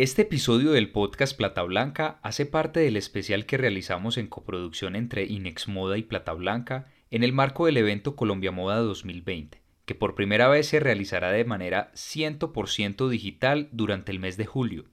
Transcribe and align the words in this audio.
Este 0.00 0.22
episodio 0.22 0.72
del 0.72 0.88
podcast 0.88 1.36
Plata 1.36 1.62
Blanca 1.62 2.20
hace 2.22 2.46
parte 2.46 2.80
del 2.80 2.96
especial 2.96 3.44
que 3.44 3.58
realizamos 3.58 4.16
en 4.16 4.28
coproducción 4.28 4.96
entre 4.96 5.26
Inex 5.26 5.68
Moda 5.68 5.98
y 5.98 6.02
Plata 6.02 6.32
Blanca 6.32 6.86
en 7.10 7.22
el 7.22 7.34
marco 7.34 7.66
del 7.66 7.76
evento 7.76 8.16
Colombia 8.16 8.50
Moda 8.50 8.78
2020, 8.78 9.60
que 9.84 9.94
por 9.94 10.14
primera 10.14 10.48
vez 10.48 10.68
se 10.68 10.80
realizará 10.80 11.32
de 11.32 11.44
manera 11.44 11.92
100% 11.92 13.10
digital 13.10 13.68
durante 13.72 14.10
el 14.10 14.20
mes 14.20 14.38
de 14.38 14.46
julio. 14.46 14.86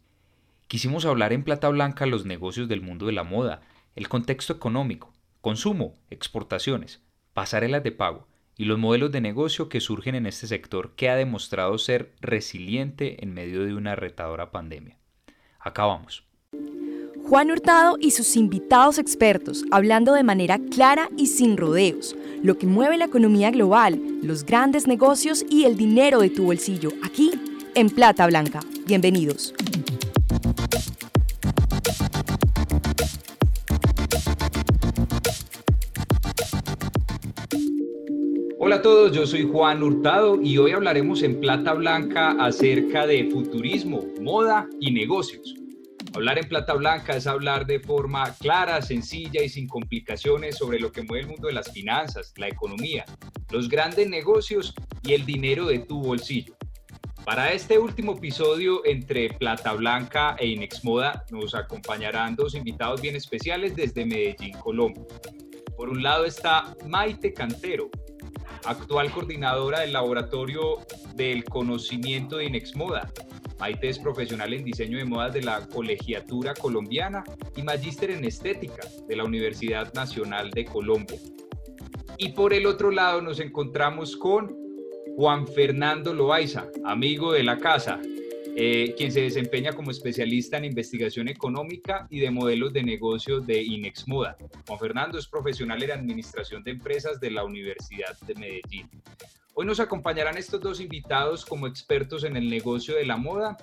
Quisimos 0.67 1.05
hablar 1.05 1.31
en 1.31 1.45
Plata 1.45 1.69
Blanca 1.69 2.05
los 2.05 2.25
negocios 2.25 2.67
del 2.67 2.81
mundo 2.81 3.05
de 3.05 3.13
la 3.13 3.23
moda, 3.23 3.61
el 3.95 4.09
contexto 4.09 4.51
económico, 4.51 5.13
consumo, 5.39 5.93
exportaciones, 6.09 7.01
pasarelas 7.33 7.81
de 7.81 7.93
pago 7.93 8.27
y 8.57 8.65
los 8.65 8.79
modelos 8.79 9.11
de 9.11 9.21
negocio 9.21 9.69
que 9.69 9.79
surgen 9.79 10.15
en 10.15 10.25
este 10.25 10.47
sector 10.47 10.95
que 10.95 11.09
ha 11.09 11.15
demostrado 11.15 11.77
ser 11.77 12.13
resiliente 12.19 13.23
en 13.23 13.33
medio 13.33 13.63
de 13.63 13.73
una 13.75 13.95
retadora 13.95 14.51
pandemia. 14.51 14.96
Acá 15.67 15.85
vamos. 15.85 16.23
Juan 17.27 17.51
Hurtado 17.51 17.97
y 17.99 18.11
sus 18.11 18.37
invitados 18.37 18.97
expertos 18.97 19.65
hablando 19.69 20.13
de 20.13 20.23
manera 20.23 20.59
clara 20.59 21.09
y 21.17 21.27
sin 21.27 21.57
rodeos, 21.57 22.15
lo 22.41 22.57
que 22.57 22.65
mueve 22.65 22.97
la 22.97 23.05
economía 23.05 23.51
global, 23.51 23.99
los 24.21 24.45
grandes 24.45 24.87
negocios 24.87 25.45
y 25.49 25.65
el 25.65 25.75
dinero 25.75 26.21
de 26.21 26.29
tu 26.29 26.45
bolsillo, 26.45 26.91
aquí 27.03 27.31
en 27.75 27.89
Plata 27.89 28.25
Blanca. 28.27 28.61
Bienvenidos. 28.85 29.53
Hola 38.77 38.89
a 38.89 38.93
todos, 38.93 39.11
yo 39.11 39.25
soy 39.25 39.41
Juan 39.41 39.81
Hurtado 39.81 40.39
y 40.39 40.59
hoy 40.59 40.71
hablaremos 40.71 41.23
en 41.23 41.39
Plata 41.39 41.73
Blanca 41.73 42.35
acerca 42.39 43.07
de 43.07 43.27
futurismo, 43.31 44.05
moda 44.21 44.67
y 44.79 44.91
negocios. 44.91 45.55
Hablar 46.13 46.37
en 46.37 46.47
Plata 46.47 46.75
Blanca 46.75 47.17
es 47.17 47.25
hablar 47.25 47.65
de 47.65 47.79
forma 47.79 48.31
clara, 48.35 48.79
sencilla 48.83 49.41
y 49.41 49.49
sin 49.49 49.67
complicaciones 49.67 50.57
sobre 50.57 50.79
lo 50.79 50.91
que 50.91 51.01
mueve 51.01 51.23
el 51.23 51.29
mundo 51.31 51.47
de 51.47 51.55
las 51.55 51.71
finanzas, 51.71 52.35
la 52.37 52.49
economía, 52.49 53.03
los 53.49 53.67
grandes 53.67 54.07
negocios 54.09 54.75
y 55.01 55.13
el 55.13 55.25
dinero 55.25 55.65
de 55.65 55.79
tu 55.79 55.99
bolsillo. 55.99 56.55
Para 57.25 57.53
este 57.53 57.79
último 57.79 58.11
episodio 58.11 58.85
entre 58.85 59.31
Plata 59.31 59.73
Blanca 59.73 60.35
e 60.37 60.49
Inex 60.49 60.83
Moda 60.83 61.25
nos 61.31 61.55
acompañarán 61.55 62.35
dos 62.35 62.53
invitados 62.53 63.01
bien 63.01 63.15
especiales 63.15 63.75
desde 63.75 64.05
Medellín, 64.05 64.55
Colombia. 64.59 65.03
Por 65.75 65.89
un 65.89 66.03
lado 66.03 66.25
está 66.25 66.75
Maite 66.87 67.33
Cantero, 67.33 67.89
actual 68.67 69.09
coordinadora 69.11 69.79
del 69.79 69.93
Laboratorio 69.93 70.79
del 71.15 71.45
Conocimiento 71.45 72.37
de 72.37 72.45
Inexmoda. 72.45 73.09
Maite 73.59 73.89
es 73.89 73.97
profesional 73.97 74.53
en 74.53 74.65
diseño 74.65 74.97
de 74.97 75.05
modas 75.05 75.33
de 75.33 75.41
la 75.41 75.65
Colegiatura 75.67 76.53
Colombiana 76.53 77.23
y 77.55 77.63
magíster 77.63 78.11
en 78.11 78.25
estética 78.25 78.85
de 79.07 79.15
la 79.15 79.23
Universidad 79.23 79.93
Nacional 79.93 80.51
de 80.51 80.65
Colombia. 80.65 81.17
Y 82.17 82.33
por 82.33 82.53
el 82.53 82.65
otro 82.65 82.91
lado 82.91 83.21
nos 83.21 83.39
encontramos 83.39 84.17
con 84.17 84.55
Juan 85.15 85.47
Fernando 85.47 86.13
Loaiza, 86.13 86.67
amigo 86.85 87.31
de 87.31 87.43
la 87.43 87.57
casa, 87.57 87.99
eh, 88.59 88.95
quien 88.97 89.11
se 89.11 89.21
desempeña 89.21 89.71
como 89.71 89.91
especialista 89.91 90.57
en 90.57 90.65
investigación 90.65 91.27
económica 91.27 92.07
y 92.09 92.19
de 92.19 92.31
modelos 92.31 92.73
de 92.73 92.81
negocio 92.81 93.39
de 93.39 93.61
Inex 93.61 94.07
Moda. 94.07 94.35
Juan 94.65 94.79
Fernando 94.79 95.19
es 95.19 95.27
profesional 95.27 95.83
en 95.83 95.91
administración 95.91 96.63
de 96.63 96.71
empresas 96.71 97.19
de 97.19 97.29
la 97.29 97.43
Universidad 97.43 98.17
de 98.21 98.33
Medellín. 98.33 98.89
Hoy 99.53 99.67
nos 99.67 99.79
acompañarán 99.79 100.39
estos 100.39 100.59
dos 100.59 100.81
invitados 100.81 101.45
como 101.45 101.67
expertos 101.67 102.23
en 102.23 102.35
el 102.35 102.49
negocio 102.49 102.95
de 102.95 103.05
la 103.05 103.17
moda 103.17 103.57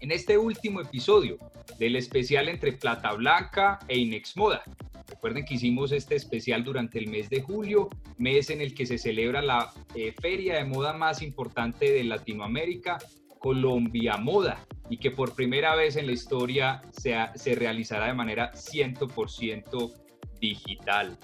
en 0.00 0.10
este 0.10 0.36
último 0.36 0.80
episodio 0.80 1.38
del 1.78 1.94
especial 1.94 2.48
entre 2.48 2.72
Plata 2.72 3.12
Blanca 3.12 3.78
e 3.86 3.96
Inex 3.96 4.36
Moda. 4.36 4.64
Recuerden 5.08 5.44
que 5.44 5.54
hicimos 5.54 5.92
este 5.92 6.16
especial 6.16 6.64
durante 6.64 6.98
el 6.98 7.06
mes 7.06 7.30
de 7.30 7.42
julio, 7.42 7.88
mes 8.18 8.50
en 8.50 8.60
el 8.60 8.74
que 8.74 8.86
se 8.86 8.98
celebra 8.98 9.40
la 9.40 9.72
eh, 9.94 10.12
feria 10.20 10.56
de 10.56 10.64
moda 10.64 10.94
más 10.94 11.22
importante 11.22 11.92
de 11.92 12.02
Latinoamérica 12.02 12.98
Colombia 13.38 14.16
Moda 14.16 14.64
y 14.88 14.98
que 14.98 15.10
por 15.10 15.34
primera 15.34 15.74
vez 15.74 15.96
en 15.96 16.06
la 16.06 16.12
historia 16.12 16.82
se, 16.90 17.14
se 17.34 17.54
realizará 17.54 18.06
de 18.06 18.14
manera 18.14 18.52
100% 18.52 19.92
digital. 20.40 21.16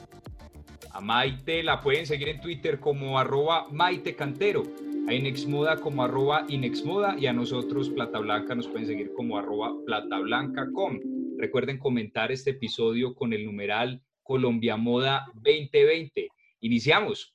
A 0.92 1.00
Maite 1.00 1.62
la 1.62 1.80
pueden 1.80 2.06
seguir 2.06 2.28
en 2.28 2.40
Twitter 2.40 2.78
como 2.78 3.18
arroba 3.18 3.66
Maite 3.70 4.14
Cantero, 4.14 4.62
a 5.08 5.14
Inexmoda 5.14 5.76
como 5.76 6.04
arroba 6.04 6.44
Inexmoda 6.48 7.16
y 7.18 7.26
a 7.26 7.32
nosotros 7.32 7.90
Plata 7.90 8.18
Blanca 8.18 8.54
nos 8.54 8.68
pueden 8.68 8.86
seguir 8.86 9.12
como 9.14 9.38
arroba 9.38 9.72
platablanca.com. 9.86 11.00
Recuerden 11.38 11.78
comentar 11.78 12.30
este 12.30 12.50
episodio 12.50 13.14
con 13.14 13.32
el 13.32 13.44
numeral 13.44 14.02
Colombia 14.22 14.76
Moda 14.76 15.26
2020. 15.34 16.28
Iniciamos. 16.60 17.34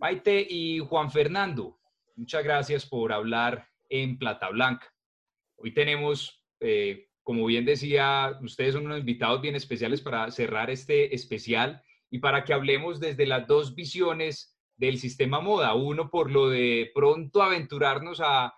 Maite 0.00 0.46
y 0.48 0.78
Juan 0.80 1.10
Fernando, 1.10 1.75
Muchas 2.16 2.44
gracias 2.44 2.86
por 2.86 3.12
hablar 3.12 3.68
en 3.90 4.16
Plata 4.16 4.48
Blanca. 4.48 4.90
Hoy 5.58 5.74
tenemos, 5.74 6.42
eh, 6.60 7.10
como 7.22 7.44
bien 7.44 7.66
decía, 7.66 8.38
ustedes 8.42 8.72
son 8.72 8.86
unos 8.86 9.00
invitados 9.00 9.42
bien 9.42 9.54
especiales 9.54 10.00
para 10.00 10.30
cerrar 10.30 10.70
este 10.70 11.14
especial 11.14 11.82
y 12.08 12.18
para 12.20 12.42
que 12.42 12.54
hablemos 12.54 13.00
desde 13.00 13.26
las 13.26 13.46
dos 13.46 13.74
visiones 13.74 14.58
del 14.78 14.98
sistema 14.98 15.40
moda. 15.40 15.74
Uno 15.74 16.08
por 16.08 16.30
lo 16.30 16.48
de 16.48 16.90
pronto 16.94 17.42
aventurarnos 17.42 18.22
a, 18.24 18.54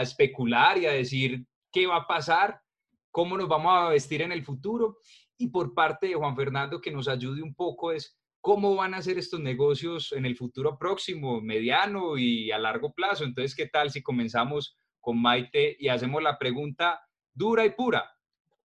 especular 0.00 0.78
y 0.78 0.86
a 0.86 0.92
decir 0.92 1.44
qué 1.70 1.86
va 1.86 1.96
a 1.96 2.06
pasar, 2.06 2.62
cómo 3.10 3.36
nos 3.36 3.46
vamos 3.46 3.74
a 3.74 3.90
vestir 3.90 4.22
en 4.22 4.32
el 4.32 4.42
futuro. 4.42 4.96
Y 5.36 5.48
por 5.48 5.74
parte 5.74 6.06
de 6.06 6.14
Juan 6.14 6.34
Fernando, 6.34 6.80
que 6.80 6.92
nos 6.92 7.08
ayude 7.08 7.42
un 7.42 7.54
poco 7.54 7.92
es 7.92 8.18
cómo 8.42 8.74
van 8.74 8.92
a 8.92 9.00
ser 9.00 9.18
estos 9.18 9.40
negocios 9.40 10.12
en 10.12 10.26
el 10.26 10.36
futuro 10.36 10.76
próximo, 10.76 11.40
mediano 11.40 12.18
y 12.18 12.50
a 12.50 12.58
largo 12.58 12.92
plazo. 12.92 13.24
Entonces, 13.24 13.54
¿qué 13.54 13.68
tal 13.68 13.90
si 13.90 14.02
comenzamos 14.02 14.76
con 15.00 15.22
Maite 15.22 15.76
y 15.78 15.88
hacemos 15.88 16.22
la 16.22 16.38
pregunta 16.38 17.00
dura 17.32 17.64
y 17.64 17.70
pura? 17.70 18.04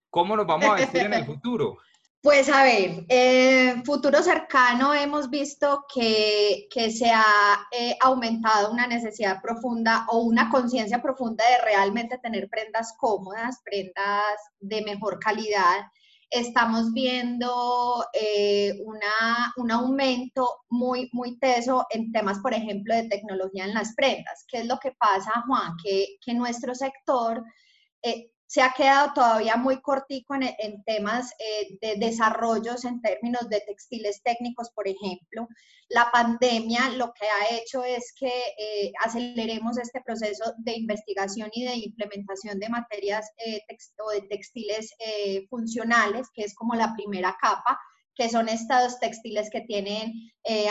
¿Cómo 0.09 0.35
nos 0.35 0.47
vamos 0.47 0.67
a 0.67 0.73
vestir 0.73 1.03
en 1.03 1.13
el 1.13 1.25
futuro? 1.25 1.77
Pues 2.21 2.49
a 2.49 2.63
ver, 2.63 3.05
en 3.07 3.85
futuro 3.85 4.23
cercano 4.23 4.95
hemos 4.95 5.29
visto 5.29 5.85
que, 5.93 6.67
que 6.71 6.89
se 6.89 7.11
ha 7.11 7.67
eh, 7.71 7.95
aumentado 8.01 8.71
una 8.71 8.87
necesidad 8.87 9.39
profunda 9.43 10.07
o 10.09 10.23
una 10.23 10.49
conciencia 10.49 11.03
profunda 11.03 11.45
de 11.47 11.63
realmente 11.63 12.17
tener 12.17 12.49
prendas 12.49 12.95
cómodas, 12.97 13.61
prendas 13.63 14.23
de 14.59 14.81
mejor 14.81 15.19
calidad 15.19 15.85
estamos 16.29 16.93
viendo 16.93 18.05
eh, 18.13 18.79
una, 18.83 19.53
un 19.57 19.71
aumento 19.71 20.63
muy, 20.69 21.09
muy 21.13 21.37
teso 21.39 21.85
en 21.89 22.11
temas, 22.11 22.39
por 22.39 22.53
ejemplo, 22.53 22.95
de 22.95 23.07
tecnología 23.07 23.65
en 23.65 23.73
las 23.73 23.95
prendas. 23.95 24.45
¿Qué 24.47 24.59
es 24.59 24.65
lo 24.67 24.77
que 24.79 24.91
pasa, 24.91 25.43
Juan? 25.47 25.75
Que, 25.81 26.17
que 26.21 26.33
nuestro 26.33 26.75
sector 26.75 27.43
eh, 28.01 28.31
se 28.47 28.61
ha 28.61 28.71
quedado 28.71 29.11
todavía 29.13 29.57
muy 29.57 29.81
cortico 29.81 30.33
en, 30.35 30.83
temas 30.85 31.33
eh, 31.37 31.77
de 31.81 31.95
desarrollos 32.05 32.85
en 32.85 33.01
términos 33.01 33.49
de 33.49 33.59
textiles 33.59 34.21
técnicos, 34.23 34.69
por 34.71 34.87
ejemplo. 34.87 35.49
La 35.89 36.09
pandemia 36.11 36.89
lo 36.91 37.13
que 37.13 37.25
ha 37.25 37.57
hecho 37.57 37.83
es 37.83 38.13
que 38.17 38.31
eh, 38.57 38.93
aceleremos 39.03 39.77
este 39.77 40.01
proceso 40.01 40.53
de 40.59 40.77
investigación 40.77 41.49
y 41.51 41.65
de 41.65 41.75
implementación 41.75 42.57
de 42.57 42.69
materias 42.69 43.29
eh, 43.45 43.61
o 43.99 44.11
de 44.11 44.21
textiles 44.21 44.93
funcionales, 45.49 46.27
que 46.33 46.43
es 46.43 46.55
como 46.55 46.73
la 46.73 46.93
primera 46.95 47.35
capa 47.41 47.77
que 48.15 48.29
son 48.29 48.49
estos 48.49 48.99
textiles 48.99 49.47
que 49.51 49.61
tienen 49.61 50.11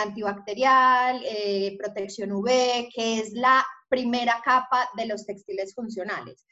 antibacterial, 0.03 1.22
protección 1.78 2.32
UV, 2.32 2.88
que 2.92 3.20
es 3.20 3.32
la 3.34 3.65
primera 3.88 4.42
capa 4.44 4.91
de 4.97 5.06
los 5.06 5.25
textiles 5.25 5.72
funcionales 5.72 6.44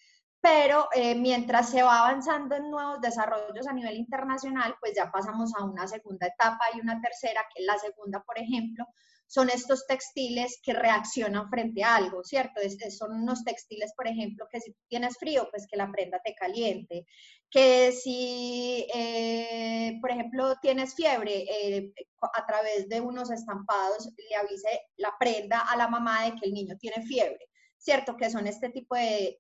pero 0.45 0.89
eh, 0.95 1.15
mientras 1.15 1.71
se 1.71 1.83
va 1.83 2.01
avanzando 2.01 2.55
en 2.55 2.71
nuevos 2.71 3.01
desarrollos 3.01 3.67
a 3.67 3.73
nivel 3.73 3.97
internacional, 3.97 4.77
pues 4.79 4.93
ya 4.95 5.11
pasamos 5.11 5.53
a 5.57 5.65
una 5.65 5.89
segunda 5.89 6.27
etapa 6.27 6.67
y 6.75 6.83
una 6.83 7.01
tercera, 7.01 7.47
que 7.55 7.63
es 7.63 7.67
la 7.67 7.79
segunda, 7.79 8.23
por 8.23 8.39
ejemplo, 8.39 8.85
son 9.27 9.49
estos 9.49 9.87
textiles 9.87 10.61
que 10.63 10.75
reaccionan 10.75 11.49
frente 11.49 11.83
a 11.83 11.97
algo, 11.97 12.23
¿cierto? 12.23 12.61
son 12.91 13.23
unos 13.23 13.43
textiles, 13.43 13.95
por 13.97 14.07
ejemplo, 14.07 14.47
que 14.53 14.61
si 14.61 14.77
tienes 14.87 15.17
frío, 15.17 15.49
pues 15.51 15.67
que 15.67 15.79
la 15.79 15.91
prenda 15.91 16.21
te 16.23 16.35
caliente, 16.35 17.07
que 17.51 17.93
si, 17.93 18.87
eh, 18.95 19.97
por 20.03 20.11
ejemplo, 20.11 20.57
tienes 20.61 20.95
fiebre, 20.95 21.47
eh, 21.49 21.91
a 22.21 22.45
través 22.45 22.87
de 22.91 23.01
unos 23.01 23.31
estampados 23.31 24.11
le 24.29 24.37
avise 24.37 24.83
la 24.97 25.15
prenda 25.19 25.61
a 25.61 25.75
la 25.75 25.89
mamá 25.89 26.25
de 26.27 26.33
que 26.33 26.45
el 26.45 26.53
niño 26.53 26.77
tiene 26.79 27.03
fiebre. 27.07 27.49
¿Cierto? 27.85 28.17
Que 28.17 28.31
son 28.31 28.47
este 28.47 28.71
tipo 28.71 28.97
de, 28.97 29.39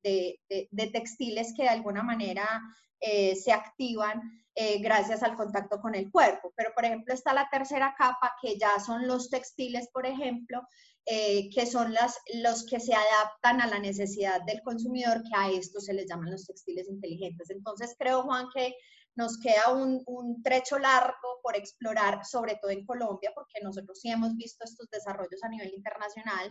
textiles 0.92 1.54
que 1.56 1.62
de 1.62 1.70
alguna 1.70 2.02
manera 2.02 2.46
eh, 3.00 3.34
se 3.36 3.52
activan 3.52 4.20
eh, 4.54 4.78
gracias 4.80 5.22
al 5.22 5.34
contacto 5.34 5.80
con 5.80 5.94
el 5.94 6.10
cuerpo. 6.10 6.52
Pero, 6.54 6.72
por 6.74 6.84
ejemplo, 6.84 7.14
está 7.14 7.32
la 7.32 7.48
tercera 7.50 7.94
capa, 7.96 8.36
que 8.40 8.58
ya 8.58 8.78
son 8.78 9.06
los 9.06 9.30
textiles, 9.30 9.88
por 9.92 10.06
ejemplo, 10.06 10.60
eh, 11.06 11.48
que 11.50 11.64
son 11.64 11.94
las, 11.94 12.18
los 12.34 12.66
que 12.66 12.80
se 12.80 12.94
adaptan 12.94 13.62
a 13.62 13.66
la 13.66 13.78
necesidad 13.78 14.42
del 14.42 14.60
consumidor, 14.62 15.22
que 15.22 15.36
a 15.36 15.50
esto 15.50 15.80
se 15.80 15.94
les 15.94 16.06
llaman 16.06 16.30
los 16.30 16.46
textiles 16.46 16.88
inteligentes. 16.88 17.48
Entonces 17.48 17.96
creo, 17.98 18.22
Juan, 18.24 18.46
que 18.54 18.74
nos 19.16 19.38
queda 19.38 19.72
un, 19.72 20.02
un, 20.06 20.42
trecho 20.42 20.78
largo 20.78 21.40
por 21.42 21.56
explorar, 21.56 22.24
sobre 22.24 22.56
todo 22.56 22.70
en 22.70 22.84
Colombia, 22.84 23.32
porque 23.34 23.60
nosotros 23.62 24.00
sí 24.00 24.10
hemos 24.10 24.36
visto 24.36 24.64
estos 24.64 24.90
desarrollos 24.90 25.42
a 25.42 25.48
nivel 25.48 25.72
internacional, 25.72 26.50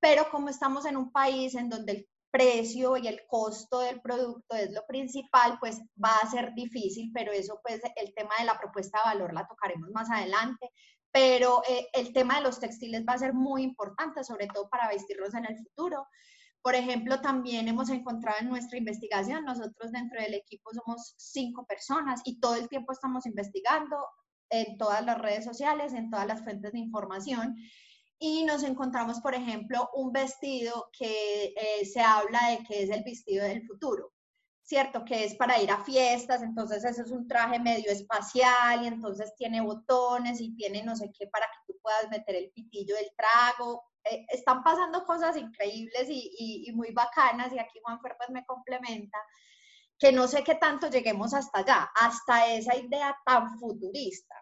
pero 0.00 0.30
como 0.30 0.48
estamos 0.48 0.86
en 0.86 0.96
un 0.96 1.10
país 1.12 1.54
en 1.54 1.68
donde 1.68 1.92
el 1.92 2.08
precio 2.30 2.96
y 2.96 3.08
el 3.08 3.26
costo 3.26 3.80
del 3.80 4.00
producto 4.00 4.54
es 4.54 4.72
lo 4.72 4.86
principal, 4.86 5.58
pues 5.58 5.80
va 6.02 6.16
a 6.18 6.30
ser 6.30 6.52
difícil, 6.54 7.10
pero 7.12 7.32
eso 7.32 7.60
pues 7.62 7.80
el 7.96 8.14
tema 8.14 8.34
de 8.38 8.44
la 8.44 8.58
propuesta 8.58 8.98
de 8.98 9.14
valor 9.14 9.32
la 9.32 9.46
tocaremos 9.46 9.90
más 9.90 10.10
adelante, 10.10 10.70
pero 11.10 11.62
eh, 11.68 11.88
el 11.94 12.12
tema 12.12 12.36
de 12.36 12.42
los 12.42 12.60
textiles 12.60 13.04
va 13.08 13.14
a 13.14 13.18
ser 13.18 13.32
muy 13.32 13.62
importante, 13.62 14.22
sobre 14.24 14.46
todo 14.46 14.68
para 14.68 14.88
vestirlos 14.88 15.34
en 15.34 15.46
el 15.46 15.56
futuro. 15.56 16.06
Por 16.60 16.74
ejemplo, 16.74 17.20
también 17.20 17.66
hemos 17.68 17.88
encontrado 17.88 18.38
en 18.40 18.48
nuestra 18.48 18.78
investigación, 18.78 19.44
nosotros 19.44 19.90
dentro 19.92 20.20
del 20.20 20.34
equipo 20.34 20.70
somos 20.74 21.14
cinco 21.16 21.64
personas 21.66 22.20
y 22.24 22.40
todo 22.40 22.56
el 22.56 22.68
tiempo 22.68 22.92
estamos 22.92 23.24
investigando 23.26 23.96
en 24.50 24.76
todas 24.76 25.04
las 25.04 25.18
redes 25.18 25.44
sociales, 25.44 25.92
en 25.94 26.10
todas 26.10 26.26
las 26.26 26.42
fuentes 26.42 26.72
de 26.72 26.78
información 26.78 27.56
y 28.18 28.44
nos 28.44 28.64
encontramos, 28.64 29.20
por 29.20 29.34
ejemplo, 29.34 29.90
un 29.94 30.12
vestido 30.12 30.90
que 30.92 31.54
eh, 31.56 31.84
se 31.86 32.00
habla 32.00 32.50
de 32.50 32.64
que 32.64 32.82
es 32.82 32.90
el 32.90 33.04
vestido 33.04 33.44
del 33.44 33.64
futuro, 33.66 34.12
¿cierto? 34.62 35.04
Que 35.04 35.24
es 35.24 35.34
para 35.36 35.60
ir 35.60 35.70
a 35.70 35.84
fiestas, 35.84 36.42
entonces 36.42 36.84
ese 36.84 37.02
es 37.02 37.10
un 37.10 37.28
traje 37.28 37.60
medio 37.60 37.90
espacial 37.90 38.84
y 38.84 38.88
entonces 38.88 39.34
tiene 39.36 39.60
botones 39.60 40.40
y 40.40 40.54
tiene 40.56 40.82
no 40.82 40.96
sé 40.96 41.12
qué 41.16 41.28
para 41.28 41.46
que 41.46 41.72
tú 41.72 41.78
puedas 41.80 42.10
meter 42.10 42.34
el 42.34 42.50
pitillo 42.50 42.96
del 42.96 43.10
trago. 43.16 43.84
Eh, 44.04 44.26
están 44.30 44.64
pasando 44.64 45.04
cosas 45.04 45.36
increíbles 45.36 46.08
y, 46.08 46.70
muy 46.74 46.92
bacanas 46.92 47.52
y 47.52 47.58
aquí 47.58 47.78
Juan 47.82 48.00
pues 48.00 48.30
me 48.30 48.44
complementa 48.44 49.18
que 49.98 50.12
no 50.12 50.28
sé 50.28 50.44
qué 50.44 50.54
tanto 50.56 50.88
lleguemos 50.88 51.34
hasta 51.34 51.60
allá, 51.60 51.90
hasta 51.94 52.52
esa 52.52 52.76
idea 52.76 53.16
tan 53.24 53.58
futurista. 53.58 54.34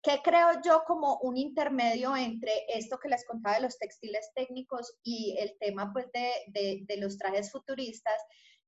¿Qué 0.00 0.20
creo 0.22 0.60
yo 0.64 0.84
como 0.86 1.18
un 1.22 1.36
intermedio 1.36 2.16
entre 2.16 2.52
esto 2.68 2.98
que 2.98 3.08
les 3.08 3.26
contaba 3.26 3.56
de 3.56 3.62
los 3.62 3.78
textiles 3.78 4.30
técnicos 4.34 4.96
y 5.02 5.36
el 5.38 5.56
tema 5.58 5.92
pues 5.92 6.06
de, 6.12 6.84
de, 6.86 6.96
los 6.98 7.18
trajes 7.18 7.50
futuristas? 7.50 8.14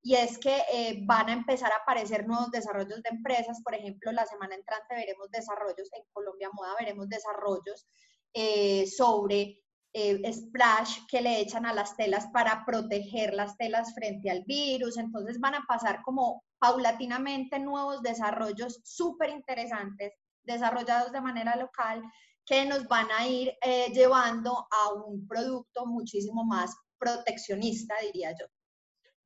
Y 0.03 0.17
es 0.17 0.39
que 0.39 0.63
eh, 0.73 1.03
van 1.07 1.29
a 1.29 1.35
empezar 1.35 1.71
a 1.73 1.83
aparecer 1.83 2.27
nuevos 2.27 2.51
desarrollos 2.51 3.03
de 3.03 3.11
empresas. 3.11 3.63
Por 3.63 3.75
ejemplo, 3.75 4.11
la 4.11 4.27
semana 4.27 4.57
entrante 4.57 4.95
veremos 4.97 5.31
desarrollos, 5.31 5.89
en 5.93 6.03
Colombia 6.13 6.51
Moda 6.53 6.75
veremos 6.81 7.09
desarrollos 7.09 7.87
eh, 8.33 8.87
sobre 8.89 9.63
eh, 9.93 10.33
splash 10.33 11.07
que 11.09 11.21
le 11.21 11.41
echan 11.41 11.65
a 11.65 11.75
las 11.75 11.97
telas 11.97 12.27
para 12.33 12.65
proteger 12.65 13.35
las 13.35 13.57
telas 13.57 13.95
frente 13.95 14.31
al 14.31 14.43
virus. 14.45 14.97
Entonces 14.97 15.39
van 15.39 15.55
a 15.55 15.65
pasar 15.69 16.03
como 16.03 16.43
paulatinamente 16.59 17.61
nuevos 17.61 18.03
desarrollos 18.03 18.81
súper 18.83 19.31
interesantes 19.31 20.13
desarrollados 20.53 21.13
de 21.13 21.21
manera 21.21 21.57
local 21.57 22.03
que 22.45 22.65
nos 22.67 22.87
van 22.89 23.07
a 23.17 23.27
ir 23.27 23.53
eh, 23.63 23.93
llevando 23.93 24.67
a 24.71 24.93
un 24.95 25.27
producto 25.27 25.87
muchísimo 25.87 26.45
más 26.45 26.77
proteccionista, 26.99 27.95
diría 28.03 28.33
yo. 28.33 28.47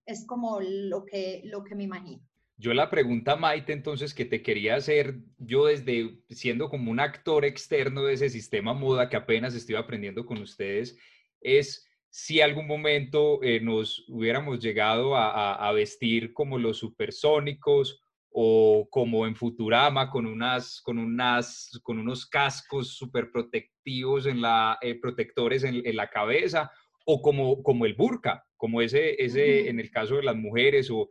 Es 0.07 0.27
como 0.27 0.61
lo 0.61 1.05
que, 1.05 1.43
lo 1.45 1.65
que 1.65 1.75
me 1.75 1.85
imagino. 1.85 2.23
Yo 2.57 2.73
la 2.73 2.89
pregunta, 2.89 3.35
Maite, 3.35 3.73
entonces, 3.73 4.15
que 4.15 4.25
te 4.25 4.43
quería 4.43 4.77
hacer, 4.77 5.17
yo 5.39 5.67
desde 5.67 6.23
siendo 6.29 6.69
como 6.69 6.91
un 6.91 7.01
actor 7.01 7.45
externo 7.45 8.05
de 8.05 8.15
ese 8.15 8.29
sistema 8.29 8.75
moda 8.75 9.09
que 9.09 9.17
apenas 9.17 9.55
estoy 9.55 9.75
aprendiendo 9.75 10.25
con 10.25 10.39
ustedes, 10.39 10.97
es 11.41 11.89
si 12.11 12.41
algún 12.41 12.69
momento 12.69 13.43
eh, 13.43 13.59
nos 13.59 14.05
hubiéramos 14.09 14.61
llegado 14.61 15.17
a, 15.17 15.55
a, 15.55 15.73
vestir 15.73 16.33
como 16.33 16.59
los 16.59 16.79
supersónicos 16.79 18.04
o 18.37 18.89
como 18.91 19.29
en 19.29 19.37
Futurama 19.37 20.11
con, 20.11 20.27
unas, 20.27 20.81
con, 20.81 20.99
unas, 20.99 21.71
con 21.85 22.01
unos 22.01 22.27
cascos 22.27 22.97
súper 22.97 23.31
protectivos 23.31 24.27
en 24.27 24.43
la, 24.43 24.77
eh, 24.83 24.99
protectores 24.99 25.63
en, 25.63 25.83
la 25.95 26.11
cabeza, 26.11 26.69
o 27.07 27.23
como, 27.23 27.63
como 27.63 27.87
el 27.87 27.95
burka, 27.95 28.45
como 28.57 28.83
ese, 28.83 29.23
ese 29.25 29.69
en 29.69 29.79
el 29.79 29.89
caso 29.89 30.17
de 30.17 30.25
las 30.25 30.35
mujeres, 30.35 30.91
o 30.91 31.09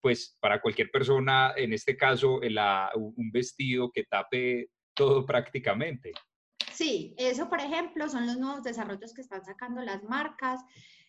pues 0.00 0.36
para 0.40 0.60
cualquier 0.60 0.90
persona, 0.90 1.52
en 1.56 1.72
este 1.72 1.96
caso, 1.96 2.40
un 2.96 3.30
vestido 3.30 3.92
que 3.92 4.04
tape 4.04 4.70
todo 4.92 5.24
prácticamente. 5.24 6.10
Sí, 6.72 7.14
eso 7.16 7.48
por 7.48 7.60
ejemplo 7.60 8.08
son 8.08 8.26
los 8.26 8.38
nuevos 8.38 8.64
desarrollos 8.64 9.14
que 9.14 9.20
están 9.20 9.44
sacando 9.44 9.82
las 9.82 10.02
marcas. 10.02 10.60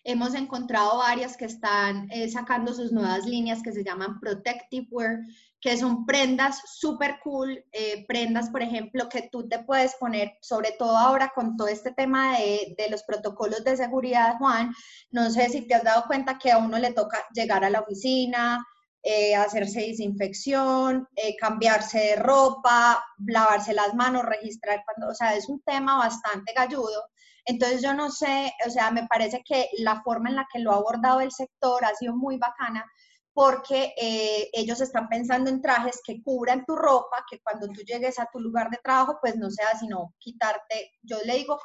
Hemos 0.03 0.33
encontrado 0.33 0.97
varias 0.97 1.37
que 1.37 1.45
están 1.45 2.09
eh, 2.11 2.27
sacando 2.29 2.73
sus 2.73 2.91
nuevas 2.91 3.25
líneas 3.25 3.61
que 3.61 3.71
se 3.71 3.83
llaman 3.83 4.19
Protective 4.19 4.87
Wear, 4.89 5.19
que 5.59 5.77
son 5.77 6.07
prendas 6.07 6.59
súper 6.65 7.19
cool, 7.23 7.63
eh, 7.71 8.03
prendas, 8.07 8.49
por 8.49 8.63
ejemplo, 8.63 9.07
que 9.09 9.29
tú 9.31 9.47
te 9.47 9.59
puedes 9.59 9.93
poner, 9.95 10.33
sobre 10.41 10.71
todo 10.71 10.97
ahora 10.97 11.31
con 11.35 11.55
todo 11.55 11.67
este 11.67 11.91
tema 11.91 12.39
de, 12.39 12.73
de, 12.75 12.89
los 12.89 13.03
protocolos 13.03 13.63
de 13.63 13.77
seguridad, 13.77 14.37
Juan, 14.39 14.73
no 15.11 15.29
sé 15.29 15.49
si 15.49 15.67
te 15.67 15.75
has 15.75 15.83
dado 15.83 16.05
cuenta 16.07 16.39
que 16.39 16.51
a 16.51 16.57
uno 16.57 16.79
le 16.79 16.93
toca 16.93 17.23
llegar 17.35 17.63
a 17.63 17.69
la 17.69 17.81
oficina, 17.81 18.65
eh, 19.03 19.35
hacerse 19.35 19.81
desinfección, 19.81 21.07
cambiarse 21.39 21.99
de 21.99 22.15
ropa, 22.15 23.03
lavarse 23.25 23.73
las 23.73 23.93
manos, 23.93 24.23
registrar 24.25 24.83
cuando, 24.83 25.11
o 25.11 25.15
sea, 25.15 25.35
es 25.35 25.47
un 25.47 25.61
tema 25.61 25.97
bastante 25.97 26.53
galludo. 26.53 27.03
Entonces 27.45 27.81
yo 27.81 27.93
no 27.93 28.09
sé, 28.09 28.53
o 28.67 28.69
sea, 28.69 28.91
me 28.91 29.07
parece 29.07 29.41
que 29.43 29.69
la 29.79 30.01
forma 30.03 30.29
en 30.29 30.35
la 30.35 30.47
que 30.51 30.59
lo 30.59 30.71
ha 30.71 30.75
abordado 30.75 31.21
el 31.21 31.31
sector 31.31 31.83
ha 31.85 31.95
sido 31.95 32.15
muy 32.15 32.37
bacana 32.37 32.85
porque 33.33 33.93
eh, 33.97 34.49
ellos 34.53 34.81
están 34.81 35.07
pensando 35.07 35.49
en 35.49 35.61
trajes 35.61 36.01
que 36.05 36.21
cubran 36.21 36.65
tu 36.65 36.75
ropa, 36.75 37.23
que 37.29 37.39
cuando 37.39 37.67
tú 37.67 37.81
llegues 37.81 38.19
a 38.19 38.27
tu 38.31 38.39
lugar 38.39 38.69
de 38.69 38.79
trabajo, 38.83 39.17
pues 39.21 39.37
no 39.37 39.49
sea 39.49 39.77
sino 39.79 40.13
quitarte, 40.19 40.91
yo 41.01 41.17
le 41.23 41.37
digo 41.37 41.57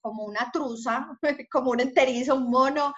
como 0.00 0.24
una 0.24 0.50
truza, 0.52 1.06
como 1.50 1.70
un 1.70 1.80
enterizo, 1.80 2.34
un 2.34 2.50
mono, 2.50 2.92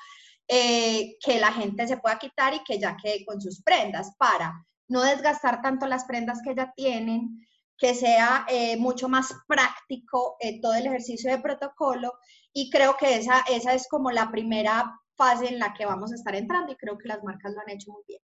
eh, 0.48 1.16
que 1.25 1.38
la 1.38 1.52
gente 1.52 1.86
se 1.86 1.98
pueda 1.98 2.19
quitar 2.19 2.54
y 2.54 2.64
que 2.64 2.78
ya 2.78 2.96
quede 2.96 3.25
con 3.25 3.40
sus 3.40 3.62
prendas 3.62 4.14
para 4.19 4.54
no 4.88 5.02
desgastar 5.02 5.62
tanto 5.62 5.86
las 5.86 6.04
prendas 6.04 6.40
que 6.42 6.54
ya 6.54 6.72
tienen, 6.75 7.46
que 7.78 7.94
sea 7.94 8.46
eh, 8.48 8.76
mucho 8.76 9.08
más 9.08 9.34
práctico 9.46 10.36
eh, 10.40 10.60
todo 10.60 10.74
el 10.74 10.86
ejercicio 10.86 11.30
de 11.30 11.38
protocolo 11.38 12.12
y 12.52 12.70
creo 12.70 12.96
que 12.96 13.16
esa, 13.16 13.44
esa 13.50 13.74
es 13.74 13.88
como 13.88 14.10
la 14.10 14.30
primera 14.30 15.00
fase 15.16 15.48
en 15.48 15.58
la 15.58 15.74
que 15.74 15.86
vamos 15.86 16.12
a 16.12 16.14
estar 16.14 16.34
entrando 16.34 16.72
y 16.72 16.76
creo 16.76 16.98
que 16.98 17.08
las 17.08 17.22
marcas 17.22 17.52
lo 17.52 17.60
han 17.60 17.70
hecho 17.70 17.92
muy 17.92 18.02
bien. 18.06 18.20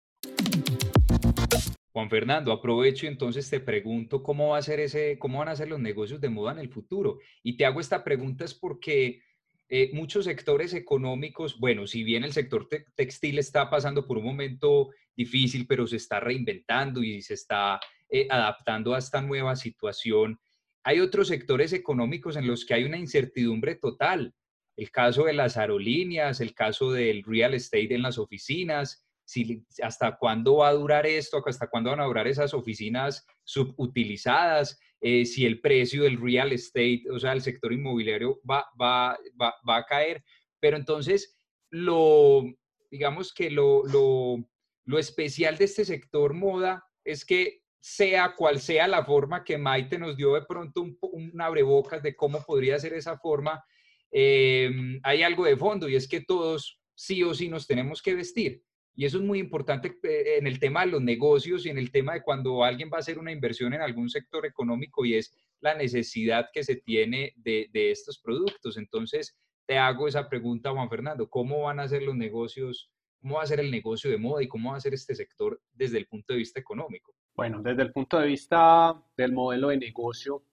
Juan 1.93 2.11
Fernando, 2.11 2.51
aprovecho 2.51 3.07
y 3.07 3.09
entonces 3.09 3.49
te 3.49 3.61
pregunto 3.61 4.23
cómo 4.23 4.49
va 4.49 4.59
a 4.59 4.63
ser 4.63 4.81
ese, 4.81 5.17
cómo 5.19 5.39
van 5.39 5.49
a 5.49 5.57
ser 5.57 5.69
los 5.69 5.79
negocios 5.79 6.21
de 6.21 6.29
moda 6.29 6.51
en 6.53 6.59
el 6.59 6.69
futuro. 6.69 7.19
Y 7.43 7.57
te 7.57 7.67
hago 7.67 7.81
esta 7.81 8.03
pregunta 8.03 8.45
es 8.45 8.53
porque 8.53 9.23
eh, 9.69 9.91
muchos 9.93 10.25
sectores 10.25 10.75
económicos, 10.75 11.59
bueno, 11.61 11.87
si 11.87 12.03
bien 12.03 12.25
el 12.25 12.33
sector 12.33 12.69
textil 12.97 13.39
está 13.39 13.71
pasando 13.71 14.07
por 14.09 14.19
un 14.19 14.25
momento 14.25 14.91
difícil, 15.17 15.67
pero 15.69 15.87
se 15.87 15.97
está 15.97 16.19
reinventando 16.19 17.03
y 17.03 17.23
se 17.23 17.35
está 17.35 17.79
eh, 18.11 18.27
adaptando 18.31 18.95
a 18.95 18.99
esta 18.99 19.21
nueva 19.21 19.57
situación. 19.57 20.39
Hay 20.83 21.01
otros 21.01 21.29
sectores 21.29 21.73
económicos 21.73 22.37
en 22.37 22.47
los 22.47 22.65
que 22.65 22.75
hay 22.75 22.85
una 22.85 22.99
incertidumbre 22.99 23.75
total. 23.77 24.35
El 24.77 24.91
caso 24.91 25.25
de 25.25 25.33
las 25.33 25.57
aerolíneas, 25.57 26.41
el 26.41 26.55
caso 26.55 26.93
del 26.93 27.23
real 27.23 27.55
estate 27.55 27.95
en 27.95 28.03
las 28.03 28.19
oficinas, 28.19 29.07
si, 29.25 29.65
hasta 29.83 30.17
cuándo 30.17 30.57
va 30.57 30.69
a 30.69 30.75
durar 30.75 31.07
esto, 31.07 31.43
hasta 31.47 31.69
cuándo 31.69 31.91
van 31.91 32.01
a 32.01 32.05
durar 32.05 32.27
esas 32.27 32.53
oficinas 32.53 33.27
subutilizadas, 33.45 34.79
eh, 35.01 35.25
si 35.25 35.47
el 35.47 35.61
precio 35.61 36.03
del 36.03 36.21
real 36.21 36.53
estate, 36.53 37.05
o 37.11 37.19
sea, 37.19 37.33
el 37.33 37.41
sector 37.41 37.73
inmobiliario 37.73 38.41
va, 38.49 38.67
va, 38.81 39.19
va, 39.41 39.55
va 39.69 39.77
a 39.77 39.85
caer. 39.85 40.25
Pero 40.61 40.77
entonces, 40.77 41.39
lo, 41.71 42.45
digamos 42.91 43.33
que 43.33 43.51
lo, 43.51 43.85
lo, 43.87 44.37
lo 44.85 44.99
especial 44.99 45.59
de 45.59 45.65
este 45.65 45.85
sector 45.85 46.35
moda 46.35 46.85
es 47.05 47.25
que 47.25 47.64
sea 47.87 48.35
cual 48.35 48.61
sea 48.61 48.89
la 48.89 49.05
forma 49.05 49.45
que 49.45 49.59
Maite 49.59 49.99
nos 49.99 50.17
dio 50.17 50.33
de 50.33 50.47
pronto 50.47 50.81
un, 50.81 50.97
un 51.03 51.39
abrebocas 51.39 52.03
de 52.03 52.17
cómo 52.17 52.43
podría 52.43 52.79
ser 52.79 52.95
esa 52.95 53.19
forma, 53.19 53.63
em, 54.11 54.99
hay 55.03 55.23
algo 55.23 55.45
de 55.45 55.55
fondo 55.55 55.87
y 55.87 55.95
es 55.95 56.09
que 56.09 56.23
todos 56.23 56.81
sí 56.95 57.23
o 57.23 57.35
sí 57.35 57.51
nos 57.51 57.67
tenemos 57.67 58.01
que 58.01 58.15
vestir. 58.15 58.63
Y 58.95 59.05
eso 59.05 59.19
es 59.19 59.23
muy 59.23 59.39
importante 59.39 59.99
eh, 60.03 60.39
en 60.39 60.47
el 60.47 60.59
tema 60.59 60.87
de 60.87 60.93
los 60.93 61.03
negocios 61.03 61.67
y 61.67 61.69
en 61.69 61.77
el 61.77 61.91
tema 61.91 62.15
de 62.15 62.23
cuando 62.23 62.65
alguien 62.65 62.89
va 62.91 62.97
a 62.97 63.01
hacer 63.01 63.19
una 63.19 63.33
inversión 63.33 63.75
en 63.75 63.83
algún 63.83 64.09
sector 64.09 64.47
económico 64.47 65.05
y 65.05 65.17
es 65.17 65.31
la 65.61 65.75
necesidad 65.75 66.49
que 66.55 66.65
se 66.65 66.77
tiene 66.77 67.35
de, 67.37 67.69
de 67.71 67.91
estos 67.91 68.19
productos. 68.19 68.79
Entonces, 68.79 69.37
te 69.67 69.77
hago 69.77 70.09
esa 70.09 70.27
pregunta, 70.31 70.71
Juan 70.71 70.89
Fernando, 70.89 71.29
¿cómo 71.29 71.65
van 71.65 71.81
a 71.81 71.89
ser 71.89 72.03
los 72.03 72.17
negocios? 72.17 72.91
¿Cómo 73.21 73.37
va 73.37 73.43
a 73.43 73.47
ser 73.47 73.61
el 73.61 73.71
negocio 73.71 74.11
de 74.11 74.17
moda 74.17 74.43
y 74.43 74.49
cómo 74.49 74.71
va 74.71 74.79
a 74.79 74.81
ser 74.81 74.95
este 74.95 75.15
sector 75.15 75.61
desde 75.75 75.99
el 75.99 76.07
punto 76.07 76.33
de 76.33 76.39
vista 76.39 76.59
económico? 76.59 77.15
Bueno, 77.37 77.63
desde 77.63 77.83
el 77.83 77.93
punto 77.93 78.19
de 78.19 78.29
vista 78.29 78.95
del 79.17 79.33
modelo 79.33 79.69
de 79.69 79.77
negocio, 79.77 80.45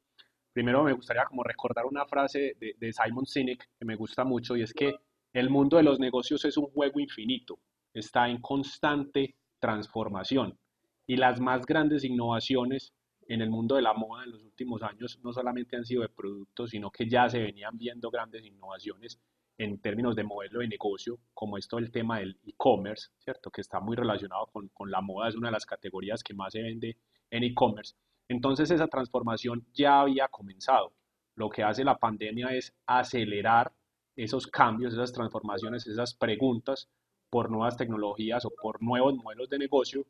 primero 0.52 0.84
me 0.84 0.94
gustaría 0.94 1.26
como 1.26 1.44
recordar 1.44 1.86
una 1.86 2.06
frase 2.06 2.56
de, 2.60 2.76
de 2.80 2.92
Simon 2.92 3.28
Sinek 3.28 3.70
que 3.78 3.86
me 3.86 3.96
gusta 3.96 4.24
mucho 4.24 4.58
y 4.58 4.64
es 4.64 4.74
que 4.74 4.96
el 5.32 5.52
mundo 5.52 5.78
de 5.78 5.84
los 5.84 6.00
negocios 6.00 6.44
es 6.44 6.58
un 6.58 6.66
juego 6.72 7.00
infinito, 7.00 7.60
está 7.94 8.28
en 8.28 8.42
constante 8.42 9.36
transformación 9.60 10.58
y 11.06 11.18
las 11.18 11.40
más 11.40 11.68
grandes 11.68 12.04
innovaciones 12.04 12.94
en 13.28 13.42
el 13.42 13.52
mundo 13.52 13.76
de 13.76 13.84
la 13.84 13.94
moda 13.94 14.24
en 14.24 14.32
los 14.32 14.44
últimos 14.44 14.82
años 14.82 15.20
no 15.24 15.32
solamente 15.32 15.78
han 15.78 15.86
sido 15.86 16.02
de 16.02 16.10
productos, 16.10 16.72
sino 16.72 16.90
que 16.90 17.08
ya 17.08 17.30
se 17.30 17.40
venían 17.40 17.78
viendo 17.78 18.10
grandes 18.10 18.44
innovaciones 18.44 19.20
en 19.64 19.80
términos 19.80 20.16
de 20.16 20.24
modelo 20.24 20.60
de 20.60 20.68
negocio, 20.68 21.20
como 21.34 21.58
esto 21.58 21.78
el 21.78 21.92
tema 21.92 22.20
del 22.20 22.40
e-commerce, 22.46 23.10
¿cierto? 23.20 23.52
Que 23.52 23.62
está 23.62 23.80
muy 23.80 23.96
relacionado 23.96 24.48
con, 24.48 24.70
con, 24.70 24.90
la 24.90 25.02
moda, 25.02 25.30
es 25.30 25.36
una 25.36 25.50
de 25.50 25.54
las 25.54 25.66
categorías 25.66 26.24
que 26.24 26.34
más 26.34 26.54
se 26.54 26.62
vende 26.62 26.98
en 27.30 27.44
e-commerce. 27.44 27.96
Entonces 28.28 28.72
esa 28.72 28.88
transformación 28.88 29.68
ya 29.74 30.02
había 30.02 30.28
comenzado. 30.30 30.94
Lo 31.36 31.50
que 31.50 31.64
hace 31.64 31.84
la 31.84 31.98
pandemia 31.98 32.50
es 32.56 32.74
acelerar 32.88 33.72
esos 34.16 34.48
cambios, 34.48 34.94
esas 34.94 35.14
transformaciones, 35.14 35.86
esas 35.86 36.14
preguntas 36.16 36.90
por 37.30 37.50
nuevas 37.52 37.78
tecnologías 37.78 38.46
o 38.46 38.52
por 38.62 38.82
nuevos 38.82 39.16
modelos 39.16 39.50
de 39.50 39.60
negocio 39.60 40.06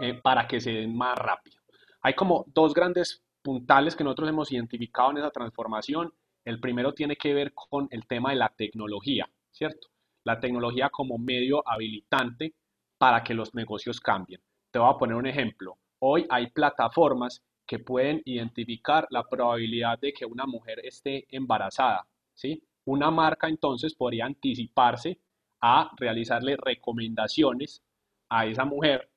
eh, 0.00 0.14
para 0.22 0.46
que 0.46 0.60
se 0.60 0.72
den 0.72 0.96
más 0.96 1.16
rápido. 1.18 1.60
Hay 2.02 2.14
como 2.14 2.44
dos 2.48 2.74
grandes 2.74 3.22
puntales 3.42 3.96
que 3.96 4.04
nosotros 4.04 4.28
hemos 4.28 4.52
identificado 4.52 5.10
en 5.12 5.18
esa 5.18 5.30
transformación. 5.30 6.12
El 6.46 6.60
primero 6.60 6.94
tiene 6.94 7.16
que 7.16 7.34
ver 7.34 7.52
con 7.52 7.88
el 7.90 8.06
tema 8.06 8.30
de 8.30 8.36
la 8.36 8.48
tecnología, 8.48 9.28
¿cierto? 9.50 9.88
La 10.22 10.38
tecnología 10.38 10.90
como 10.90 11.18
medio 11.18 11.60
habilitante 11.68 12.54
para 12.98 13.24
que 13.24 13.34
los 13.34 13.52
negocios 13.52 14.00
cambien. 14.00 14.40
Te 14.70 14.78
voy 14.78 14.88
a 14.88 14.96
poner 14.96 15.16
un 15.16 15.26
ejemplo. 15.26 15.76
Hoy 15.98 16.24
hay 16.30 16.46
plataformas 16.50 17.42
que 17.66 17.80
pueden 17.80 18.22
identificar 18.24 19.08
la 19.10 19.24
probabilidad 19.24 19.98
de 19.98 20.12
que 20.12 20.24
una 20.24 20.46
mujer 20.46 20.78
esté 20.84 21.26
embarazada, 21.30 22.06
¿sí? 22.32 22.62
Una 22.84 23.10
marca 23.10 23.48
entonces 23.48 23.96
podría 23.96 24.26
anticiparse 24.26 25.18
a 25.60 25.90
realizarle 25.96 26.56
recomendaciones 26.56 27.82
a 28.28 28.46
esa 28.46 28.64
mujer 28.64 29.10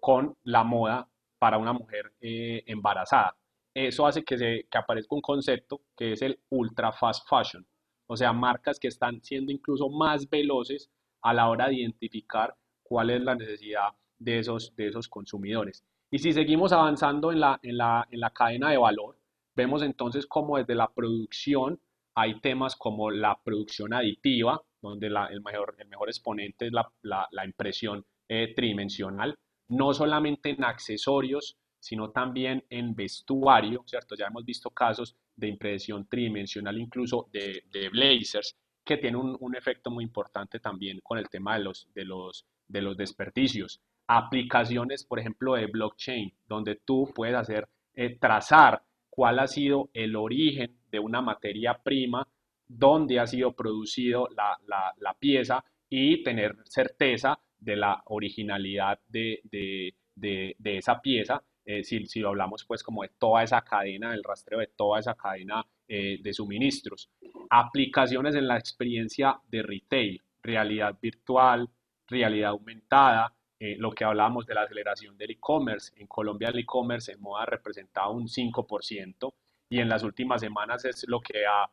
con 0.00 0.36
la 0.44 0.62
moda 0.62 1.08
para 1.40 1.58
una 1.58 1.72
mujer 1.72 2.12
eh, 2.20 2.62
embarazada. 2.66 3.36
Eso 3.74 4.06
hace 4.06 4.24
que, 4.24 4.36
se, 4.36 4.66
que 4.70 4.78
aparezca 4.78 5.14
un 5.14 5.20
concepto 5.20 5.82
que 5.96 6.12
es 6.12 6.22
el 6.22 6.40
ultra 6.50 6.92
fast 6.92 7.28
fashion, 7.28 7.66
o 8.08 8.16
sea, 8.16 8.32
marcas 8.32 8.80
que 8.80 8.88
están 8.88 9.22
siendo 9.22 9.52
incluso 9.52 9.88
más 9.88 10.28
veloces 10.28 10.90
a 11.22 11.32
la 11.32 11.48
hora 11.48 11.68
de 11.68 11.76
identificar 11.76 12.54
cuál 12.82 13.10
es 13.10 13.22
la 13.22 13.36
necesidad 13.36 13.90
de 14.18 14.40
esos, 14.40 14.74
de 14.74 14.88
esos 14.88 15.08
consumidores. 15.08 15.84
Y 16.10 16.18
si 16.18 16.32
seguimos 16.32 16.72
avanzando 16.72 17.30
en 17.30 17.40
la, 17.40 17.60
en 17.62 17.76
la, 17.76 18.06
en 18.10 18.18
la 18.18 18.30
cadena 18.30 18.70
de 18.70 18.78
valor, 18.78 19.16
vemos 19.54 19.82
entonces 19.82 20.26
cómo 20.26 20.58
desde 20.58 20.74
la 20.74 20.88
producción 20.92 21.80
hay 22.16 22.40
temas 22.40 22.74
como 22.74 23.12
la 23.12 23.40
producción 23.44 23.94
aditiva, 23.94 24.60
donde 24.82 25.08
la, 25.08 25.26
el, 25.26 25.40
mejor, 25.42 25.76
el 25.78 25.86
mejor 25.86 26.08
exponente 26.08 26.66
es 26.66 26.72
la, 26.72 26.90
la 27.02 27.44
impresión 27.44 28.04
eh, 28.28 28.52
tridimensional, 28.54 29.36
no 29.68 29.94
solamente 29.94 30.50
en 30.50 30.64
accesorios, 30.64 31.59
sino 31.80 32.10
también 32.10 32.64
en 32.70 32.94
vestuario, 32.94 33.82
¿cierto? 33.86 34.14
Ya 34.14 34.26
hemos 34.26 34.44
visto 34.44 34.70
casos 34.70 35.16
de 35.34 35.48
impresión 35.48 36.06
tridimensional 36.06 36.78
incluso 36.78 37.28
de, 37.32 37.64
de 37.72 37.88
blazers, 37.88 38.54
que 38.84 38.98
tiene 38.98 39.16
un, 39.16 39.36
un, 39.40 39.56
efecto 39.56 39.90
muy 39.90 40.04
importante 40.04 40.60
también 40.60 41.00
con 41.02 41.18
el 41.18 41.28
tema 41.28 41.56
de 41.56 41.64
los, 41.64 41.88
de 41.94 42.04
los, 42.04 42.46
de 42.68 42.82
los 42.82 42.96
desperdicios. 42.96 43.80
Aplicaciones, 44.06 45.04
por 45.04 45.18
ejemplo, 45.18 45.54
de 45.54 45.66
blockchain, 45.66 46.32
donde 46.46 46.76
tú 46.84 47.10
puedes 47.14 47.36
hacer, 47.36 47.68
eh, 47.94 48.16
trazar 48.18 48.82
cuál 49.08 49.38
ha 49.38 49.46
sido 49.46 49.90
el 49.94 50.16
origen 50.16 50.76
de 50.90 50.98
una 50.98 51.20
materia 51.20 51.74
prima, 51.82 52.26
dónde 52.66 53.20
ha 53.20 53.26
sido 53.26 53.52
producido 53.52 54.28
la, 54.36 54.58
la, 54.66 54.92
la 54.98 55.14
pieza 55.14 55.64
y 55.88 56.22
tener 56.22 56.56
certeza 56.64 57.38
de 57.58 57.76
la 57.76 58.02
originalidad 58.06 59.00
de, 59.08 59.40
de, 59.44 59.94
de, 60.14 60.56
de 60.58 60.78
esa 60.78 61.00
pieza, 61.00 61.42
eh, 61.70 61.84
si, 61.84 62.04
si, 62.06 62.22
hablamos 62.24 62.64
pues 62.64 62.82
como 62.82 63.02
de 63.02 63.10
toda 63.16 63.44
esa 63.44 63.62
cadena, 63.62 64.10
del 64.10 64.24
rastreo 64.24 64.58
de 64.58 64.66
toda 64.66 64.98
esa 64.98 65.14
cadena 65.14 65.64
eh, 65.86 66.18
de 66.20 66.32
suministros. 66.32 67.08
Aplicaciones 67.48 68.34
en 68.34 68.48
la 68.48 68.58
experiencia 68.58 69.40
de 69.48 69.62
retail, 69.62 70.20
realidad 70.42 70.98
virtual, 71.00 71.68
realidad 72.08 72.50
aumentada, 72.50 73.32
eh, 73.60 73.76
lo 73.78 73.92
que 73.92 74.04
hablábamos 74.04 74.46
de 74.46 74.54
la 74.54 74.62
aceleración 74.62 75.16
del 75.16 75.30
e-commerce. 75.30 75.92
En 75.96 76.08
Colombia 76.08 76.48
el 76.48 76.58
e-commerce 76.58 77.12
en 77.12 77.20
moda 77.20 77.42
ha 77.44 77.46
representado 77.46 78.10
un 78.10 78.26
5% 78.26 79.32
y 79.68 79.78
en 79.78 79.88
las 79.88 80.02
últimas 80.02 80.40
semanas 80.40 80.84
es 80.84 81.04
lo 81.06 81.20
que 81.20 81.46
ha 81.46 81.70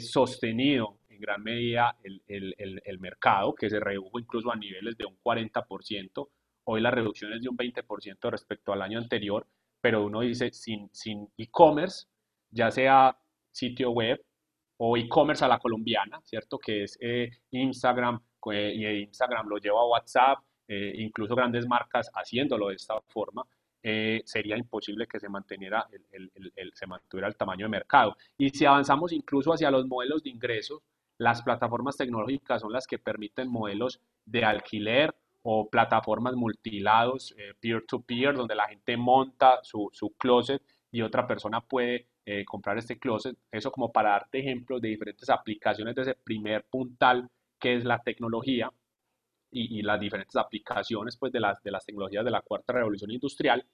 sostenido 0.00 0.98
gran 1.20 1.42
medida 1.42 1.96
el, 2.02 2.22
el, 2.26 2.82
el, 2.84 2.98
mercado, 2.98 3.54
que 3.54 3.70
se 3.70 3.78
redujo 3.78 4.18
incluso 4.18 4.50
a 4.50 4.56
niveles 4.56 4.96
de 4.96 5.04
un 5.04 5.16
40%. 5.22 6.28
Hoy 6.72 6.80
la 6.80 6.92
reducción 6.92 7.32
es 7.32 7.42
de 7.42 7.48
un 7.48 7.56
20% 7.56 8.30
respecto 8.30 8.72
al 8.72 8.80
año 8.82 8.98
anterior, 8.98 9.44
pero 9.80 10.04
uno 10.04 10.20
dice, 10.20 10.52
sin, 10.52 10.88
sin 10.92 11.28
e-commerce, 11.36 12.06
ya 12.48 12.70
sea 12.70 13.18
sitio 13.50 13.90
web 13.90 14.24
o 14.76 14.96
e-commerce 14.96 15.44
a 15.44 15.48
la 15.48 15.58
colombiana, 15.58 16.20
¿cierto? 16.22 16.58
Que 16.60 16.84
es 16.84 16.96
eh, 17.00 17.28
Instagram, 17.50 18.20
eh, 18.52 18.72
y 18.76 18.86
Instagram 19.02 19.48
lo 19.48 19.56
lleva 19.58 19.80
a 19.80 19.86
WhatsApp, 19.86 20.44
eh, 20.68 20.92
incluso 20.98 21.34
grandes 21.34 21.66
marcas 21.66 22.08
haciéndolo 22.14 22.68
de 22.68 22.76
esta 22.76 23.00
forma, 23.08 23.44
eh, 23.82 24.22
sería 24.24 24.56
imposible 24.56 25.08
que 25.08 25.18
se 25.18 25.28
mantuviera 25.28 25.88
el 27.24 27.36
tamaño 27.36 27.66
de 27.66 27.70
mercado. 27.70 28.16
Y 28.38 28.50
si 28.50 28.64
avanzamos 28.64 29.10
incluso 29.10 29.52
hacia 29.52 29.72
los 29.72 29.88
modelos 29.88 30.22
de 30.22 30.30
ingresos, 30.30 30.82
las 31.18 31.42
plataformas 31.42 31.96
tecnológicas 31.96 32.62
son 32.62 32.72
las 32.72 32.86
que 32.86 33.00
permiten 33.00 33.50
modelos 33.50 34.00
de 34.24 34.44
alquiler 34.44 35.12
o 35.42 35.68
plataformas 35.68 36.34
multilados, 36.34 37.34
eh, 37.38 37.54
peer-to-peer, 37.60 38.34
donde 38.34 38.54
la 38.54 38.68
gente 38.68 38.96
monta 38.96 39.60
su, 39.62 39.88
su, 39.92 40.14
closet 40.16 40.62
y 40.90 41.02
otra 41.02 41.26
persona 41.26 41.60
puede 41.60 42.08
eh, 42.26 42.44
comprar 42.44 42.78
este 42.78 42.98
closet. 42.98 43.36
Eso 43.50 43.72
como 43.72 43.90
para 43.90 44.10
darte 44.10 44.40
ejemplos 44.40 44.80
de 44.80 44.88
diferentes 44.88 45.28
aplicaciones 45.30 45.94
de 45.94 46.02
ese 46.02 46.14
primer 46.14 46.64
puntal 46.64 47.28
que 47.58 47.76
es 47.76 47.84
la 47.84 47.98
tecnología 48.02 48.70
y, 49.50 49.78
y 49.78 49.82
las 49.82 50.00
diferentes 50.00 50.36
aplicaciones 50.36 51.16
pues, 51.16 51.32
de, 51.32 51.40
las, 51.40 51.62
de 51.62 51.70
las 51.70 51.84
tecnologías 51.84 52.24
de 52.24 52.30
la 52.30 52.42
cuarta 52.42 52.72
revolución 52.72 53.10
industrial. 53.10 53.66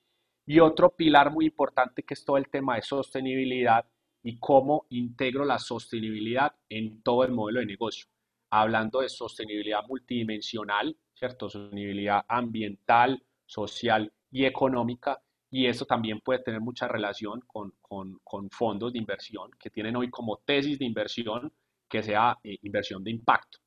Y 0.46 0.60
otro 0.60 0.90
pilar 0.94 1.32
muy 1.32 1.46
importante 1.46 2.04
que 2.04 2.14
es 2.14 2.24
todo 2.24 2.36
el 2.36 2.48
tema 2.48 2.76
de 2.76 2.82
sostenibilidad 2.82 3.84
y 4.22 4.38
cómo 4.38 4.86
integro 4.90 5.44
la 5.44 5.58
sostenibilidad 5.58 6.54
en 6.68 7.02
todo 7.02 7.24
el 7.24 7.32
modelo 7.32 7.60
de 7.60 7.66
negocio. 7.66 8.06
Hablando 8.50 9.00
de 9.00 9.08
sostenibilidad 9.08 9.84
multidimensional, 9.88 10.96
¿cierto? 11.16 11.48
Sostenibilidad 11.48 12.24
ambiental, 12.28 13.22
social 13.44 14.12
y 14.30 14.44
económica. 14.44 15.20
Y 15.50 15.66
eso 15.66 15.86
también 15.86 16.20
puede 16.20 16.40
tener 16.40 16.60
mucha 16.60 16.86
relación 16.86 17.40
con, 17.46 17.72
con, 17.80 18.18
con 18.22 18.50
fondos 18.50 18.92
de 18.92 18.98
inversión 18.98 19.50
que 19.58 19.70
tienen 19.70 19.96
hoy 19.96 20.10
como 20.10 20.38
tesis 20.38 20.78
de 20.78 20.84
inversión 20.84 21.52
que 21.88 22.02
sea 22.02 22.36
eh, 22.42 22.58
inversión 22.62 23.02
de 23.02 23.10
impacto. 23.12 23.58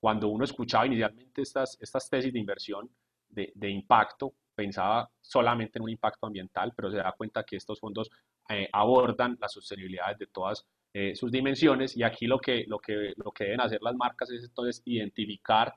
Cuando 0.00 0.28
uno 0.28 0.44
escuchaba 0.44 0.86
inicialmente 0.86 1.42
estas, 1.42 1.76
estas 1.80 2.08
tesis 2.08 2.32
de 2.32 2.38
inversión 2.38 2.88
de, 3.28 3.52
de 3.54 3.70
impacto, 3.70 4.34
pensaba 4.54 5.10
solamente 5.20 5.78
en 5.78 5.82
un 5.82 5.90
impacto 5.90 6.26
ambiental, 6.26 6.72
pero 6.74 6.90
se 6.90 6.96
da 6.98 7.12
cuenta 7.12 7.44
que 7.44 7.56
estos 7.56 7.78
fondos 7.80 8.10
eh, 8.48 8.68
abordan 8.72 9.36
las 9.40 9.52
sostenibilidades 9.52 10.18
de 10.18 10.26
todas 10.28 10.64
eh, 10.92 11.14
sus 11.14 11.30
dimensiones 11.30 11.96
y 11.96 12.02
aquí 12.02 12.26
lo 12.26 12.38
que, 12.38 12.64
lo, 12.66 12.78
que, 12.78 13.12
lo 13.16 13.32
que 13.32 13.44
deben 13.44 13.60
hacer 13.60 13.82
las 13.82 13.94
marcas 13.96 14.30
es 14.30 14.44
entonces 14.44 14.80
identificar 14.86 15.74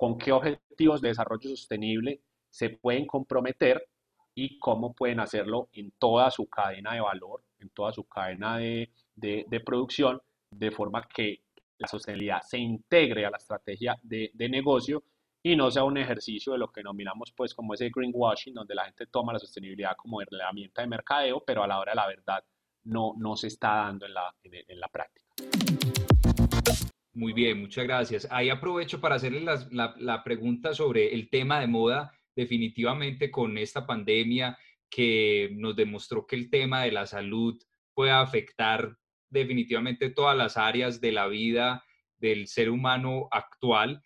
con 0.00 0.16
qué 0.16 0.32
objetivos 0.32 1.02
de 1.02 1.08
desarrollo 1.08 1.50
sostenible 1.50 2.22
se 2.48 2.70
pueden 2.70 3.04
comprometer 3.04 3.86
y 4.34 4.58
cómo 4.58 4.94
pueden 4.94 5.20
hacerlo 5.20 5.68
en 5.74 5.90
toda 5.98 6.30
su 6.30 6.48
cadena 6.48 6.94
de 6.94 7.02
valor, 7.02 7.44
en 7.58 7.68
toda 7.68 7.92
su 7.92 8.04
cadena 8.04 8.56
de, 8.56 8.90
de, 9.14 9.60
producción, 9.60 10.18
de 10.50 10.70
forma 10.70 11.06
que 11.06 11.42
la 11.76 11.86
sostenibilidad 11.86 12.40
se 12.40 12.56
integre 12.56 13.26
a 13.26 13.30
la 13.30 13.36
estrategia 13.36 13.94
de, 14.02 14.30
de 14.32 14.48
negocio 14.48 15.04
y 15.42 15.54
no 15.54 15.70
sea 15.70 15.84
un 15.84 15.98
ejercicio 15.98 16.54
de 16.54 16.60
lo 16.60 16.68
que 16.68 16.80
denominamos 16.80 17.30
pues 17.36 17.54
como 17.54 17.74
ese 17.74 17.90
greenwashing, 17.94 18.54
donde 18.54 18.74
la 18.74 18.86
gente 18.86 19.06
toma 19.06 19.34
la 19.34 19.38
sostenibilidad 19.38 19.96
como 19.98 20.22
herramienta 20.22 20.80
de 20.80 20.88
mercadeo, 20.88 21.44
pero 21.44 21.62
a 21.62 21.66
la 21.66 21.78
hora 21.78 21.92
de 21.92 21.96
la 21.96 22.06
verdad 22.06 22.42
no, 22.84 23.12
no 23.18 23.36
se 23.36 23.48
está 23.48 23.74
dando 23.74 24.06
en 24.06 24.14
la, 24.14 24.34
en 24.44 24.80
la 24.80 24.88
práctica. 24.88 25.28
Muy 27.12 27.32
bien, 27.32 27.60
muchas 27.60 27.84
gracias. 27.84 28.28
Ahí 28.30 28.50
aprovecho 28.50 29.00
para 29.00 29.16
hacerle 29.16 29.44
la, 29.70 30.22
pregunta 30.24 30.74
sobre 30.74 31.12
el 31.12 31.28
tema 31.28 31.60
de 31.60 31.66
moda, 31.66 32.12
definitivamente 32.36 33.30
con 33.30 33.58
esta 33.58 33.86
pandemia 33.86 34.56
que 34.88 35.50
nos 35.52 35.74
demostró 35.74 36.26
que 36.26 36.36
el 36.36 36.50
tema 36.50 36.82
de 36.82 36.92
la 36.92 37.06
salud 37.06 37.60
puede 37.94 38.12
afectar 38.12 38.96
definitivamente 39.28 40.10
todas 40.10 40.36
las 40.36 40.56
áreas 40.56 41.00
de 41.00 41.12
la 41.12 41.26
vida 41.26 41.84
del 42.18 42.46
ser 42.46 42.70
humano 42.70 43.28
actual 43.30 44.02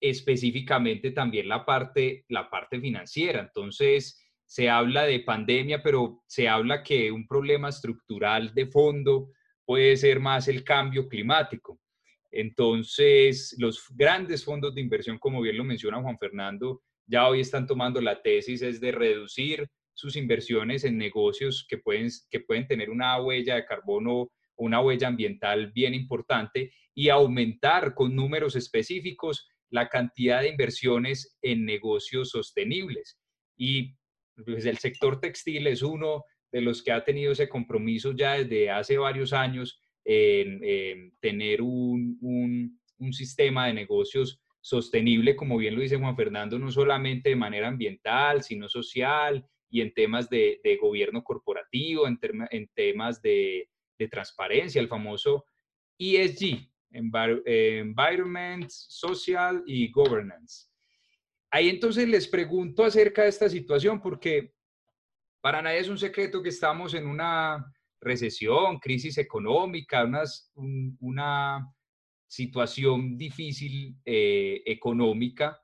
específicamente 0.00 1.10
también 1.10 1.48
la 1.48 1.64
parte, 1.64 2.24
la 2.28 2.50
parte 2.50 2.80
financiera. 2.80 3.40
Entonces, 3.40 4.22
se 4.44 4.68
habla 4.68 5.04
de 5.04 5.20
pandemia, 5.20 5.82
pero 5.82 6.22
se 6.26 6.48
habla 6.48 6.82
que 6.82 7.10
un 7.10 7.26
problema 7.26 7.68
estructural 7.68 8.54
de 8.54 8.66
fondo 8.66 9.32
puede 9.64 9.96
ser 9.96 10.20
más 10.20 10.48
el 10.48 10.62
cambio 10.62 11.08
climático. 11.08 11.80
Entonces, 12.38 13.56
los 13.58 13.86
grandes 13.94 14.44
fondos 14.44 14.74
de 14.74 14.82
inversión, 14.82 15.18
como 15.18 15.40
bien 15.40 15.56
lo 15.56 15.64
menciona 15.64 16.02
Juan 16.02 16.18
Fernando, 16.18 16.82
ya 17.06 17.26
hoy 17.26 17.40
están 17.40 17.66
tomando 17.66 17.98
la 18.02 18.20
tesis 18.20 18.60
es 18.60 18.78
de 18.78 18.92
reducir 18.92 19.66
sus 19.94 20.16
inversiones 20.16 20.84
en 20.84 20.98
negocios 20.98 21.64
que 21.66 21.78
pueden, 21.78 22.10
que 22.30 22.40
pueden 22.40 22.66
tener 22.66 22.90
una 22.90 23.18
huella 23.22 23.54
de 23.54 23.64
carbono, 23.64 24.30
una 24.56 24.82
huella 24.82 25.08
ambiental 25.08 25.72
bien 25.72 25.94
importante 25.94 26.74
y 26.94 27.08
aumentar 27.08 27.94
con 27.94 28.14
números 28.14 28.54
específicos 28.54 29.48
la 29.70 29.88
cantidad 29.88 30.42
de 30.42 30.50
inversiones 30.50 31.38
en 31.40 31.64
negocios 31.64 32.28
sostenibles. 32.28 33.18
Y 33.56 33.94
pues, 34.44 34.66
el 34.66 34.76
sector 34.76 35.20
textil 35.20 35.68
es 35.68 35.80
uno 35.80 36.22
de 36.52 36.60
los 36.60 36.82
que 36.82 36.92
ha 36.92 37.02
tenido 37.02 37.32
ese 37.32 37.48
compromiso 37.48 38.12
ya 38.12 38.34
desde 38.34 38.70
hace 38.70 38.98
varios 38.98 39.32
años 39.32 39.80
tener 41.20 41.62
un, 41.62 42.18
un, 42.98 43.12
sistema 43.12 43.66
de 43.66 43.74
negocios 43.74 44.40
sostenible, 44.60 45.36
como 45.36 45.56
bien 45.58 45.74
lo 45.74 45.80
dice 45.80 45.96
Juan 45.96 46.16
Fernando, 46.16 46.58
no 46.58 46.70
solamente 46.70 47.30
de 47.30 47.36
manera 47.36 47.68
ambiental, 47.68 48.42
sino 48.42 48.68
social 48.68 49.44
y 49.68 49.80
en 49.80 49.92
temas 49.92 50.28
de, 50.30 50.60
de 50.62 50.76
gobierno 50.76 51.22
corporativo, 51.24 52.06
en, 52.06 52.18
en 52.50 52.68
temas 52.74 53.20
de, 53.22 53.68
de, 53.98 54.08
transparencia, 54.08 54.80
el 54.80 54.88
famoso 54.88 55.44
ESG, 55.98 56.70
Environment, 56.90 58.68
Social 58.68 59.62
y 59.66 59.90
Governance. 59.90 60.68
Ahí 61.50 61.68
entonces 61.68 62.08
les 62.08 62.28
pregunto 62.28 62.84
acerca 62.84 63.22
de 63.22 63.28
esta 63.28 63.48
situación 63.48 64.00
porque 64.00 64.52
para 65.40 65.62
nadie 65.62 65.78
es 65.78 65.88
un 65.88 65.98
secreto 65.98 66.42
que 66.42 66.48
estamos 66.48 66.94
en 66.94 67.06
una 67.06 67.72
recesión, 68.00 68.78
crisis 68.78 69.18
económica, 69.18 70.08
una 71.00 71.72
situación 72.26 73.16
difícil 73.16 73.96
eh, 74.04 74.62
económica. 74.66 75.60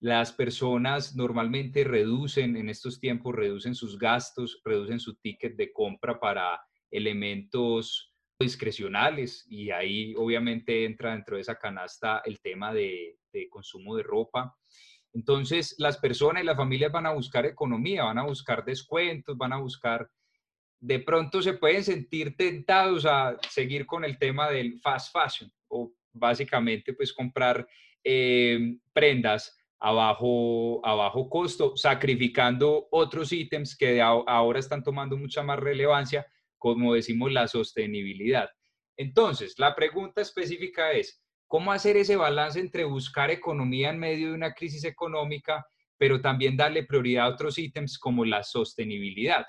Las 0.00 0.32
personas 0.32 1.14
normalmente 1.16 1.84
reducen 1.84 2.56
en 2.56 2.68
estos 2.68 3.00
tiempos, 3.00 3.34
reducen 3.34 3.74
sus 3.74 3.98
gastos, 3.98 4.60
reducen 4.64 5.00
su 5.00 5.16
ticket 5.16 5.56
de 5.56 5.72
compra 5.72 6.20
para 6.20 6.60
elementos 6.90 8.12
discrecionales 8.38 9.46
y 9.48 9.70
ahí 9.70 10.14
obviamente 10.16 10.84
entra 10.84 11.12
dentro 11.12 11.36
de 11.36 11.42
esa 11.42 11.58
canasta 11.58 12.22
el 12.24 12.40
tema 12.40 12.74
de 12.74 13.18
consumo 13.50 13.96
de 13.96 14.02
ropa. 14.02 14.54
Entonces, 15.14 15.76
las 15.78 15.96
personas 15.98 16.42
y 16.42 16.46
las 16.46 16.56
familias 16.56 16.90
van 16.90 17.06
a 17.06 17.12
buscar 17.12 17.46
economía, 17.46 18.02
van 18.02 18.18
a 18.18 18.26
buscar 18.26 18.64
descuentos, 18.64 19.38
van 19.38 19.52
a 19.52 19.58
buscar, 19.58 20.10
de 20.84 20.98
pronto 20.98 21.40
se 21.40 21.54
pueden 21.54 21.82
sentir 21.82 22.36
tentados 22.36 23.06
a 23.06 23.38
seguir 23.48 23.86
con 23.86 24.04
el 24.04 24.18
tema 24.18 24.50
del 24.50 24.78
fast 24.80 25.14
fashion 25.14 25.50
o 25.68 25.90
básicamente 26.12 26.92
pues 26.92 27.10
comprar 27.10 27.66
eh, 28.04 28.76
prendas 28.92 29.56
a 29.80 29.92
bajo, 29.92 30.86
a 30.86 30.94
bajo 30.94 31.30
costo, 31.30 31.74
sacrificando 31.74 32.86
otros 32.90 33.32
ítems 33.32 33.74
que 33.74 34.02
ahora 34.02 34.58
están 34.58 34.82
tomando 34.82 35.16
mucha 35.16 35.42
más 35.42 35.58
relevancia, 35.58 36.26
como 36.58 36.92
decimos 36.92 37.32
la 37.32 37.48
sostenibilidad. 37.48 38.50
Entonces, 38.98 39.54
la 39.58 39.74
pregunta 39.74 40.20
específica 40.20 40.92
es, 40.92 41.24
cómo 41.46 41.72
hacer 41.72 41.96
ese 41.96 42.16
balance 42.16 42.60
entre 42.60 42.84
buscar 42.84 43.30
economía 43.30 43.88
en 43.88 43.98
medio 43.98 44.28
de 44.28 44.34
una 44.34 44.52
crisis 44.52 44.84
económica, 44.84 45.64
pero 45.96 46.20
también 46.20 46.58
darle 46.58 46.84
prioridad 46.84 47.24
a 47.24 47.28
otros 47.28 47.58
ítems 47.58 47.98
como 47.98 48.26
la 48.26 48.42
sostenibilidad. 48.42 49.46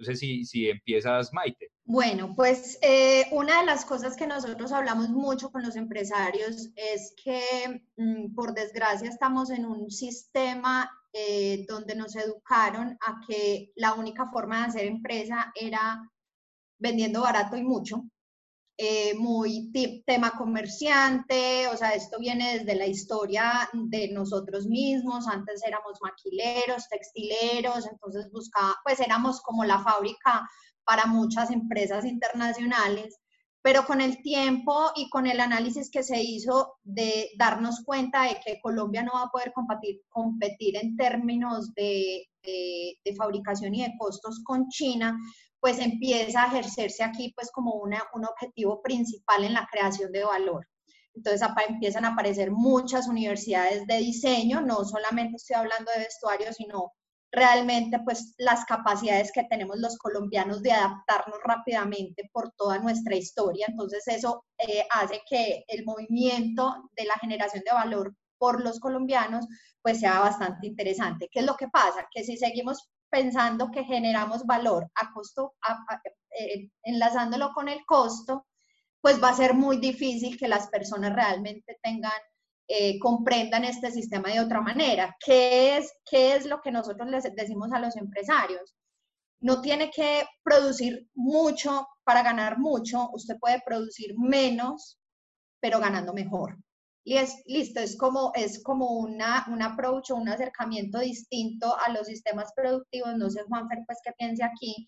No 0.00 0.06
sé 0.06 0.16
si, 0.16 0.46
si 0.46 0.70
empiezas, 0.70 1.30
Maite. 1.34 1.70
Bueno, 1.84 2.34
pues 2.34 2.78
eh, 2.80 3.26
una 3.32 3.60
de 3.60 3.66
las 3.66 3.84
cosas 3.84 4.16
que 4.16 4.26
nosotros 4.26 4.72
hablamos 4.72 5.10
mucho 5.10 5.50
con 5.50 5.62
los 5.62 5.76
empresarios 5.76 6.70
es 6.74 7.12
que, 7.22 7.82
mm, 7.98 8.34
por 8.34 8.54
desgracia, 8.54 9.10
estamos 9.10 9.50
en 9.50 9.66
un 9.66 9.90
sistema 9.90 10.90
eh, 11.12 11.66
donde 11.68 11.94
nos 11.96 12.16
educaron 12.16 12.96
a 13.06 13.20
que 13.26 13.72
la 13.76 13.92
única 13.92 14.26
forma 14.26 14.60
de 14.60 14.64
hacer 14.68 14.84
empresa 14.86 15.52
era 15.54 16.10
vendiendo 16.78 17.20
barato 17.20 17.58
y 17.58 17.62
mucho, 17.62 18.04
eh, 18.82 19.14
muy 19.14 19.70
tema 20.06 20.30
comerciante, 20.30 21.68
o 21.68 21.76
sea, 21.76 21.90
esto 21.90 22.18
viene 22.18 22.60
desde 22.60 22.74
la 22.76 22.86
historia 22.86 23.68
de 23.74 24.08
nosotros 24.08 24.68
mismos, 24.68 25.28
antes 25.28 25.62
éramos 25.66 25.98
maquileros, 26.00 26.88
textileros, 26.88 27.86
entonces 27.86 28.32
buscaba, 28.32 28.74
pues 28.82 28.98
éramos 29.00 29.42
como 29.42 29.64
la 29.64 29.80
fábrica 29.80 30.48
para 30.82 31.04
muchas 31.04 31.50
empresas 31.50 32.06
internacionales, 32.06 33.18
pero 33.60 33.84
con 33.84 34.00
el 34.00 34.22
tiempo 34.22 34.92
y 34.96 35.10
con 35.10 35.26
el 35.26 35.40
análisis 35.40 35.90
que 35.90 36.02
se 36.02 36.22
hizo 36.22 36.78
de 36.82 37.32
darnos 37.36 37.82
cuenta 37.84 38.22
de 38.22 38.40
que 38.42 38.62
Colombia 38.62 39.02
no 39.02 39.12
va 39.12 39.24
a 39.24 39.30
poder 39.30 39.52
competir, 39.52 40.00
competir 40.08 40.78
en 40.78 40.96
términos 40.96 41.74
de, 41.74 42.26
de 42.42 43.14
fabricación 43.14 43.74
y 43.74 43.82
de 43.82 43.94
costos 43.98 44.40
con 44.42 44.68
China, 44.68 45.18
pues 45.60 45.78
empieza 45.78 46.42
a 46.42 46.46
ejercerse 46.46 47.04
aquí 47.04 47.32
pues 47.34 47.50
como 47.50 47.74
una, 47.74 48.02
un 48.14 48.24
objetivo 48.24 48.82
principal 48.82 49.44
en 49.44 49.54
la 49.54 49.68
creación 49.70 50.10
de 50.12 50.24
valor. 50.24 50.66
Entonces 51.14 51.46
empiezan 51.68 52.04
a 52.04 52.12
aparecer 52.12 52.50
muchas 52.50 53.08
universidades 53.08 53.86
de 53.86 53.98
diseño, 53.98 54.60
no 54.60 54.84
solamente 54.84 55.36
estoy 55.36 55.56
hablando 55.56 55.90
de 55.92 56.04
vestuario, 56.04 56.52
sino 56.52 56.92
realmente 57.32 58.00
pues 58.04 58.34
las 58.38 58.64
capacidades 58.64 59.30
que 59.32 59.44
tenemos 59.44 59.78
los 59.78 59.96
colombianos 59.98 60.62
de 60.62 60.72
adaptarnos 60.72 61.38
rápidamente 61.44 62.28
por 62.32 62.52
toda 62.52 62.78
nuestra 62.78 63.16
historia. 63.16 63.66
Entonces 63.68 64.06
eso 64.08 64.44
eh, 64.58 64.84
hace 64.90 65.20
que 65.28 65.64
el 65.68 65.84
movimiento 65.84 66.90
de 66.96 67.04
la 67.04 67.14
generación 67.14 67.62
de 67.64 67.72
valor 67.72 68.14
por 68.38 68.62
los 68.64 68.80
colombianos 68.80 69.46
pues 69.82 70.00
sea 70.00 70.20
bastante 70.20 70.66
interesante. 70.66 71.28
¿Qué 71.30 71.40
es 71.40 71.46
lo 71.46 71.56
que 71.56 71.68
pasa? 71.68 72.08
Que 72.10 72.24
si 72.24 72.36
seguimos 72.36 72.88
pensando 73.10 73.70
que 73.70 73.84
generamos 73.84 74.44
valor 74.46 74.90
a 74.94 75.12
costo, 75.12 75.54
eh, 76.38 76.70
enlazándolo 76.82 77.52
con 77.52 77.68
el 77.68 77.84
costo, 77.84 78.46
pues 79.00 79.22
va 79.22 79.30
a 79.30 79.36
ser 79.36 79.54
muy 79.54 79.78
difícil 79.78 80.38
que 80.38 80.48
las 80.48 80.68
personas 80.68 81.14
realmente 81.14 81.78
tengan, 81.82 82.12
eh, 82.68 82.98
comprendan 82.98 83.64
este 83.64 83.90
sistema 83.90 84.30
de 84.30 84.40
otra 84.40 84.60
manera. 84.60 85.16
¿Qué 85.24 85.76
es, 85.76 85.92
¿Qué 86.08 86.36
es 86.36 86.46
lo 86.46 86.60
que 86.60 86.70
nosotros 86.70 87.08
les 87.08 87.24
decimos 87.34 87.72
a 87.72 87.80
los 87.80 87.96
empresarios? 87.96 88.74
No 89.40 89.60
tiene 89.60 89.90
que 89.90 90.26
producir 90.42 91.08
mucho 91.14 91.88
para 92.04 92.22
ganar 92.22 92.58
mucho, 92.58 93.10
usted 93.12 93.36
puede 93.40 93.62
producir 93.64 94.14
menos, 94.18 94.98
pero 95.60 95.80
ganando 95.80 96.12
mejor. 96.12 96.58
Y 97.02 97.16
es, 97.16 97.42
listo, 97.46 97.80
es 97.80 97.96
como, 97.96 98.32
es 98.34 98.62
como 98.62 98.98
una, 98.98 99.46
un 99.48 99.62
approach 99.62 100.10
o 100.10 100.16
un 100.16 100.28
acercamiento 100.28 100.98
distinto 100.98 101.74
a 101.78 101.90
los 101.92 102.06
sistemas 102.06 102.52
productivos. 102.54 103.16
No 103.16 103.30
sé, 103.30 103.42
Juanfer, 103.42 103.80
pues, 103.86 103.98
qué 104.04 104.12
piense 104.12 104.44
aquí, 104.44 104.86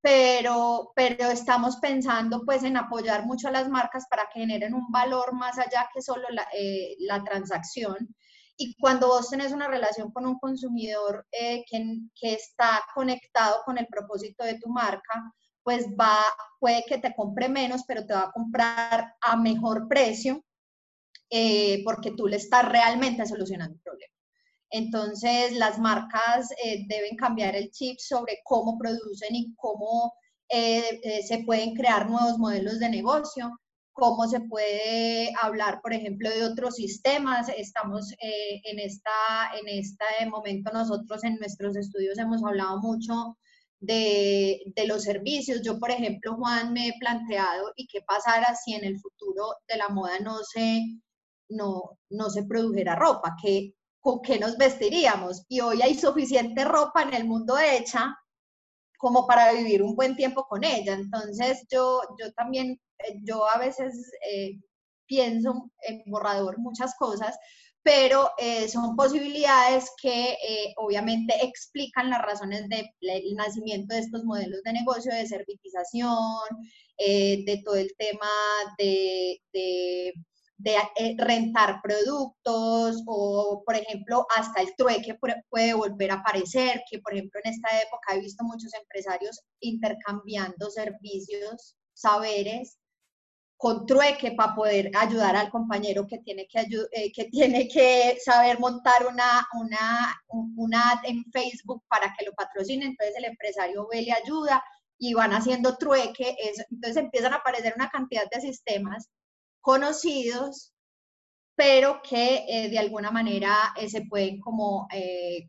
pero, 0.00 0.92
pero 0.96 1.30
estamos 1.30 1.76
pensando, 1.76 2.42
pues, 2.44 2.64
en 2.64 2.76
apoyar 2.76 3.24
mucho 3.24 3.48
a 3.48 3.52
las 3.52 3.68
marcas 3.68 4.06
para 4.10 4.28
que 4.32 4.40
generen 4.40 4.74
un 4.74 4.90
valor 4.90 5.32
más 5.32 5.58
allá 5.58 5.88
que 5.94 6.02
solo 6.02 6.28
la, 6.30 6.46
eh, 6.52 6.96
la 7.00 7.22
transacción. 7.22 8.14
Y 8.56 8.76
cuando 8.76 9.08
vos 9.08 9.30
tenés 9.30 9.52
una 9.52 9.68
relación 9.68 10.12
con 10.12 10.26
un 10.26 10.38
consumidor 10.38 11.26
eh, 11.32 11.64
que, 11.68 11.98
que 12.14 12.34
está 12.34 12.82
conectado 12.94 13.62
con 13.64 13.78
el 13.78 13.86
propósito 13.86 14.44
de 14.44 14.58
tu 14.58 14.68
marca, 14.68 15.32
pues 15.62 15.86
va, 15.98 16.18
puede 16.60 16.84
que 16.84 16.98
te 16.98 17.14
compre 17.14 17.48
menos, 17.48 17.84
pero 17.86 18.06
te 18.06 18.14
va 18.14 18.24
a 18.24 18.32
comprar 18.32 19.14
a 19.20 19.36
mejor 19.36 19.88
precio 19.88 20.44
eh, 21.30 21.82
porque 21.84 22.12
tú 22.12 22.26
le 22.26 22.36
estás 22.36 22.68
realmente 22.68 23.26
solucionando 23.26 23.74
un 23.74 23.80
problema. 23.80 24.14
Entonces, 24.70 25.52
las 25.52 25.78
marcas 25.78 26.50
eh, 26.64 26.84
deben 26.88 27.16
cambiar 27.16 27.54
el 27.56 27.70
chip 27.70 27.98
sobre 27.98 28.40
cómo 28.44 28.76
producen 28.78 29.34
y 29.34 29.54
cómo 29.54 30.14
eh, 30.48 31.22
se 31.26 31.44
pueden 31.44 31.74
crear 31.74 32.10
nuevos 32.10 32.38
modelos 32.38 32.78
de 32.80 32.88
negocio, 32.88 33.58
cómo 33.92 34.26
se 34.28 34.40
puede 34.40 35.32
hablar, 35.40 35.80
por 35.80 35.92
ejemplo, 35.92 36.28
de 36.28 36.44
otros 36.44 36.76
sistemas. 36.76 37.48
Estamos 37.56 38.12
en, 38.18 38.78
esta, 38.80 39.10
en 39.60 39.68
este 39.68 40.26
momento, 40.28 40.72
nosotros 40.72 41.22
en 41.24 41.36
nuestros 41.36 41.76
estudios 41.76 42.18
hemos 42.18 42.44
hablado 42.44 42.80
mucho 42.80 43.38
de, 43.80 44.60
de, 44.74 44.86
los 44.86 45.04
servicios. 45.04 45.62
Yo, 45.62 45.78
por 45.78 45.90
ejemplo, 45.90 46.36
Juan, 46.36 46.72
me 46.72 46.88
he 46.88 46.92
planteado 46.98 47.72
y 47.76 47.86
qué 47.86 48.00
pasara 48.02 48.54
si 48.56 48.74
en 48.74 48.84
el 48.84 48.98
futuro 48.98 49.54
de 49.68 49.76
la 49.76 49.88
moda 49.88 50.18
no 50.20 50.38
se 50.42 50.82
no, 51.48 51.98
no 52.10 52.30
se 52.30 52.44
produjera 52.44 52.96
ropa, 52.96 53.36
que, 53.40 53.74
¿con 54.00 54.20
qué 54.22 54.38
nos 54.38 54.56
vestiríamos? 54.56 55.44
Y 55.48 55.60
hoy 55.60 55.82
hay 55.82 55.94
suficiente 55.94 56.64
ropa 56.64 57.02
en 57.02 57.14
el 57.14 57.24
mundo 57.24 57.58
hecha 57.58 58.14
como 59.04 59.26
para 59.26 59.52
vivir 59.52 59.82
un 59.82 59.94
buen 59.94 60.16
tiempo 60.16 60.46
con 60.48 60.64
ella. 60.64 60.94
Entonces 60.94 61.66
yo, 61.70 62.00
yo 62.18 62.32
también, 62.32 62.80
eh, 62.98 63.20
yo 63.22 63.46
a 63.46 63.58
veces 63.58 64.10
eh, 64.26 64.58
pienso 65.06 65.70
en 65.82 66.02
borrador 66.06 66.58
muchas 66.58 66.94
cosas, 66.96 67.36
pero 67.82 68.30
eh, 68.38 68.66
son 68.66 68.96
posibilidades 68.96 69.90
que 70.00 70.38
obviamente 70.78 71.34
explican 71.44 72.08
las 72.08 72.22
razones 72.22 72.66
del 72.70 73.34
nacimiento 73.36 73.94
de 73.94 74.00
estos 74.00 74.24
modelos 74.24 74.62
de 74.64 74.72
negocio, 74.72 75.14
de 75.14 75.26
servitización, 75.26 76.40
de 76.96 77.62
todo 77.62 77.76
el 77.76 77.90
tema 77.98 78.30
de, 78.78 79.38
de, 79.52 80.14
rentar 81.18 81.80
productos 81.82 83.02
o, 83.06 83.62
por 83.66 83.76
ejemplo, 83.76 84.26
hasta 84.36 84.62
el 84.62 84.74
trueque 84.76 85.18
puede 85.48 85.74
volver 85.74 86.10
a 86.10 86.14
aparecer, 86.14 86.82
que 86.90 87.00
por 87.00 87.12
ejemplo 87.12 87.40
en 87.44 87.52
esta 87.52 87.68
época 87.80 88.14
he 88.14 88.20
visto 88.20 88.44
muchos 88.44 88.72
empresarios 88.74 89.40
intercambiando 89.60 90.70
servicios, 90.70 91.76
saberes 91.92 92.78
con 93.56 93.86
trueque 93.86 94.32
para 94.32 94.54
poder 94.54 94.90
ayudar 94.94 95.36
al 95.36 95.50
compañero 95.50 96.06
que 96.06 96.18
tiene 96.18 96.46
que, 96.46 96.66
eh, 96.92 97.12
que, 97.12 97.24
tiene 97.26 97.68
que 97.68 98.18
saber 98.22 98.58
montar 98.58 99.06
una, 99.06 99.46
una, 99.54 100.20
una 100.56 100.90
ad 100.90 100.98
en 101.04 101.24
Facebook 101.32 101.82
para 101.88 102.14
que 102.18 102.26
lo 102.26 102.32
patrocine, 102.34 102.84
entonces 102.86 103.14
el 103.16 103.24
empresario 103.24 103.88
ve, 103.90 104.02
le 104.02 104.12
ayuda 104.12 104.62
y 104.98 105.14
van 105.14 105.32
haciendo 105.32 105.76
trueque, 105.76 106.36
entonces 106.70 106.96
empiezan 106.96 107.32
a 107.32 107.36
aparecer 107.36 107.72
una 107.74 107.88
cantidad 107.88 108.28
de 108.30 108.40
sistemas 108.40 109.08
conocidos, 109.64 110.74
pero 111.56 112.02
que 112.02 112.44
eh, 112.48 112.68
de 112.68 112.78
alguna 112.78 113.10
manera 113.10 113.56
eh, 113.80 113.88
se 113.88 114.02
pueden 114.02 114.40
como 114.40 114.86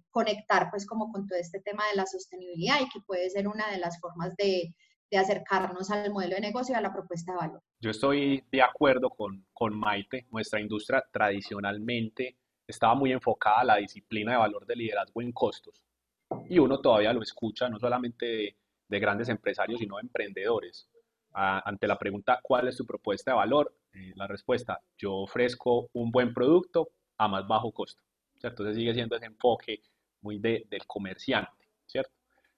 conectar 0.10 0.70
pues 0.70 0.86
como 0.86 1.12
con 1.12 1.28
todo 1.28 1.38
este 1.38 1.60
tema 1.60 1.84
de 1.90 1.98
la 1.98 2.06
sostenibilidad 2.06 2.80
y 2.80 2.88
que 2.88 3.02
puede 3.02 3.30
ser 3.30 3.48
una 3.48 3.70
de 3.70 3.78
las 3.78 4.00
formas 4.00 4.34
de, 4.38 4.74
de 5.12 5.18
acercarnos 5.18 5.92
al 5.92 6.12
modelo 6.12 6.36
de 6.36 6.42
negocio 6.42 6.74
y 6.74 6.78
a 6.78 6.82
la 6.82 6.94
propuesta 6.94 7.34
de 7.34 7.38
valor. 7.40 7.62
Yo 7.82 7.92
estoy 7.92 8.42
de 8.52 8.62
acuerdo 8.62 9.10
con, 9.10 9.46
con 9.52 9.78
Maite. 9.78 10.28
Nuestra 10.32 10.62
industria 10.62 11.04
tradicionalmente 11.12 12.38
estaba 12.66 12.96
muy 12.96 13.12
enfocada 13.12 13.60
a 13.60 13.66
la 13.66 13.76
disciplina 13.76 14.32
de 14.32 14.38
valor 14.38 14.66
de 14.66 14.78
liderazgo 14.78 15.22
en 15.22 15.34
costos. 15.34 15.84
Y 16.50 16.58
uno 16.58 16.80
todavía 16.80 17.12
lo 17.12 17.22
escucha, 17.22 17.68
no 17.68 17.80
solamente 17.80 18.56
de, 18.88 19.00
grandes 19.00 19.28
empresarios, 19.28 19.80
sino 19.80 19.98
de 19.98 20.04
emprendedores. 20.04 20.90
ante 21.34 21.88
la 21.88 22.00
pregunta, 22.00 22.40
¿cuál 22.42 22.70
es 22.70 22.78
tu 22.78 22.86
propuesta 22.86 23.32
de 23.32 23.38
valor? 23.38 23.76
Eh, 23.96 24.12
la 24.16 24.28
respuesta, 24.28 24.82
yo 24.98 25.14
ofrezco 25.14 25.90
un 25.94 26.12
buen 26.12 26.34
producto 26.34 26.90
a 27.18 27.28
más 27.30 27.48
bajo 27.48 27.72
costo. 27.72 28.04
Entonces 28.44 28.76
sigue 28.76 28.94
siendo 28.94 29.16
ese 29.16 29.26
enfoque 29.26 29.82
muy 30.22 30.38
de, 30.38 30.66
del 30.70 30.86
comerciante, 30.86 31.70
¿cierto? 31.86 32.12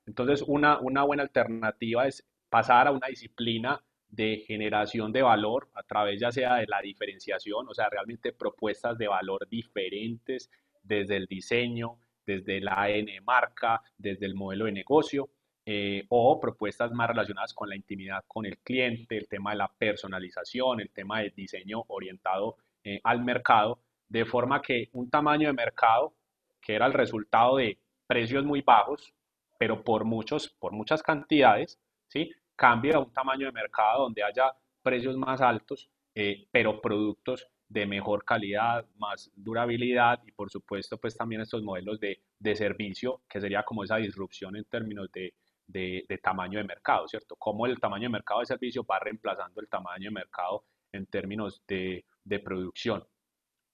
Entonces, 0.05 0.41
una, 0.41 0.79
una 0.79 1.03
buena 1.03 1.23
alternativa 1.23 2.07
es 2.07 2.25
pasar 2.49 2.87
a 2.87 2.91
una 2.91 3.07
disciplina 3.07 3.83
de 4.09 4.37
generación 4.47 5.11
de 5.11 5.21
valor 5.21 5.69
a 5.73 5.83
través 5.83 6.19
ya 6.19 6.31
sea 6.31 6.55
de 6.55 6.65
la 6.65 6.81
diferenciación, 6.81 7.67
o 7.67 7.73
sea, 7.73 7.89
realmente 7.89 8.31
propuestas 8.31 8.97
de 8.97 9.07
valor 9.07 9.47
diferentes 9.49 10.49
desde 10.81 11.17
el 11.17 11.27
diseño, 11.27 11.99
desde 12.25 12.61
la 12.61 12.81
AN 12.83 13.07
marca, 13.23 13.81
desde 13.97 14.25
el 14.25 14.33
modelo 14.33 14.65
de 14.65 14.71
negocio, 14.71 15.29
eh, 15.69 16.05
o 16.07 16.39
propuestas 16.39 16.93
más 16.93 17.09
relacionadas 17.09 17.53
con 17.53 17.67
la 17.67 17.75
intimidad 17.75 18.23
con 18.25 18.45
el 18.45 18.57
cliente, 18.59 19.17
el 19.17 19.27
tema 19.27 19.51
de 19.51 19.57
la 19.57 19.67
personalización, 19.67 20.79
el 20.79 20.91
tema 20.91 21.19
del 21.19 21.33
diseño 21.35 21.83
orientado 21.89 22.55
eh, 22.85 23.01
al 23.03 23.21
mercado, 23.21 23.81
de 24.07 24.23
forma 24.23 24.61
que 24.61 24.87
un 24.93 25.09
tamaño 25.09 25.49
de 25.49 25.53
mercado 25.53 26.13
que 26.61 26.73
era 26.73 26.85
el 26.85 26.93
resultado 26.93 27.57
de 27.57 27.77
precios 28.07 28.45
muy 28.45 28.61
bajos, 28.61 29.13
pero 29.59 29.83
por, 29.83 30.05
muchos, 30.05 30.47
por 30.57 30.71
muchas 30.71 31.03
cantidades, 31.03 31.77
¿sí? 32.07 32.31
cambie 32.55 32.93
a 32.93 32.99
un 32.99 33.11
tamaño 33.11 33.47
de 33.47 33.51
mercado 33.51 34.03
donde 34.03 34.23
haya 34.23 34.53
precios 34.81 35.17
más 35.17 35.41
altos, 35.41 35.89
eh, 36.15 36.47
pero 36.49 36.79
productos 36.79 37.45
de 37.67 37.85
mejor 37.85 38.23
calidad, 38.23 38.85
más 38.95 39.29
durabilidad 39.35 40.21
y 40.25 40.31
por 40.31 40.49
supuesto 40.49 40.97
pues 40.97 41.17
también 41.17 41.41
estos 41.41 41.61
modelos 41.61 41.99
de, 41.99 42.21
de 42.39 42.55
servicio 42.55 43.21
que 43.27 43.41
sería 43.41 43.63
como 43.63 43.83
esa 43.83 43.97
disrupción 43.97 44.55
en 44.55 44.63
términos 44.63 45.11
de, 45.11 45.33
de, 45.67 46.05
de, 46.07 46.17
tamaño 46.17 46.59
de 46.59 46.65
mercado, 46.65 47.07
¿cierto? 47.07 47.35
Cómo 47.35 47.65
el 47.65 47.79
tamaño 47.79 48.03
de 48.03 48.09
mercado 48.09 48.39
de 48.39 48.45
servicio 48.45 48.83
va 48.83 48.99
reemplazando 48.99 49.61
el 49.61 49.67
tamaño 49.67 50.05
de 50.05 50.11
mercado 50.11 50.63
en 50.91 51.05
términos 51.05 51.61
de, 51.67 52.05
de 52.23 52.39
producción. 52.39 53.05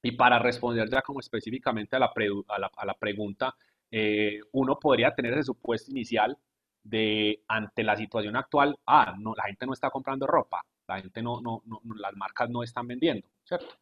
Y 0.01 0.11
para 0.11 0.39
responder 0.39 0.89
ya 0.89 1.01
como 1.01 1.19
específicamente 1.19 1.95
a 1.95 1.99
la, 1.99 2.13
a 2.47 2.59
la, 2.59 2.71
a 2.75 2.85
la 2.85 2.93
pregunta, 2.95 3.55
eh, 3.89 4.39
uno 4.51 4.79
podría 4.79 5.13
tener 5.13 5.33
ese 5.33 5.43
supuesto 5.43 5.91
inicial 5.91 6.37
de 6.83 7.43
ante 7.47 7.83
la 7.83 7.95
situación 7.95 8.35
actual, 8.35 8.77
ah, 8.87 9.15
no, 9.17 9.33
la 9.35 9.43
gente 9.43 9.65
no 9.65 9.73
está 9.73 9.89
comprando 9.89 10.27
ropa, 10.27 10.65
la 10.87 10.99
gente 10.99 11.21
no, 11.21 11.39
no, 11.41 11.61
no 11.65 11.79
las 11.95 12.15
marcas 12.15 12.49
no 12.49 12.63
están 12.63 12.87
vendiendo, 12.87 13.27
¿cierto? 13.43 13.77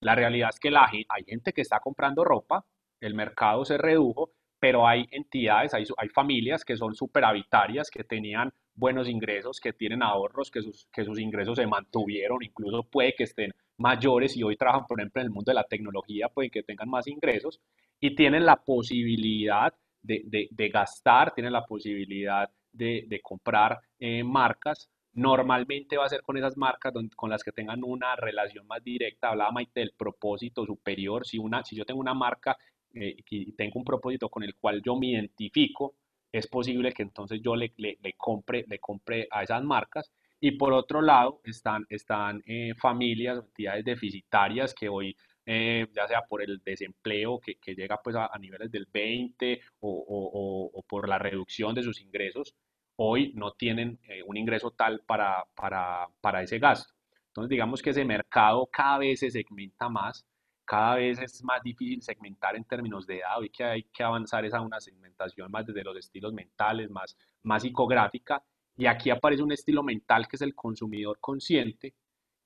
La 0.00 0.14
realidad 0.14 0.50
es 0.52 0.60
que 0.60 0.70
la, 0.70 0.88
hay 1.08 1.24
gente 1.24 1.52
que 1.52 1.60
está 1.62 1.80
comprando 1.80 2.24
ropa, 2.24 2.64
el 3.00 3.14
mercado 3.14 3.64
se 3.64 3.76
redujo, 3.76 4.30
pero 4.58 4.86
hay 4.86 5.06
entidades, 5.10 5.74
hay, 5.74 5.84
hay 5.96 6.08
familias 6.08 6.64
que 6.64 6.76
son 6.76 6.94
superavitarias, 6.94 7.90
que 7.90 8.04
tenían 8.04 8.52
buenos 8.74 9.08
ingresos, 9.08 9.58
que 9.60 9.72
tienen 9.72 10.02
ahorros, 10.02 10.50
que 10.50 10.62
sus, 10.62 10.86
que 10.92 11.04
sus 11.04 11.18
ingresos 11.18 11.56
se 11.56 11.66
mantuvieron, 11.66 12.42
incluso 12.42 12.82
puede 12.84 13.14
que 13.14 13.24
estén 13.24 13.52
mayores 13.78 14.36
y 14.36 14.42
hoy 14.42 14.56
trabajan, 14.56 14.86
por 14.86 15.00
ejemplo, 15.00 15.20
en 15.22 15.26
el 15.26 15.32
mundo 15.32 15.50
de 15.50 15.54
la 15.54 15.64
tecnología, 15.64 16.28
pueden 16.28 16.50
que 16.50 16.62
tengan 16.62 16.88
más 16.88 17.06
ingresos 17.06 17.60
y 18.00 18.14
tienen 18.14 18.44
la 18.44 18.56
posibilidad 18.56 19.74
de, 20.02 20.70
gastar, 20.72 21.34
tienen 21.34 21.52
la 21.52 21.64
posibilidad 21.64 22.48
de, 22.72 23.20
comprar 23.22 23.80
eh, 23.98 24.22
marcas. 24.22 24.88
Normalmente 25.14 25.96
va 25.96 26.04
a 26.04 26.10
ser 26.10 26.22
con 26.22 26.36
esas 26.36 26.56
marcas 26.58 26.92
con 27.16 27.30
las 27.30 27.42
que 27.42 27.50
tengan 27.50 27.82
una 27.82 28.14
relación 28.16 28.66
más 28.66 28.84
directa. 28.84 29.30
Hablaba 29.30 29.50
Maite 29.50 29.80
del 29.80 29.94
propósito 29.96 30.66
superior. 30.66 31.26
Si, 31.26 31.38
una, 31.38 31.64
si 31.64 31.74
yo 31.74 31.86
tengo 31.86 32.00
una 32.00 32.12
marca 32.12 32.56
eh, 32.96 33.16
y 33.30 33.52
tengo 33.52 33.78
un 33.78 33.84
propósito 33.84 34.28
con 34.28 34.42
el 34.42 34.54
cual 34.56 34.82
yo 34.84 34.96
me 34.96 35.08
identifico, 35.08 35.94
es 36.32 36.46
posible 36.46 36.92
que 36.92 37.02
entonces 37.02 37.40
yo 37.42 37.56
le, 37.56 37.72
le, 37.76 37.98
compre, 38.16 38.64
le 38.68 38.78
compre 38.78 39.28
a 39.30 39.42
esas 39.42 39.62
marcas. 39.62 40.10
Y 40.40 40.52
por 40.52 40.72
otro 40.72 41.00
lado, 41.00 41.40
están, 41.44 41.86
están 41.88 42.42
eh, 42.46 42.74
familias, 42.78 43.38
entidades 43.38 43.84
deficitarias 43.84 44.74
que 44.74 44.88
hoy 44.88 45.16
eh, 45.46 45.86
ya 45.94 46.08
sea 46.08 46.22
por 46.22 46.42
el 46.42 46.60
desempleo 46.64 47.38
que, 47.38 47.54
que 47.56 47.74
llega 47.74 48.00
pues 48.02 48.16
a, 48.16 48.30
niveles 48.40 48.70
del 48.72 48.86
20 48.92 49.60
o, 49.80 49.90
o, 49.90 50.70
o, 50.74 50.82
por 50.82 51.08
la 51.08 51.18
reducción 51.18 51.72
de 51.74 51.84
sus 51.84 52.00
ingresos, 52.00 52.54
hoy 52.96 53.32
no 53.34 53.52
tienen 53.52 54.00
eh, 54.08 54.22
un 54.26 54.36
ingreso 54.36 54.72
tal 54.72 55.02
para, 55.06 55.44
para, 55.54 56.08
para 56.20 56.42
ese 56.42 56.58
gasto. 56.58 56.92
Entonces 57.28 57.50
digamos 57.50 57.80
que 57.80 57.90
ese 57.90 58.04
mercado 58.04 58.66
cada 58.72 58.98
vez 58.98 59.20
se 59.20 59.30
segmenta 59.30 59.88
más, 59.88 60.26
cada 60.66 60.96
vez 60.96 61.18
es 61.20 61.42
más 61.44 61.62
difícil 61.62 62.02
segmentar 62.02 62.56
en 62.56 62.64
términos 62.64 63.06
de 63.06 63.18
edad, 63.20 63.38
hoy 63.38 63.50
que 63.50 63.64
hay 63.64 63.82
que 63.84 64.02
avanzar 64.02 64.44
es 64.44 64.52
a 64.52 64.60
una 64.60 64.80
segmentación 64.80 65.50
más 65.50 65.66
desde 65.66 65.84
los 65.84 65.96
estilos 65.96 66.32
mentales, 66.32 66.90
más, 66.90 67.16
más 67.44 67.62
psicográfica, 67.62 68.42
y 68.76 68.86
aquí 68.86 69.10
aparece 69.10 69.42
un 69.42 69.52
estilo 69.52 69.82
mental 69.82 70.28
que 70.28 70.36
es 70.36 70.42
el 70.42 70.54
consumidor 70.54 71.18
consciente, 71.20 71.94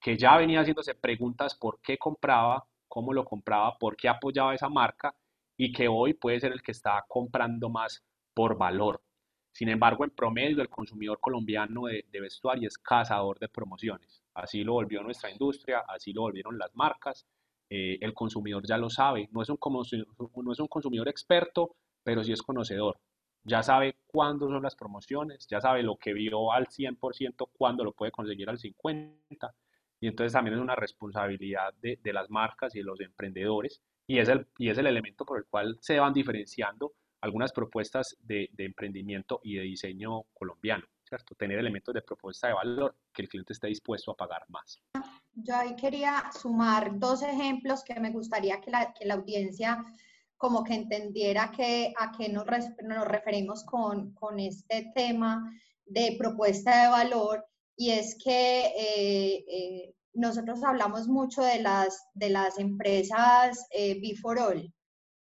que 0.00 0.16
ya 0.16 0.36
venía 0.36 0.60
haciéndose 0.60 0.94
preguntas 0.94 1.54
por 1.56 1.80
qué 1.80 1.98
compraba, 1.98 2.64
cómo 2.86 3.12
lo 3.12 3.24
compraba, 3.24 3.76
por 3.78 3.96
qué 3.96 4.08
apoyaba 4.08 4.54
esa 4.54 4.68
marca 4.68 5.14
y 5.56 5.72
que 5.72 5.88
hoy 5.88 6.14
puede 6.14 6.40
ser 6.40 6.52
el 6.52 6.62
que 6.62 6.72
está 6.72 7.04
comprando 7.08 7.68
más 7.68 8.04
por 8.34 8.56
valor. 8.56 9.02
Sin 9.52 9.68
embargo, 9.68 10.04
en 10.04 10.10
promedio, 10.10 10.62
el 10.62 10.68
consumidor 10.68 11.20
colombiano 11.20 11.82
de, 11.86 12.20
vestuario 12.20 12.68
es 12.68 12.78
cazador 12.78 13.38
de 13.38 13.48
promociones. 13.48 14.22
Así 14.34 14.62
lo 14.62 14.74
volvió 14.74 15.02
nuestra 15.02 15.30
industria, 15.30 15.84
así 15.88 16.12
lo 16.12 16.22
volvieron 16.22 16.56
las 16.56 16.74
marcas. 16.74 17.26
Eh, 17.70 17.98
el 18.00 18.12
consumidor 18.14 18.66
ya 18.66 18.76
lo 18.76 18.90
sabe, 18.90 19.28
no 19.30 19.42
es, 19.42 19.48
un, 19.48 19.58
no 19.60 20.52
es 20.52 20.58
un 20.58 20.66
consumidor 20.66 21.08
experto, 21.08 21.76
pero 22.02 22.24
sí 22.24 22.32
es 22.32 22.42
conocedor. 22.42 22.98
Ya 23.44 23.62
sabe 23.62 23.96
cuándo 24.08 24.48
son 24.48 24.62
las 24.62 24.74
promociones, 24.74 25.46
ya 25.46 25.60
sabe 25.60 25.84
lo 25.84 25.96
que 25.96 26.12
vio 26.12 26.52
al 26.52 26.66
100%, 26.66 27.48
cuándo 27.56 27.84
lo 27.84 27.92
puede 27.92 28.10
conseguir 28.10 28.50
al 28.50 28.58
50%. 28.58 29.54
Y 30.00 30.08
entonces 30.08 30.32
también 30.32 30.56
es 30.56 30.62
una 30.62 30.74
responsabilidad 30.74 31.72
de, 31.74 31.98
de, 32.02 32.12
las 32.12 32.28
marcas 32.28 32.74
y 32.74 32.78
de 32.78 32.84
los 32.84 33.00
emprendedores 33.00 33.82
y 34.06 34.18
es, 34.18 34.28
el, 34.28 34.46
y 34.58 34.70
es 34.70 34.78
el 34.78 34.86
elemento 34.86 35.24
por 35.24 35.38
el 35.38 35.44
cual 35.44 35.78
se 35.80 36.00
van 36.00 36.12
diferenciando 36.12 36.94
algunas 37.20 37.52
propuestas 37.52 38.16
de, 38.20 38.48
de 38.52 38.64
emprendimiento 38.64 39.40
y 39.44 39.56
de 39.56 39.62
diseño 39.62 40.22
colombiano, 40.32 40.86
¿cierto? 41.04 41.34
Tener 41.34 41.58
elementos 41.58 41.94
de 41.94 42.02
propuesta 42.02 42.48
de 42.48 42.54
valor 42.54 42.96
que 43.12 43.22
el 43.22 43.28
cliente 43.28 43.52
esté 43.52 43.68
dispuesto 43.68 44.10
a 44.10 44.16
pagar 44.16 44.42
más. 44.48 44.82
Yo 45.34 45.56
ahí 45.56 45.76
quería 45.76 46.30
sumar 46.40 46.98
dos 46.98 47.22
ejemplos 47.22 47.84
que 47.84 47.98
me 48.00 48.10
gustaría 48.10 48.60
que 48.60 48.70
la, 48.70 48.92
que 48.92 49.06
la 49.06 49.14
audiencia 49.14 49.84
como 50.36 50.64
que 50.64 50.74
entendiera 50.74 51.50
que, 51.50 51.92
a 51.98 52.12
qué 52.12 52.28
nos, 52.28 52.46
nos 52.82 53.06
referimos 53.06 53.64
con, 53.64 54.14
con 54.14 54.40
este 54.40 54.90
tema 54.94 55.52
de 55.84 56.16
propuesta 56.18 56.84
de 56.84 56.88
valor. 56.88 57.44
Y 57.76 57.90
es 57.90 58.16
que 58.22 58.66
eh, 58.66 59.44
eh, 59.48 59.94
nosotros 60.14 60.62
hablamos 60.64 61.08
mucho 61.08 61.42
de 61.42 61.60
las, 61.60 62.06
de 62.14 62.30
las 62.30 62.58
empresas 62.58 63.66
eh, 63.70 64.00
All. 64.24 64.72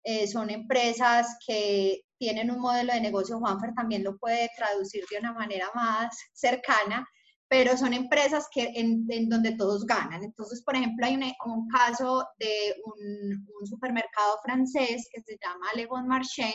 Eh, 0.04 0.28
son 0.28 0.50
empresas 0.50 1.36
que 1.46 2.02
tienen 2.17 2.50
un 2.50 2.60
modelo 2.60 2.93
de 2.93 3.02
negocio, 3.02 3.39
Juanfer 3.39 3.74
también 3.74 4.04
lo 4.04 4.17
puede 4.17 4.50
traducir 4.56 5.04
de 5.12 5.20
una 5.20 5.34
manera 5.34 5.70
más 5.76 6.17
cercana, 6.34 7.08
pero 7.50 7.78
son 7.78 7.94
empresas 7.94 8.48
que 8.52 8.72
en, 8.76 9.30
donde 9.30 9.56
todos 9.56 9.86
ganan. 9.86 10.24
Entonces, 10.24 10.62
por 10.64 10.76
ejemplo, 10.76 11.06
hay 11.06 11.16
un, 11.16 11.68
caso 11.70 12.26
de 12.40 12.76
un, 12.86 13.48
un, 13.60 13.68
supermercado 13.68 14.38
francés 14.44 15.08
que 15.12 15.22
se 15.22 15.38
llama 15.42 15.68
Le 15.76 15.86
Bon 15.86 16.08
Marché, 16.08 16.54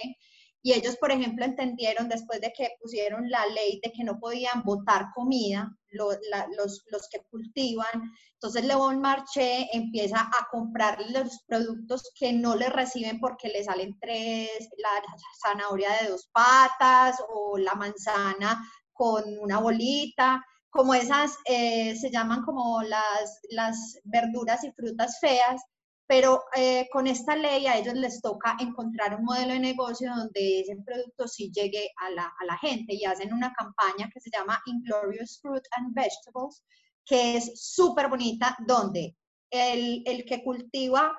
y 0.64 0.72
ellos, 0.72 0.96
por 0.96 1.10
ejemplo, 1.10 1.44
entendieron 1.44 2.08
después 2.08 2.40
de 2.40 2.52
que 2.56 2.76
pusieron 2.80 3.28
la 3.28 3.44
ley 3.46 3.80
de 3.82 3.90
que 3.90 4.04
no 4.04 4.20
podían 4.20 4.62
botar 4.62 5.08
comida, 5.12 5.68
los, 5.90 6.18
los, 6.56 7.08
que 7.10 7.20
cultivan, 7.30 8.12
entonces 8.34 8.64
Le 8.64 8.76
Bon 8.76 9.00
Marché 9.00 9.68
empieza 9.72 10.20
a 10.20 10.48
comprar 10.50 10.98
los 11.10 11.42
productos 11.48 12.12
que 12.14 12.32
no 12.32 12.54
le 12.54 12.68
reciben 12.68 13.18
porque 13.18 13.48
le 13.48 13.64
salen 13.64 13.98
tres, 14.00 14.68
la 14.78 15.02
zanahoria 15.42 15.90
de 16.00 16.10
dos 16.10 16.30
patas 16.32 17.16
o 17.28 17.58
la 17.58 17.74
manzana 17.74 18.62
con 18.92 19.24
una 19.40 19.58
bolita, 19.58 20.40
como 20.72 20.94
esas 20.94 21.36
eh, 21.44 21.94
se 21.96 22.10
llaman 22.10 22.42
como 22.42 22.82
las, 22.82 23.40
las 23.50 24.00
verduras 24.04 24.64
y 24.64 24.72
frutas 24.72 25.18
feas, 25.20 25.62
pero 26.06 26.44
eh, 26.56 26.88
con 26.90 27.06
esta 27.06 27.36
ley 27.36 27.66
a 27.66 27.76
ellos 27.76 27.94
les 27.94 28.22
toca 28.22 28.56
encontrar 28.58 29.14
un 29.14 29.24
modelo 29.24 29.52
de 29.52 29.60
negocio 29.60 30.10
donde 30.16 30.60
ese 30.60 30.76
producto 30.84 31.28
sí 31.28 31.52
llegue 31.54 31.90
a 31.98 32.10
la, 32.10 32.24
a 32.24 32.44
la 32.46 32.56
gente 32.56 32.94
y 32.94 33.04
hacen 33.04 33.34
una 33.34 33.52
campaña 33.52 34.10
que 34.12 34.20
se 34.20 34.30
llama 34.30 34.62
Inglorious 34.64 35.40
Fruit 35.42 35.62
and 35.76 35.94
Vegetables, 35.94 36.62
que 37.04 37.36
es 37.36 37.52
súper 37.54 38.08
bonita, 38.08 38.56
donde 38.66 39.14
el, 39.50 40.02
el 40.06 40.24
que 40.24 40.42
cultiva 40.42 41.12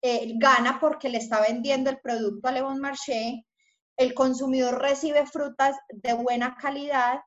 eh, 0.00 0.32
gana 0.36 0.78
porque 0.80 1.10
le 1.10 1.18
está 1.18 1.42
vendiendo 1.42 1.90
el 1.90 2.00
producto 2.00 2.48
a 2.48 2.52
Le 2.52 2.62
Bon 2.62 2.80
Marché, 2.80 3.44
el 3.98 4.14
consumidor 4.14 4.80
recibe 4.80 5.26
frutas 5.26 5.76
de 5.90 6.14
buena 6.14 6.56
calidad, 6.56 7.20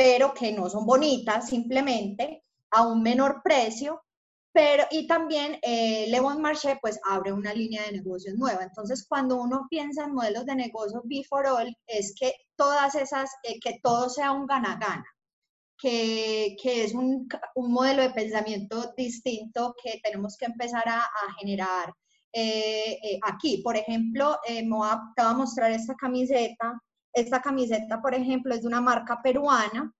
pero 0.00 0.32
que 0.32 0.50
no 0.50 0.70
son 0.70 0.86
bonitas 0.86 1.50
simplemente, 1.50 2.42
a 2.70 2.88
un 2.88 3.02
menor 3.02 3.42
precio, 3.44 4.02
pero, 4.50 4.84
y 4.90 5.06
también 5.06 5.58
eh, 5.60 6.06
Le 6.08 6.20
Bon 6.20 6.40
Marché 6.40 6.78
pues 6.80 6.98
abre 7.04 7.34
una 7.34 7.52
línea 7.52 7.82
de 7.82 7.92
negocios 7.92 8.34
nueva. 8.38 8.62
Entonces, 8.62 9.04
cuando 9.06 9.36
uno 9.36 9.66
piensa 9.68 10.04
en 10.04 10.14
modelos 10.14 10.46
de 10.46 10.54
negocio 10.54 11.02
before 11.04 11.50
all, 11.50 11.76
es 11.86 12.14
que 12.18 12.32
todas 12.56 12.94
esas, 12.94 13.28
eh, 13.42 13.60
que 13.60 13.78
todo 13.82 14.08
sea 14.08 14.32
un 14.32 14.46
gana-gana, 14.46 15.04
que, 15.76 16.56
que, 16.62 16.84
es 16.84 16.94
un, 16.94 17.28
un, 17.54 17.70
modelo 17.70 18.00
de 18.00 18.10
pensamiento 18.10 18.94
distinto 18.96 19.74
que 19.84 20.00
tenemos 20.02 20.34
que 20.38 20.46
empezar 20.46 20.88
a, 20.88 21.00
a 21.00 21.34
generar 21.38 21.92
eh, 22.32 22.98
eh, 23.02 23.20
aquí. 23.22 23.60
Por 23.62 23.76
ejemplo, 23.76 24.38
te 24.46 24.66
voy 24.66 24.88
a 24.88 25.34
mostrar 25.34 25.72
esta 25.72 25.94
camiseta. 25.94 26.80
Esta 27.12 27.40
camiseta, 27.40 28.00
por 28.00 28.14
ejemplo, 28.14 28.54
es 28.54 28.62
de 28.62 28.68
una 28.68 28.80
marca 28.80 29.20
peruana 29.22 29.92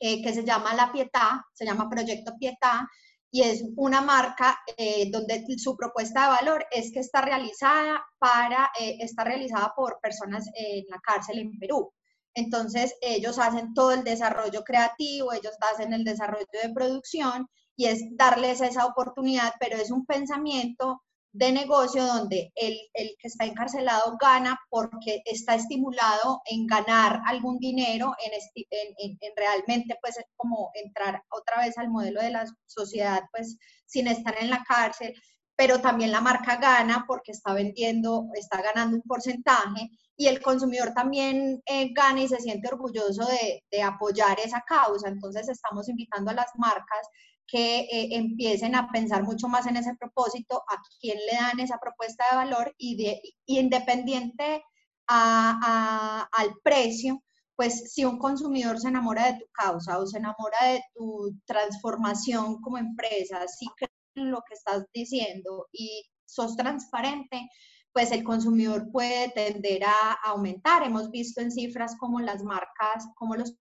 que 0.00 0.32
se 0.32 0.44
llama 0.44 0.74
La 0.74 0.92
Pietà, 0.92 1.44
se 1.52 1.64
llama 1.64 1.90
Proyecto 1.90 2.32
Pietà, 2.38 2.86
y 3.30 3.42
es 3.42 3.62
una 3.76 4.00
marca 4.00 4.58
eh, 4.76 5.10
donde 5.10 5.44
su 5.58 5.76
propuesta 5.76 6.22
de 6.22 6.28
valor 6.28 6.66
es 6.70 6.92
que 6.92 7.00
está 7.00 7.20
realizada 7.20 8.02
para, 8.18 8.70
eh, 8.80 8.96
está 9.00 9.24
realizada 9.24 9.72
por 9.76 10.00
personas 10.00 10.46
en 10.54 10.86
la 10.88 10.98
cárcel 11.00 11.38
en 11.38 11.58
Perú. 11.58 11.92
Entonces, 12.34 12.94
ellos 13.00 13.38
hacen 13.38 13.74
todo 13.74 13.92
el 13.92 14.04
desarrollo 14.04 14.62
creativo, 14.62 15.32
ellos 15.32 15.54
hacen 15.72 15.92
el 15.92 16.04
desarrollo 16.04 16.46
de 16.62 16.72
producción 16.72 17.48
y 17.76 17.86
es 17.86 18.02
darles 18.16 18.60
esa 18.60 18.86
oportunidad, 18.86 19.54
pero 19.60 19.76
es 19.76 19.90
un 19.90 20.06
pensamiento 20.06 21.02
de 21.38 21.52
negocio 21.52 22.04
donde 22.04 22.50
el, 22.56 22.76
el, 22.94 23.14
que 23.20 23.28
está 23.28 23.44
encarcelado 23.44 24.16
gana 24.20 24.58
porque 24.68 25.22
está 25.24 25.54
estimulado 25.54 26.42
en 26.46 26.66
ganar 26.66 27.20
algún 27.26 27.58
dinero, 27.58 28.12
en, 28.24 28.32
en, 28.70 29.18
en, 29.20 29.32
realmente 29.36 29.96
pues 30.02 30.16
como 30.34 30.72
entrar 30.74 31.22
otra 31.30 31.58
vez 31.60 31.78
al 31.78 31.90
modelo 31.90 32.20
de 32.20 32.30
la 32.30 32.44
sociedad 32.66 33.22
pues 33.30 33.56
sin 33.86 34.08
estar 34.08 34.34
en 34.40 34.50
la 34.50 34.64
cárcel, 34.64 35.14
pero 35.54 35.80
también 35.80 36.10
la 36.10 36.20
marca 36.20 36.56
gana 36.56 37.04
porque 37.06 37.30
está 37.30 37.52
vendiendo, 37.52 38.26
está 38.34 38.60
ganando 38.60 38.96
un 38.96 39.02
porcentaje 39.02 39.90
y 40.16 40.26
el 40.26 40.42
consumidor 40.42 40.92
también 40.92 41.62
eh, 41.66 41.92
gana 41.92 42.20
y 42.20 42.26
se 42.28 42.40
siente 42.40 42.66
orgulloso 42.66 43.24
de, 43.26 43.62
de 43.70 43.82
apoyar 43.82 44.40
esa 44.40 44.64
causa. 44.66 45.06
Entonces 45.06 45.48
estamos 45.48 45.88
invitando 45.88 46.32
a 46.32 46.34
las 46.34 46.50
marcas 46.56 47.06
que 47.48 47.80
eh, 47.80 48.08
empiecen 48.12 48.74
a 48.74 48.90
pensar 48.92 49.24
mucho 49.24 49.48
más 49.48 49.66
en 49.66 49.76
ese 49.76 49.94
propósito, 49.96 50.62
a 50.68 50.80
quién 51.00 51.18
le 51.18 51.36
dan 51.36 51.58
esa 51.60 51.78
propuesta 51.78 52.24
de 52.30 52.36
valor 52.36 52.74
y, 52.76 52.96
de, 53.02 53.20
independiente 53.46 54.62
al 55.06 56.52
precio, 56.62 57.22
pues 57.56 57.92
si 57.92 58.04
un 58.04 58.18
consumidor 58.18 58.78
se 58.78 58.88
enamora 58.88 59.32
de 59.32 59.38
tu 59.40 59.46
causa 59.52 59.98
o 59.98 60.06
se 60.06 60.18
enamora 60.18 60.58
de 60.66 60.82
tu 60.94 61.34
transformación 61.46 62.60
como 62.60 62.76
empresa, 62.76 63.48
si 63.48 63.66
crees 63.76 63.90
en 64.14 64.30
lo 64.30 64.42
que 64.46 64.54
estás 64.54 64.84
diciendo 64.92 65.66
y 65.72 66.04
sos 66.26 66.54
transparente, 66.56 67.48
pues 67.92 68.12
el 68.12 68.22
consumidor 68.22 68.92
puede 68.92 69.30
tender 69.30 69.82
a 69.84 70.12
aumentar. 70.24 70.82
Hemos 70.82 71.10
visto 71.10 71.40
en 71.40 71.50
cifras 71.50 71.96
como 71.98 72.20
las 72.20 72.44
marcas, 72.44 73.08
como 73.16 73.34
los, 73.34 73.56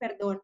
perdón, 0.00 0.40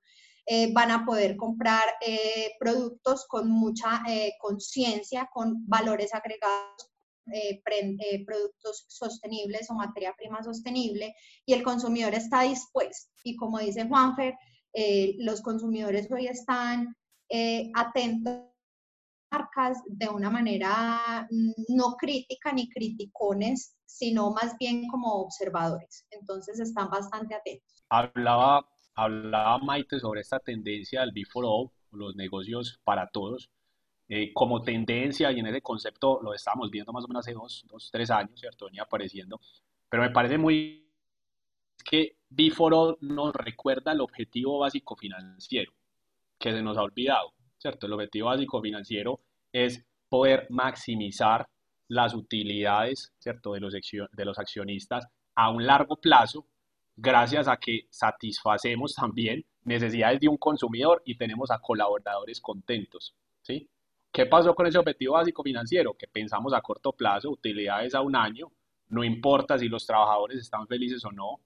eh, 0.46 0.72
van 0.72 0.90
a 0.90 1.04
poder 1.04 1.36
comprar 1.36 1.84
eh, 2.00 2.52
productos 2.58 3.26
con 3.28 3.48
mucha 3.48 4.02
eh, 4.08 4.32
conciencia, 4.40 5.28
con 5.32 5.66
valores 5.66 6.12
agregados, 6.14 6.88
productos 8.26 8.84
sostenibles 8.88 9.70
o 9.70 9.74
materia 9.74 10.12
prima 10.18 10.42
sostenible, 10.42 11.14
y 11.46 11.52
el 11.52 11.62
consumidor 11.62 12.14
está 12.14 12.42
dispuesto. 12.42 13.12
Y 13.22 13.36
como 13.36 13.60
dice 13.60 13.86
Juanfer, 13.86 14.34
los 15.18 15.40
consumidores 15.40 16.10
hoy 16.10 16.26
están 16.26 16.96
atentos 17.76 18.34
a 18.34 19.38
marcas 19.38 19.78
de 19.86 20.08
una 20.08 20.30
manera 20.30 21.28
no 21.68 21.94
crítica 21.96 22.52
ni 22.52 22.68
criticones, 22.68 23.76
sino 23.86 24.32
más 24.32 24.58
bien 24.58 24.88
como 24.88 25.22
observadores. 25.22 26.04
Entonces 26.10 26.58
están 26.58 26.90
bastante 26.90 27.36
atentos. 27.36 27.84
Hablaba 27.88 28.66
hablaba 28.94 29.58
Maite 29.58 29.98
sobre 30.00 30.20
esta 30.20 30.38
tendencia 30.38 31.00
del 31.00 31.12
before 31.12 31.46
all, 31.48 31.70
los 31.92 32.16
negocios 32.16 32.80
para 32.84 33.08
todos, 33.08 33.50
eh, 34.08 34.32
como 34.32 34.62
tendencia 34.62 35.30
y 35.32 35.40
en 35.40 35.46
ese 35.46 35.62
concepto 35.62 36.20
lo 36.22 36.34
estamos 36.34 36.70
viendo 36.70 36.92
más 36.92 37.04
o 37.04 37.08
menos 37.08 37.26
hace 37.26 37.34
dos, 37.34 37.64
dos 37.68 37.90
tres 37.90 38.10
años, 38.10 38.38
¿cierto? 38.38 38.66
Venía 38.66 38.82
apareciendo, 38.82 39.40
pero 39.88 40.02
me 40.02 40.10
parece 40.10 40.38
muy 40.38 40.82
que 41.84 42.16
before 42.28 42.76
all 42.76 42.98
nos 43.00 43.34
recuerda 43.34 43.92
el 43.92 44.00
objetivo 44.00 44.58
básico 44.58 44.96
financiero, 44.96 45.72
que 46.38 46.52
se 46.52 46.62
nos 46.62 46.76
ha 46.76 46.82
olvidado, 46.82 47.32
¿cierto? 47.58 47.86
El 47.86 47.94
objetivo 47.94 48.28
básico 48.28 48.60
financiero 48.60 49.20
es 49.52 49.84
poder 50.08 50.46
maximizar 50.50 51.48
las 51.88 52.14
utilidades, 52.14 53.12
¿cierto? 53.18 53.52
De 53.52 53.60
los, 53.60 53.74
de 53.74 54.24
los 54.24 54.38
accionistas 54.38 55.06
a 55.34 55.50
un 55.50 55.66
largo 55.66 55.96
plazo 55.96 56.46
gracias 56.96 57.48
a 57.48 57.56
que 57.56 57.86
satisfacemos 57.90 58.94
también 58.94 59.44
necesidades 59.64 60.20
de 60.20 60.28
un 60.28 60.36
consumidor 60.36 61.02
y 61.04 61.16
tenemos 61.16 61.50
a 61.50 61.58
colaboradores 61.58 62.40
contentos. 62.40 63.14
¿sí? 63.42 63.68
¿Qué 64.10 64.26
pasó 64.26 64.54
con 64.54 64.66
ese 64.66 64.78
objetivo 64.78 65.14
básico 65.14 65.42
financiero? 65.42 65.94
Que 65.94 66.06
pensamos 66.06 66.52
a 66.52 66.60
corto 66.60 66.92
plazo, 66.92 67.30
utilidades 67.30 67.94
a 67.94 68.00
un 68.00 68.16
año, 68.16 68.52
no 68.88 69.04
importa 69.04 69.58
si 69.58 69.68
los 69.68 69.86
trabajadores 69.86 70.38
están 70.38 70.66
felices 70.66 71.04
o 71.04 71.12
no, 71.12 71.40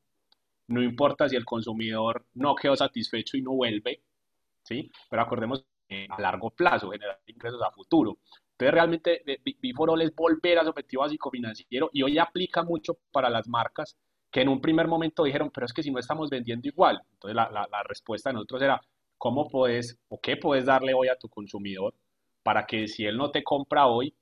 no 0.68 0.82
importa 0.82 1.28
si 1.28 1.36
el 1.36 1.44
consumidor 1.44 2.26
no 2.34 2.56
quedó 2.56 2.74
satisfecho 2.74 3.36
y 3.36 3.42
no 3.42 3.52
vuelve, 3.52 4.02
¿sí? 4.62 4.90
pero 5.08 5.22
acordemos 5.22 5.64
a 6.08 6.20
largo 6.20 6.50
plazo, 6.50 6.90
generar 6.90 7.20
ingresos 7.26 7.62
a 7.62 7.70
futuro. 7.70 8.18
Entonces, 8.52 8.74
realmente, 8.74 9.22
Before 9.62 10.02
es 10.02 10.14
volver 10.14 10.58
a 10.58 10.62
ese 10.62 10.70
objetivo 10.70 11.02
básico 11.02 11.30
financiero 11.30 11.90
y 11.92 12.02
hoy 12.02 12.18
aplica 12.18 12.62
mucho 12.62 12.98
para 13.12 13.28
las 13.28 13.46
marcas 13.46 13.96
que 14.36 14.42
en 14.42 14.50
un 14.50 14.60
primer 14.60 14.86
momento 14.86 15.24
dijeron, 15.24 15.50
pero 15.50 15.64
es 15.64 15.72
que 15.72 15.82
si 15.82 15.90
no 15.90 15.98
estamos 15.98 16.28
vendiendo 16.28 16.68
igual. 16.68 17.00
Entonces 17.14 17.34
la, 17.34 17.48
la, 17.50 17.82
respuesta 17.84 18.28
de 18.28 18.34
nosotros 18.34 18.60
era, 18.60 18.78
¿cómo 19.16 19.48
puedes 19.48 19.98
o 20.10 20.20
qué 20.20 20.36
puedes 20.36 20.66
darle 20.66 20.92
hoy 20.92 21.08
a 21.08 21.16
tu 21.16 21.30
consumidor 21.30 21.94
para 22.42 22.66
que 22.66 22.86
si 22.86 23.06
él 23.06 23.16
no 23.16 23.30
te 23.30 23.42
compra 23.42 23.86
hoy, 23.86 24.14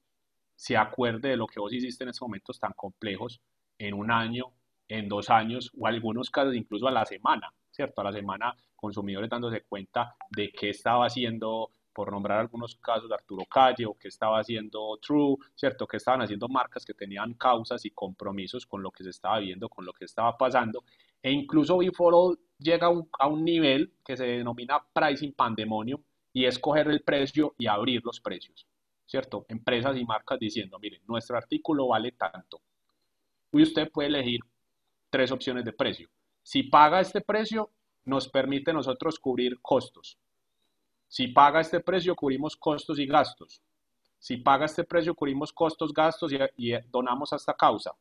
se 0.55 0.77
acuerde 0.77 1.31
de 1.31 1.37
lo 1.37 1.49
que 1.49 1.59
vos 1.59 1.73
hiciste 1.73 2.05
en 2.05 2.11
esos 2.11 2.29
momentos 2.29 2.61
tan 2.61 2.75
complejos 2.77 3.41
en 3.77 3.93
un 3.93 4.13
año, 4.13 4.53
en 4.87 5.09
dos 5.09 5.31
años 5.31 5.73
o 5.77 5.89
algunos 5.89 6.31
casos 6.31 6.55
incluso 6.55 6.87
a 6.87 6.93
la 6.93 7.05
semana, 7.07 7.53
¿cierto? 7.73 8.01
A 8.01 8.05
la 8.05 8.13
semana 8.13 8.55
consumidores 8.77 9.29
dándose 9.29 9.63
cuenta 9.63 10.15
de 10.31 10.53
qué 10.53 10.71
estaba 10.71 11.07
haciendo 11.07 11.71
por 11.95 12.11
nombrar 12.11 12.41
algunos 12.41 12.75
casos 12.77 13.11
Arturo 13.11 13.45
Calle 13.47 13.87
o 13.87 13.95
que 13.95 14.09
estaba 14.09 14.41
haciendo 14.41 14.99
True, 15.01 15.37
¿cierto? 15.55 15.87
Que 15.87 15.97
estaban 15.99 16.21
haciendo 16.21 16.49
marcas 16.49 16.85
que 16.85 16.93
tenían 16.93 17.35
causas 17.35 17.85
y 17.85 17.91
compromisos 17.91 18.67
con 18.67 18.83
lo 18.83 18.91
que 18.91 19.05
se 19.05 19.11
estaba 19.11 19.39
viendo, 19.39 19.69
con 19.69 19.87
lo 19.87 19.93
que 19.93 20.05
estaba 20.05 20.37
pasando. 20.37 20.85
E 21.23 21.31
incluso 21.31 21.79
Before 21.79 22.37
llega 22.59 22.89
a 23.19 23.29
un, 23.29 23.45
nivel 23.45 23.95
que 24.05 24.17
se 24.17 24.25
denomina 24.25 24.85
pricing 24.93 25.33
pandemonium 25.33 26.03
y 26.33 26.45
es 26.45 26.59
coger 26.59 26.89
el 26.89 27.03
precio 27.03 27.55
y 27.57 27.67
abrir 27.67 28.03
los 28.05 28.21
precios, 28.21 28.67
¿cierto? 29.07 29.47
Empresas 29.49 29.97
y 29.97 30.05
marcas 30.05 30.39
diciendo, 30.39 30.79
miren, 30.79 31.01
nuestro 31.07 31.37
artículo 31.37 31.89
vale 31.89 32.13
tanto. 32.13 32.61
Y 33.53 33.63
usted 33.63 33.91
puede 33.91 34.09
elegir 34.09 34.41
tres 35.11 35.31
opciones 35.31 35.65
de 35.65 35.73
precio. 35.73 36.11
Si 36.43 36.65
paga 36.65 37.01
este 37.01 37.21
precio, 37.21 37.71
nos 38.05 38.29
permite 38.29 38.73
nosotros 38.73 39.19
cubrir 39.19 39.61
costos. 39.63 40.19
Si 41.15 41.29
paga 41.29 41.61
este 41.61 41.79
precio, 41.79 42.17
cubrimos 42.17 42.57
costos 42.57 42.99
y 42.99 43.07
gastos. 43.07 43.63
Si 44.19 44.39
paga 44.39 44.65
este 44.65 44.83
precio, 44.83 45.15
cubrimos 45.15 45.53
costos, 45.53 45.95
gastos 45.95 46.33
y, 46.57 46.73
donamos 46.91 47.33
a 47.33 47.37
esta 47.37 47.55
causa. 47.55 47.93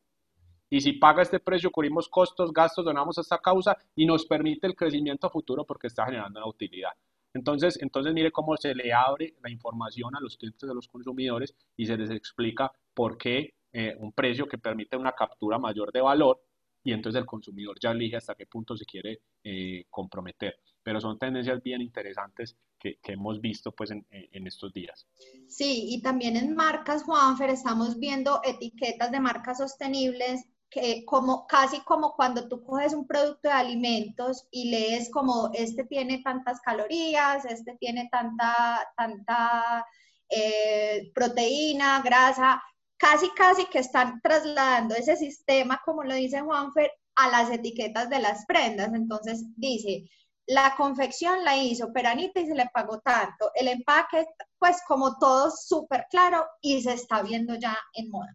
Y 0.68 0.80
si 0.80 0.94
paga 0.94 1.22
este 1.22 1.38
precio, 1.38 1.70
cubrimos 1.70 2.08
costos, 2.08 2.52
gastos, 2.52 2.84
donamos 2.84 3.16
a 3.16 3.20
esta 3.20 3.38
causa 3.38 3.76
y 3.94 4.04
nos 4.04 4.26
permite 4.26 4.66
el 4.66 4.74
crecimiento 4.74 5.30
futuro 5.30 5.64
porque 5.64 5.86
está 5.86 6.06
generando 6.06 6.40
una 6.40 6.48
utilidad. 6.48 6.90
Entonces, 7.32 7.80
entonces 7.80 8.12
mire 8.12 8.32
cómo 8.32 8.56
se 8.56 8.74
le 8.74 8.92
abre 8.92 9.36
la 9.44 9.48
información 9.48 10.16
a 10.16 10.20
los 10.20 10.36
clientes 10.36 10.68
de 10.68 10.74
los 10.74 10.88
consumidores 10.88 11.54
y 11.76 11.86
se 11.86 11.96
les 11.96 12.10
explica 12.10 12.72
por 12.94 13.16
qué 13.16 13.54
eh, 13.72 13.94
un 13.96 14.10
precio 14.10 14.48
que 14.48 14.58
permite 14.58 14.96
una 14.96 15.12
captura 15.12 15.56
mayor 15.60 15.92
de 15.92 16.00
valor 16.00 16.40
y 16.84 16.92
entonces 16.92 17.18
el 17.20 17.26
consumidor 17.26 17.78
ya 17.80 17.90
elige 17.92 18.16
hasta 18.16 18.34
qué 18.34 18.46
punto 18.46 18.76
se 18.76 18.84
quiere 18.84 19.22
eh, 19.42 19.86
comprometer. 19.88 20.54
Pero 20.82 21.00
son 21.00 21.18
tendencias 21.18 21.62
bien 21.62 21.80
interesantes 21.80 22.56
que, 22.78 22.98
hemos 23.04 23.40
visto 23.40 23.72
pues 23.72 23.90
en, 23.90 24.06
estos 24.46 24.70
días. 24.74 25.06
Sí, 25.48 25.86
y 25.88 26.02
también 26.02 26.36
en 26.36 26.54
marcas, 26.54 27.04
Juanfer, 27.04 27.48
estamos 27.48 27.98
viendo 27.98 28.42
etiquetas 28.44 29.10
de 29.10 29.20
marcas 29.20 29.58
sostenibles 29.58 30.46
que 30.68 31.04
como 31.06 31.46
casi 31.46 31.80
como 31.80 32.12
cuando 32.14 32.48
tú 32.48 32.62
coges 32.62 32.92
un 32.92 33.06
producto 33.06 33.48
de 33.48 33.54
alimentos 33.54 34.46
y 34.50 34.70
lees 34.70 35.08
como 35.10 35.50
este 35.54 35.84
tiene 35.84 36.20
tantas 36.22 36.60
calorías, 36.60 37.46
este 37.46 37.76
tiene 37.78 38.08
tanta, 38.10 38.86
tanta 38.96 39.86
eh, 40.28 41.12
proteína, 41.14 42.02
grasa, 42.02 42.60
casi, 43.04 43.28
casi 43.36 43.66
que 43.66 43.80
están 43.80 44.18
trasladando 44.22 44.94
ese 44.94 45.14
sistema, 45.16 45.78
como 45.84 46.04
lo 46.04 46.14
dice 46.14 46.40
Juanfer, 46.40 46.90
a 47.16 47.28
las 47.28 47.50
etiquetas 47.50 48.08
de 48.08 48.18
las 48.18 48.46
prendas. 48.46 48.94
Entonces 48.94 49.44
dice, 49.56 50.08
la 50.46 50.74
confección 50.74 51.44
la 51.44 51.54
hizo 51.54 51.92
Peranita 51.92 52.40
y 52.40 52.46
se 52.46 52.54
le 52.54 52.66
pagó 52.72 53.00
tanto. 53.00 53.50
El 53.54 53.68
empaque, 53.68 54.24
pues 54.58 54.78
como 54.88 55.18
todo 55.18 55.50
súper 55.50 56.06
claro 56.08 56.46
y 56.62 56.80
se 56.80 56.94
está 56.94 57.22
viendo 57.22 57.56
ya 57.56 57.76
en 57.92 58.08
moda. 58.08 58.34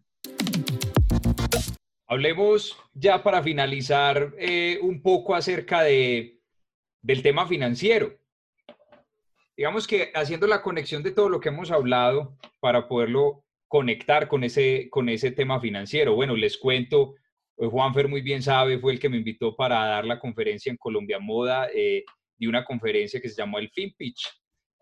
Hablemos 2.06 2.76
ya 2.94 3.24
para 3.24 3.42
finalizar 3.42 4.34
eh, 4.38 4.78
un 4.82 5.02
poco 5.02 5.34
acerca 5.34 5.82
de, 5.82 6.40
del 7.02 7.22
tema 7.22 7.44
financiero. 7.48 8.16
Digamos 9.56 9.88
que 9.88 10.12
haciendo 10.14 10.46
la 10.46 10.62
conexión 10.62 11.02
de 11.02 11.10
todo 11.10 11.28
lo 11.28 11.40
que 11.40 11.48
hemos 11.48 11.72
hablado 11.72 12.36
para 12.60 12.86
poderlo 12.86 13.44
conectar 13.70 14.26
con 14.26 14.42
ese, 14.42 14.88
con 14.90 15.08
ese 15.08 15.30
tema 15.30 15.60
financiero. 15.60 16.16
Bueno, 16.16 16.34
les 16.34 16.58
cuento, 16.58 17.14
eh, 17.56 17.66
Juanfer 17.66 18.08
muy 18.08 18.20
bien 18.20 18.42
sabe, 18.42 18.80
fue 18.80 18.92
el 18.92 18.98
que 18.98 19.08
me 19.08 19.18
invitó 19.18 19.54
para 19.54 19.86
dar 19.86 20.04
la 20.04 20.18
conferencia 20.18 20.70
en 20.70 20.76
Colombia 20.76 21.20
Moda, 21.20 21.68
eh, 21.72 22.02
de 22.36 22.48
una 22.48 22.64
conferencia 22.64 23.20
que 23.20 23.28
se 23.28 23.40
llamó 23.40 23.60
el 23.60 23.70
FinPitch 23.70 24.26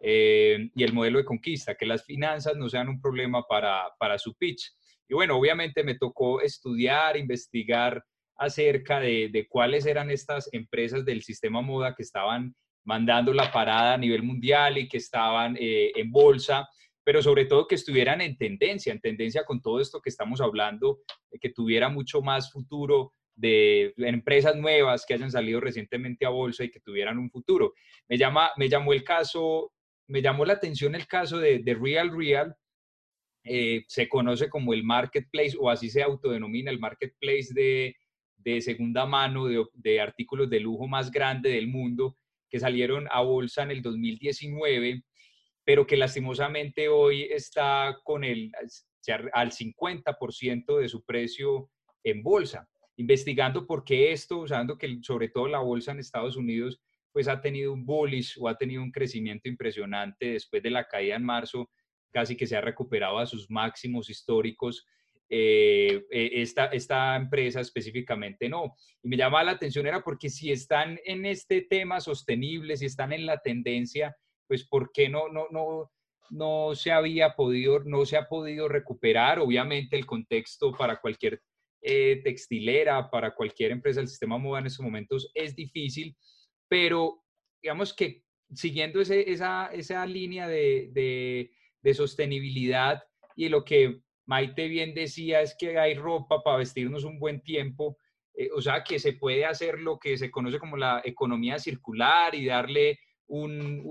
eh, 0.01 0.70
y 0.74 0.83
el 0.83 0.94
modelo 0.94 1.18
de 1.18 1.27
conquista, 1.27 1.74
que 1.74 1.85
las 1.85 2.03
finanzas 2.07 2.57
no 2.57 2.66
sean 2.70 2.88
un 2.88 2.98
problema 2.98 3.42
para, 3.42 3.92
para 3.98 4.18
su 4.18 4.35
pitch. 4.35 4.72
Y 5.07 5.12
bueno, 5.12 5.37
obviamente 5.37 5.85
me 5.85 5.98
tocó 5.98 6.40
estudiar, 6.40 7.18
investigar 7.18 8.03
acerca 8.37 9.01
de, 9.01 9.29
de, 9.31 9.46
cuáles 9.48 9.85
eran 9.85 10.11
estas 10.11 10.48
empresas 10.55 11.05
del 11.05 11.22
sistema 11.22 11.61
moda 11.61 11.94
que 11.94 12.05
estaban 12.05 12.55
mandando 12.85 13.35
la 13.35 13.53
parada 13.53 13.92
a 13.94 13.98
nivel 13.98 14.22
mundial 14.22 14.79
y 14.79 14.88
que 14.88 14.96
estaban 14.96 15.59
en 15.61 16.11
bolsa 16.11 16.66
pero 17.09 17.23
sobre 17.23 17.47
todo 17.47 17.66
que 17.66 17.77
estuvieran 17.77 18.21
en 18.21 18.37
tendencia, 18.37 18.92
en 18.92 19.01
tendencia 19.01 19.47
con 19.47 19.62
todo 19.62 19.81
esto 19.81 20.03
que 20.03 20.11
estamos 20.11 20.42
hablando, 20.42 21.01
que 21.40 21.49
tuviera 21.49 21.88
mucho 21.88 22.21
más 22.21 22.53
futuro 22.53 23.14
de 23.35 23.94
empresas 23.97 24.55
nuevas 24.57 25.07
que 25.07 25.14
hayan 25.14 25.31
salido 25.31 25.59
recientemente 25.59 26.27
a 26.27 26.29
bolsa 26.29 26.64
y 26.64 26.71
que 26.71 26.81
tuvieran 26.81 27.18
un 27.18 27.31
futuro. 27.31 27.73
Me, 28.11 28.18
llama, 28.18 28.51
me 28.59 28.68
llamó 28.68 28.92
el 28.92 29.05
caso, 29.05 29.73
me 30.07 30.21
llamó 30.21 30.44
la 30.44 30.53
atención 30.53 30.94
el 30.94 31.07
caso 31.07 31.38
de, 31.38 31.61
de 31.61 31.75
Real 31.75 32.14
Real, 32.14 32.55
eh, 33.42 33.85
se 33.88 34.07
conoce 34.07 34.51
como 34.51 34.75
el 34.75 34.85
marketplace 34.85 35.57
o 35.59 35.71
así 35.71 35.88
se 35.88 36.03
autodenomina 36.03 36.71
el 36.71 36.79
marketplace 36.79 37.55
de, 37.55 37.97
de 38.37 38.61
segunda 38.61 39.07
mano 39.07 39.47
de, 39.47 39.64
de, 39.73 39.99
artículos 40.03 40.51
de 40.51 40.61
lujo 40.61 40.87
más 40.87 41.11
grande 41.11 41.49
del 41.53 41.68
mundo 41.68 42.18
que 42.51 42.61
salieron 42.61 43.09
a 43.11 43.23
bolsa 43.23 43.62
en 43.62 43.71
el 43.71 43.81
2019 43.81 45.05
pero 45.68 45.87
que 45.87 45.98
lastimosamente 45.98 46.88
hoy 46.88 47.24
está 47.24 47.98
con 48.02 48.24
el 48.24 48.50
al 49.35 49.52
50% 49.52 50.78
de 50.78 50.88
su 50.88 51.04
precio 51.04 51.68
en 52.02 52.22
bolsa. 52.22 52.66
Investigando 52.96 53.66
por 53.66 53.85
qué 53.85 54.12
esto, 54.12 54.38
usando 54.38 54.78
que 54.78 54.98
sobre 55.02 55.28
todo 55.28 55.46
la 55.46 55.59
bolsa 55.59 55.92
en 55.92 55.98
Estados 55.98 56.38
Unidos 56.38 56.81
pues 57.12 57.28
ha 57.28 57.42
tenido 57.42 57.74
un 57.74 57.85
bullish 57.85 58.38
o 58.40 58.48
ha 58.48 58.57
tenido 58.57 58.83
un 58.83 58.90
crecimiento 58.90 59.46
impresionante 59.46 60.33
después 60.33 60.62
de 60.62 60.70
la 60.70 60.88
caída 60.88 61.16
en 61.16 61.24
marzo, 61.24 61.70
casi 62.12 62.35
que 62.35 62.46
se 62.46 62.57
ha 62.57 62.62
recuperado 62.62 63.18
a 63.18 63.26
sus 63.26 63.50
máximos 63.50 64.09
históricos. 64.09 64.87
Eh, 65.28 66.02
eh, 66.11 66.31
esta, 66.33 66.68
esta 66.68 67.14
empresa 67.14 67.61
específicamente 67.61 68.48
no. 68.48 68.74
Y 69.02 69.09
me 69.11 69.18
llama 69.18 69.44
la 69.44 69.50
atención 69.50 69.87
era 69.87 70.02
porque 70.02 70.31
si 70.31 70.50
están 70.50 70.98
en 71.04 71.26
este 71.26 71.61
tema 71.61 72.00
sostenible, 72.00 72.74
si 72.78 72.87
están 72.87 73.12
en 73.12 73.26
la 73.26 73.37
tendencia, 73.37 74.16
pues 74.48 74.66
¿por 74.66 74.90
qué 74.92 75.08
no, 75.08 75.28
no, 75.28 75.46
no, 75.50 75.90
no 76.30 76.74
se 76.74 76.90
había 76.90 77.34
podido, 77.34 77.80
no 77.84 78.04
se 78.06 78.16
ha 78.16 78.28
podido 78.28 78.66
recuperar? 78.66 79.38
Obviamente 79.38 79.96
el 79.96 80.06
contexto 80.06 80.72
para 80.72 81.00
cualquier 81.00 81.40
eh, 81.80 82.20
textilera, 82.24 83.08
para 83.11 83.34
cualquier 83.34 83.70
empresa 83.70 84.00
del 84.00 84.08
sistema 84.08 84.38
moda 84.38 84.61
en 84.61 84.66
estos 84.66 84.84
momentos 84.84 85.30
es 85.34 85.54
difícil, 85.54 86.16
pero 86.66 87.22
digamos 87.62 87.94
que 87.94 88.24
siguiendo 88.52 89.00
esa, 89.00 89.66
esa 89.66 90.06
línea 90.06 90.48
de, 90.48 90.88
de, 90.92 91.52
de 91.82 91.94
sostenibilidad 91.94 93.04
y 93.37 93.48
lo 93.48 93.64
que 93.64 94.00
Maite 94.26 94.68
bien 94.68 94.94
decía 94.94 95.40
es 95.40 95.56
que 95.58 95.78
hay 95.78 95.94
ropa 95.94 96.42
para 96.42 96.58
vestirnos 96.58 97.04
un 97.04 97.18
buen 97.18 97.40
tiempo, 97.40 97.96
eh, 98.34 98.50
o 98.54 98.61
sea, 98.61 98.84
que 98.84 98.98
se 98.98 99.14
puede 99.14 99.46
hacer 99.46 99.78
lo 99.78 99.98
que 99.98 100.18
se 100.18 100.30
conoce 100.30 100.58
como 100.58 100.76
la 100.76 101.00
economía 101.04 101.58
circular 101.58 102.34
y 102.34 102.44
darle 102.44 102.98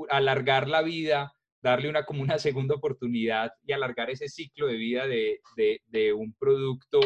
alargar 0.10 0.68
la 0.68 0.82
vida, 0.82 1.34
darle 1.62 1.90
una 1.90 2.06
como 2.06 2.22
una 2.22 2.40
segunda 2.40 2.76
oportunidad 2.76 3.52
y 3.66 3.74
alargar 3.74 4.10
ese 4.10 4.28
ciclo 4.30 4.68
de 4.68 4.78
vida 4.78 5.08
de, 5.08 5.40
de, 5.88 6.14
un 6.14 6.34
producto. 6.34 7.00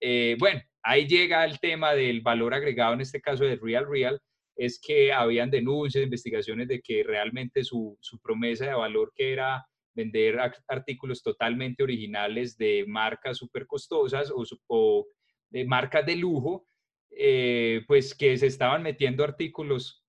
Eh, 0.00 0.36
bueno, 0.38 0.60
ahí 0.82 1.06
llega 1.06 1.44
el 1.44 1.58
tema 1.60 1.94
del 1.94 2.20
valor 2.20 2.54
agregado, 2.54 2.94
en 2.94 3.00
este 3.00 3.20
caso 3.20 3.44
de 3.44 3.56
Real 3.56 3.86
Real, 3.88 4.20
es 4.56 4.80
que 4.80 5.12
habían 5.12 5.50
denuncias, 5.50 6.04
investigaciones 6.04 6.68
de 6.68 6.80
que 6.80 7.02
realmente 7.02 7.64
su, 7.64 7.96
su 8.00 8.20
promesa 8.20 8.66
de 8.66 8.74
valor 8.74 9.12
que 9.14 9.32
era 9.32 9.64
vender 9.94 10.38
artículos 10.68 11.22
totalmente 11.22 11.82
originales 11.82 12.56
de 12.56 12.84
marcas 12.86 13.38
súper 13.38 13.66
costosas 13.66 14.30
o, 14.30 14.44
o, 14.68 15.06
de 15.50 15.64
marcas 15.64 16.04
de 16.06 16.16
lujo, 16.16 16.66
eh, 17.10 17.82
pues 17.86 18.14
que 18.14 18.36
se 18.38 18.46
estaban 18.46 18.82
metiendo 18.82 19.22
artículos 19.22 20.01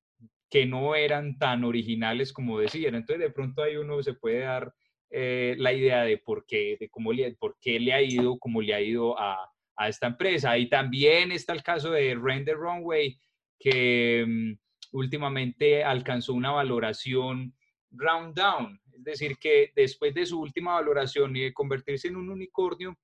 que 0.53 0.67
no 0.67 0.93
eran 0.93 1.39
tan 1.39 1.63
originales 1.63 2.31
como 2.31 2.59
decían. 2.59 2.93
Entonces, 2.93 3.25
de 3.25 3.31
pronto 3.31 3.63
ahí 3.63 3.75
uno 3.75 4.03
se 4.03 4.13
puede 4.13 4.41
dar 4.41 4.71
eh, 5.09 5.55
la 5.57 5.73
idea 5.73 6.03
de 6.03 6.19
por 6.19 6.45
qué, 6.45 6.77
de 6.79 6.91
cómo 6.91 7.11
le, 7.11 7.33
por 7.33 7.57
qué 7.59 7.79
le 7.79 7.91
ha 7.91 8.03
ido, 8.03 8.37
cómo 8.37 8.61
le 8.61 8.75
ha 8.75 8.79
ido 8.79 9.19
a, 9.19 9.51
a 9.75 9.89
esta 9.89 10.05
empresa. 10.05 10.55
Y 10.59 10.69
también 10.69 11.31
está 11.31 11.53
el 11.53 11.63
caso 11.63 11.89
de 11.89 12.13
Render 12.13 12.55
Runway, 12.55 13.19
que 13.57 14.23
mm, 14.27 14.95
últimamente 14.95 15.83
alcanzó 15.83 16.35
una 16.35 16.51
valoración 16.51 17.55
round 17.89 18.35
down, 18.35 18.79
es 18.95 19.03
decir, 19.03 19.37
que 19.39 19.71
después 19.75 20.13
de 20.13 20.27
su 20.27 20.39
última 20.39 20.75
valoración 20.75 21.35
y 21.35 21.45
de 21.45 21.53
convertirse 21.53 22.09
en 22.09 22.15
un 22.17 22.29
unicornio, 22.29 22.95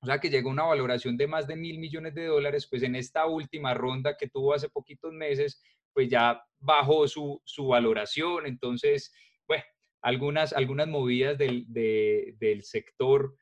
o 0.00 0.06
sea 0.06 0.20
que 0.20 0.30
llegó 0.30 0.50
a 0.50 0.52
una 0.52 0.62
valoración 0.62 1.16
de 1.16 1.26
más 1.26 1.48
de 1.48 1.56
mil 1.56 1.80
millones 1.80 2.14
de 2.14 2.26
dólares, 2.26 2.68
pues 2.70 2.84
en 2.84 2.94
esta 2.94 3.26
última 3.26 3.74
ronda 3.74 4.16
que 4.16 4.28
tuvo 4.28 4.54
hace 4.54 4.68
poquitos 4.68 5.12
meses, 5.12 5.60
pues 5.94 6.08
ya 6.08 6.42
bajó 6.58 7.06
su, 7.08 7.40
su 7.44 7.68
valoración. 7.68 8.46
Entonces, 8.46 9.12
bueno, 9.46 9.64
algunas, 10.02 10.52
algunas 10.52 10.88
movidas 10.88 11.38
del, 11.38 11.64
del 11.68 12.62
sector 12.64 13.36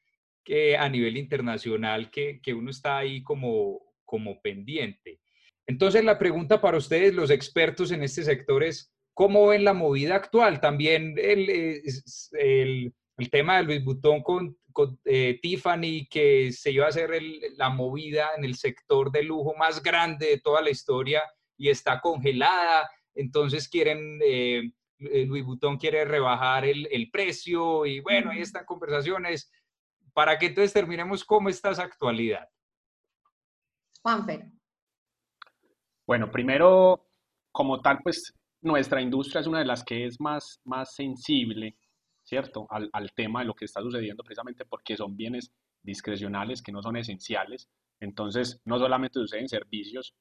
que 0.44 0.76
a 0.76 0.88
nivel 0.88 1.16
internacional 1.16 2.10
que, 2.10 2.40
que, 2.42 2.52
uno 2.52 2.70
está 2.70 2.98
ahí 2.98 3.22
como, 3.22 3.80
como 4.04 4.40
pendiente. 4.42 5.20
Entonces, 5.66 6.04
la 6.04 6.18
pregunta 6.18 6.60
para 6.60 6.76
ustedes, 6.76 7.14
los 7.14 7.30
expertos 7.30 7.92
en 7.92 8.02
este 8.02 8.24
sector, 8.24 8.64
es, 8.64 8.92
¿cómo 9.14 9.48
ven 9.48 9.64
la 9.64 9.72
movida 9.72 10.16
actual? 10.16 10.60
También 10.60 11.14
el, 11.16 11.48
el, 11.48 12.92
el 13.18 13.30
tema 13.30 13.58
de 13.58 13.62
Luis 13.62 13.84
Butón 13.84 14.22
con, 14.22 14.56
con 14.72 14.98
eh, 15.04 15.38
Tiffany, 15.40 16.08
que 16.10 16.50
se 16.50 16.72
iba 16.72 16.86
a 16.86 16.88
hacer 16.88 17.10
la 17.56 17.70
movida 17.70 18.30
en 18.36 18.44
el 18.44 18.56
sector 18.56 19.12
de 19.12 19.22
lujo 19.22 19.54
más 19.56 19.82
grande 19.82 20.26
de 20.26 20.40
toda 20.40 20.60
la 20.60 20.70
historia 20.70 21.22
y 21.62 21.68
está 21.68 22.00
congelada, 22.00 22.90
entonces 23.14 23.68
quieren, 23.68 24.18
eh, 24.20 24.72
eh, 24.98 25.26
Louis 25.26 25.44
Vuitton 25.44 25.78
quiere 25.78 26.04
rebajar 26.04 26.64
el, 26.64 26.88
el, 26.90 27.08
precio 27.08 27.86
y 27.86 28.00
bueno, 28.00 28.32
ahí 28.32 28.40
están 28.40 28.64
conversaciones 28.64 29.48
para 30.12 30.36
que 30.36 30.46
entonces 30.46 30.72
terminemos 30.72 31.24
cómo 31.24 31.48
está 31.48 31.70
esa 31.70 31.84
actualidad. 31.84 32.48
Juanfer. 34.02 34.50
Bueno, 36.04 36.32
primero 36.32 37.06
como 37.52 37.80
tal, 37.80 38.00
pues 38.02 38.34
nuestra 38.60 39.00
industria 39.00 39.40
es 39.40 39.46
una 39.46 39.60
de 39.60 39.66
las 39.66 39.84
que 39.84 40.06
es 40.06 40.20
más, 40.20 40.60
más 40.64 40.96
sensible, 40.96 41.76
¿cierto? 42.24 42.66
Al, 42.70 42.90
al 42.92 43.12
tema 43.12 43.38
de 43.38 43.46
lo 43.46 43.54
que 43.54 43.66
está 43.66 43.80
sucediendo 43.80 44.24
precisamente 44.24 44.64
porque 44.64 44.96
son 44.96 45.16
bienes 45.16 45.52
discrecionales 45.80 46.60
que 46.60 46.72
no 46.72 46.82
son 46.82 46.96
esenciales. 46.96 47.70
Entonces, 48.00 48.60
no 48.64 48.80
solamente 48.80 49.20
suceden 49.20 49.48
servicios 49.48 50.12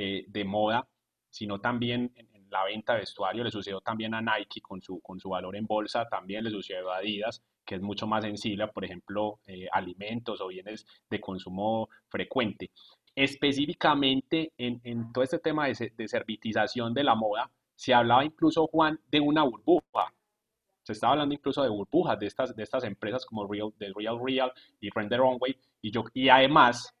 eh, 0.00 0.24
de 0.28 0.44
moda, 0.44 0.86
sino 1.28 1.60
también 1.60 2.12
en, 2.14 2.28
la 2.50 2.64
venta 2.64 2.92
de 2.92 3.00
vestuario. 3.00 3.42
Le 3.42 3.50
sucedió 3.50 3.80
también 3.80 4.14
a 4.14 4.22
Nike 4.22 4.60
con 4.60 4.80
su, 4.80 5.00
con 5.00 5.18
su 5.18 5.30
valor 5.30 5.56
en 5.56 5.66
bolsa, 5.66 6.08
también 6.08 6.44
le 6.44 6.50
sucedió 6.50 6.92
a 6.92 6.98
Adidas, 6.98 7.42
que 7.66 7.74
es 7.74 7.82
mucho 7.82 8.06
más 8.06 8.22
sensible 8.22 8.68
por 8.68 8.84
ejemplo, 8.84 9.40
eh, 9.44 9.66
alimentos 9.72 10.40
o 10.40 10.46
bienes 10.46 10.86
de 11.10 11.20
consumo 11.20 11.88
frecuente. 12.08 12.70
Específicamente 13.12 14.52
en, 14.56 14.80
en 14.84 15.12
todo 15.12 15.24
este 15.24 15.40
tema 15.40 15.66
de, 15.66 15.92
de 15.96 16.08
servitización 16.08 16.94
de 16.94 17.02
la 17.02 17.16
moda, 17.16 17.50
se 17.74 17.92
hablaba 17.92 18.24
incluso, 18.24 18.68
Juan, 18.68 19.00
de 19.10 19.18
una 19.18 19.42
burbuja. 19.42 20.14
Se 20.84 20.92
estaba 20.92 21.14
hablando 21.14 21.34
incluso 21.34 21.62
de 21.62 21.68
burbujas 21.68 22.20
de 22.20 22.26
estas, 22.26 22.54
de 22.54 22.62
estas 22.62 22.84
empresas 22.84 23.26
como 23.26 23.46
Real, 23.46 23.72
de 23.78 23.92
Real 23.94 24.18
Real 24.24 24.52
y 24.80 24.90
the 24.90 25.16
Runway. 25.16 25.58
Y, 25.82 25.90
yo, 25.90 26.04
y 26.14 26.28
además, 26.28 26.94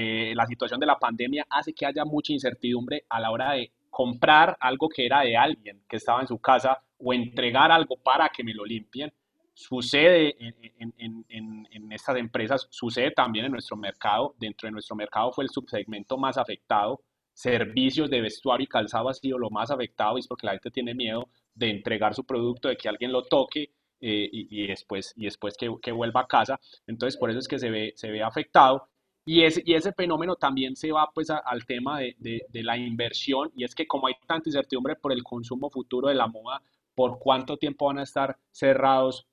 eh, 0.00 0.32
la 0.32 0.46
situación 0.46 0.78
de 0.78 0.86
la 0.86 0.96
pandemia 0.96 1.44
hace 1.50 1.72
que 1.72 1.84
haya 1.84 2.04
mucha 2.04 2.32
incertidumbre 2.32 3.04
a 3.08 3.18
la 3.18 3.32
hora 3.32 3.54
de 3.54 3.72
comprar 3.90 4.56
algo 4.60 4.88
que 4.88 5.04
era 5.04 5.22
de 5.22 5.36
alguien 5.36 5.82
que 5.88 5.96
estaba 5.96 6.20
en 6.20 6.28
su 6.28 6.38
casa 6.38 6.80
o 6.98 7.12
entregar 7.12 7.72
algo 7.72 7.96
para 7.96 8.28
que 8.28 8.44
me 8.44 8.54
lo 8.54 8.64
limpien. 8.64 9.12
Sucede 9.52 10.36
en, 10.38 11.92
estas 11.92 12.16
empresas, 12.16 12.68
sucede 12.70 13.10
también 13.10 13.46
en 13.46 13.50
nuestro 13.50 13.76
mercado. 13.76 14.36
Dentro 14.38 14.68
de 14.68 14.72
nuestro 14.72 14.94
mercado 14.94 15.32
fue 15.32 15.42
el 15.42 15.50
subsegmento 15.50 16.16
más 16.16 16.38
afectado. 16.38 17.00
Servicios 17.34 18.08
de 18.08 18.20
vestuario 18.20 18.66
y 18.66 18.68
calzado 18.68 19.08
ha 19.08 19.14
sido 19.14 19.36
lo 19.36 19.50
más 19.50 19.72
afectado 19.72 20.16
es 20.16 20.28
porque 20.28 20.46
la 20.46 20.52
gente 20.52 20.70
tiene 20.70 20.94
miedo 20.94 21.28
de 21.56 21.70
entregar 21.70 22.14
su 22.14 22.22
producto, 22.24 22.68
de 22.68 22.76
que 22.76 22.88
alguien 22.88 23.10
lo 23.10 23.24
toque 23.24 23.72
eh, 24.00 24.28
y, 24.30 24.62
y, 24.62 24.68
después, 24.68 25.12
y 25.16 25.24
después 25.24 25.56
que, 25.56 25.74
que, 25.82 25.90
vuelva 25.90 26.20
a 26.20 26.28
casa. 26.28 26.60
Entonces, 26.86 27.18
por 27.18 27.30
eso 27.30 27.40
es 27.40 27.48
que 27.48 27.58
se 27.58 27.68
ve, 27.68 27.94
se 27.96 28.12
ve 28.12 28.22
afectado. 28.22 28.88
Y 29.30 29.42
ese, 29.42 29.62
y 29.66 29.74
ese 29.74 29.92
fenómeno 29.92 30.36
también 30.36 30.74
se 30.74 30.90
va 30.90 31.10
pues 31.12 31.28
al 31.28 31.66
tema 31.66 32.00
de, 32.00 32.16
de, 32.18 32.62
la 32.62 32.78
inversión 32.78 33.52
y 33.54 33.64
es 33.64 33.74
que 33.74 33.86
como 33.86 34.06
hay 34.06 34.14
tanta 34.26 34.48
incertidumbre 34.48 34.96
por 34.96 35.12
el 35.12 35.22
consumo 35.22 35.68
futuro 35.68 36.08
de 36.08 36.14
la 36.14 36.28
moda, 36.28 36.62
por 36.94 37.18
cuánto 37.18 37.58
tiempo 37.58 37.88
van 37.88 37.98
a 37.98 38.04
estar 38.04 38.38
cerrados 38.50 39.26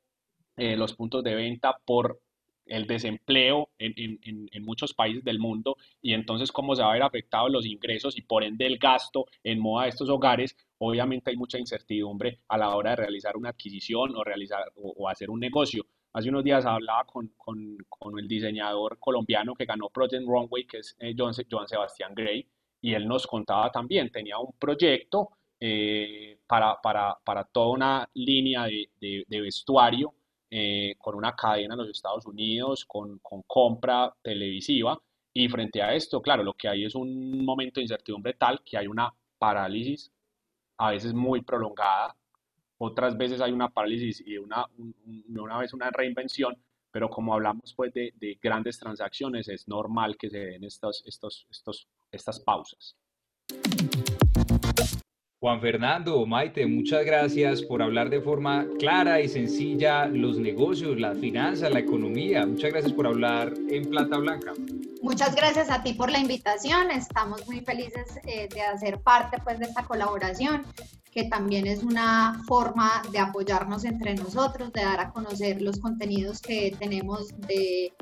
eh, 0.58 0.76
los 0.76 0.94
puntos 0.96 1.24
de 1.24 1.36
venta, 1.36 1.78
por 1.86 2.20
el 2.66 2.88
desempleo 2.88 3.70
en, 3.80 4.20
en, 4.22 4.66
muchos 4.66 4.94
países 4.94 5.24
del 5.24 5.40
mundo 5.40 5.78
y 6.02 6.12
entonces 6.12 6.52
cómo 6.52 6.76
se 6.76 6.82
va 6.82 6.90
a 6.90 6.94
ver 6.94 7.04
afectado 7.04 7.48
los 7.48 7.66
ingresos 7.66 8.18
y 8.18 8.22
por 8.22 8.44
ende 8.44 8.66
el 8.66 8.78
gasto 8.78 9.28
en 9.46 9.62
moda 9.62 9.84
de 9.84 9.92
estos 9.92 10.10
hogares, 10.10 10.58
obviamente 10.78 11.30
hay 11.30 11.38
mucha 11.38 11.58
incertidumbre 11.58 12.42
a 12.50 12.58
la 12.58 12.76
hora 12.76 12.90
de 12.90 12.96
realizar 12.98 13.38
una 13.38 13.52
adquisición 13.52 14.14
o, 14.18 14.26
realizar, 14.26 14.74
o 14.76 15.08
hacer 15.08 15.30
un 15.30 15.40
negocio. 15.40 15.86
Hace 16.16 16.30
unos 16.30 16.46
días 16.46 16.66
hablaba 16.66 17.04
con, 17.04 17.28
con, 17.36 17.78
con, 17.90 18.18
el 18.18 18.26
diseñador 18.26 18.98
colombiano 19.00 19.54
que 19.54 19.66
ganó 19.66 19.90
Project 19.90 20.26
Runway, 20.26 20.66
que 20.66 20.78
es 20.78 20.96
eh, 20.98 21.14
John, 21.18 21.34
John 21.52 21.68
Sebastián 21.68 22.14
Gray, 22.16 22.48
y 22.80 22.94
él 22.94 23.06
nos 23.06 23.28
contaba 23.28 23.70
también, 23.70 24.10
tenía 24.10 24.38
un 24.38 24.54
proyecto 24.58 25.32
eh, 25.60 26.40
para, 26.48 26.80
para, 26.82 27.18
para, 27.22 27.44
toda 27.44 27.68
una 27.68 28.10
línea 28.14 28.64
de, 28.64 28.92
de, 29.02 29.26
de 29.28 29.42
vestuario 29.42 30.14
eh, 30.50 30.96
con 30.98 31.16
una 31.16 31.36
cadena 31.36 31.74
en 31.74 31.80
los 31.80 31.90
Estados 31.90 32.26
Unidos, 32.26 32.86
con, 32.86 33.20
con 33.20 33.42
compra 33.46 34.16
televisiva, 34.22 34.98
y 35.34 35.50
frente 35.50 35.82
a 35.82 35.94
esto, 35.94 36.22
claro, 36.22 36.44
lo 36.44 36.54
que 36.54 36.70
hay 36.70 36.86
es 36.86 36.96
un 36.96 37.44
momento 37.44 37.82
de 37.82 37.84
incertidumbre 37.84 38.36
tal 38.36 38.62
que 38.64 38.78
hay 38.78 38.88
una 38.88 39.14
parálisis, 39.38 40.10
a 40.78 40.92
veces 40.92 41.14
muy 41.14 41.42
prolongada, 41.42 42.16
otras 42.78 43.18
veces 43.18 43.42
hay 43.42 43.52
una 43.52 43.70
parálisis 43.70 44.22
y 44.26 44.38
una, 44.38 44.66
una 45.28 45.58
vez 45.60 45.74
una 45.74 45.90
reinvención, 45.92 46.56
pero 46.92 47.10
como 47.10 47.34
hablamos 47.34 47.74
pues 47.76 47.94
de, 47.94 48.14
de, 48.16 48.38
grandes 48.42 48.80
transacciones, 48.80 49.48
es 49.50 49.68
normal 49.68 50.18
que 50.18 50.30
se 50.30 50.40
den 50.40 50.64
estos, 50.64 51.04
estos, 51.06 51.48
estos, 51.50 51.88
estas 52.12 52.40
pausas. 52.40 52.96
Juan 55.42 55.60
Fernando, 55.60 56.26
Maite, 56.26 56.66
muchas 56.66 57.06
gracias 57.06 57.62
por 57.62 57.82
hablar 57.82 58.10
de 58.10 58.22
forma 58.22 58.66
clara 58.80 59.20
y 59.20 59.28
sencilla 59.28 60.08
los 60.08 60.40
negocios, 60.40 61.00
las 61.00 61.18
finanzas, 61.20 61.72
la 61.72 61.80
economía. 61.80 62.46
Muchas 62.46 62.72
gracias 62.72 62.94
por 62.94 63.06
hablar 63.06 63.54
en 63.70 63.90
Plata 63.90 64.18
Blanca. 64.18 64.54
Muchas 65.02 65.36
gracias 65.36 65.70
a 65.70 65.84
ti 65.84 65.94
por 65.94 66.10
la 66.10 66.20
invitación. 66.20 66.90
Estamos 66.90 67.46
muy 67.48 67.60
felices 67.62 68.18
eh, 68.26 68.48
de 68.52 68.62
hacer 68.62 69.00
parte 69.02 69.38
pues, 69.44 69.60
de 69.60 69.66
esta 69.66 69.84
colaboración 69.84 70.66
que 71.12 71.26
también 71.26 71.68
es 71.68 71.84
una 71.84 72.42
forma 72.46 73.02
de 73.12 73.20
apoyarnos 73.20 73.86
entre 73.86 74.16
nosotros, 74.16 74.74
de 74.74 74.84
dar 74.84 75.00
a 75.00 75.12
conocer 75.12 75.62
los 75.62 75.80
contenidos 75.80 76.42
que 76.42 76.76
tenemos 76.78 77.30
de, 77.48 77.94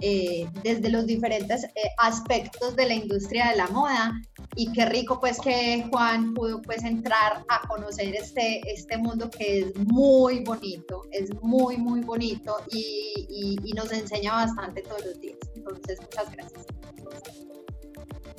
eh, 0.00 0.48
desde 0.62 0.88
los 0.88 1.06
diferentes 1.06 1.64
eh, 1.64 1.70
aspectos 1.98 2.74
de 2.76 2.86
la 2.86 2.94
industria 2.94 3.50
de 3.50 3.56
la 3.56 3.68
moda. 3.68 4.20
Y 4.54 4.72
qué 4.72 4.86
rico 4.86 5.18
pues 5.20 5.40
que 5.40 5.86
Juan 5.90 6.34
pudo 6.34 6.60
pues 6.62 6.84
entrar 6.84 7.44
a 7.48 7.66
conocer 7.68 8.14
este, 8.14 8.60
este 8.70 8.98
mundo 8.98 9.30
que 9.30 9.60
es 9.60 9.76
muy 9.76 10.40
bonito, 10.40 11.02
es 11.10 11.30
muy, 11.42 11.76
muy 11.76 12.00
bonito 12.00 12.56
y, 12.70 13.12
y, 13.28 13.56
y 13.64 13.72
nos 13.72 13.92
enseña 13.92 14.32
bastante 14.34 14.82
todos 14.82 15.04
los 15.06 15.20
días. 15.20 15.38
Entonces, 15.54 16.00
muchas 16.00 16.30
gracias. 16.32 16.66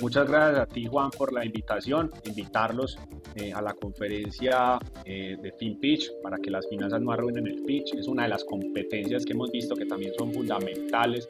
Muchas 0.04 0.28
gracias 0.28 0.60
a 0.60 0.66
ti, 0.66 0.86
Juan, 0.86 1.12
por 1.12 1.32
la 1.32 1.46
invitación, 1.46 2.12
invitarlos 2.26 3.00
eh, 3.36 3.54
a 3.54 3.62
la 3.62 3.74
conferencia 3.74 4.78
eh, 5.06 5.38
de 5.42 5.54
FinPitch 5.54 6.12
para 6.22 6.38
que 6.40 6.52
las 6.52 6.68
finanzas 6.68 7.02
no 7.02 7.14
arruinen 7.14 7.48
el 7.48 7.64
pitch. 7.64 7.94
Es 7.94 8.10
una 8.10 8.24
de 8.24 8.30
las 8.30 8.44
competencias 8.44 9.24
que 9.24 9.32
hemos 9.32 9.50
visto 9.50 9.76
que 9.76 9.86
también 9.86 10.14
son 10.18 10.34
fundamentales 10.34 11.30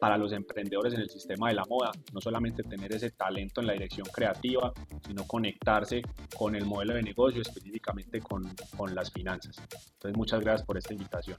para 0.00 0.16
los 0.16 0.32
emprendedores 0.32 0.94
en 0.94 1.00
el 1.00 1.10
sistema 1.10 1.48
de 1.48 1.56
la 1.56 1.66
moda, 1.66 1.92
no 2.14 2.20
solamente 2.22 2.62
tener 2.62 2.94
ese 2.94 3.10
talento 3.10 3.60
en 3.60 3.66
la 3.66 3.74
dirección 3.74 4.06
creativa, 4.10 4.72
sino 5.06 5.26
conectarse 5.26 6.00
con 6.34 6.56
el 6.56 6.64
modelo 6.64 6.94
de 6.94 7.02
negocio, 7.02 7.42
específicamente 7.42 8.20
con, 8.20 8.50
con 8.74 8.94
las 8.94 9.12
finanzas. 9.12 9.58
Entonces, 9.92 10.16
muchas 10.16 10.40
gracias 10.40 10.66
por 10.66 10.78
esta 10.78 10.94
invitación. 10.94 11.36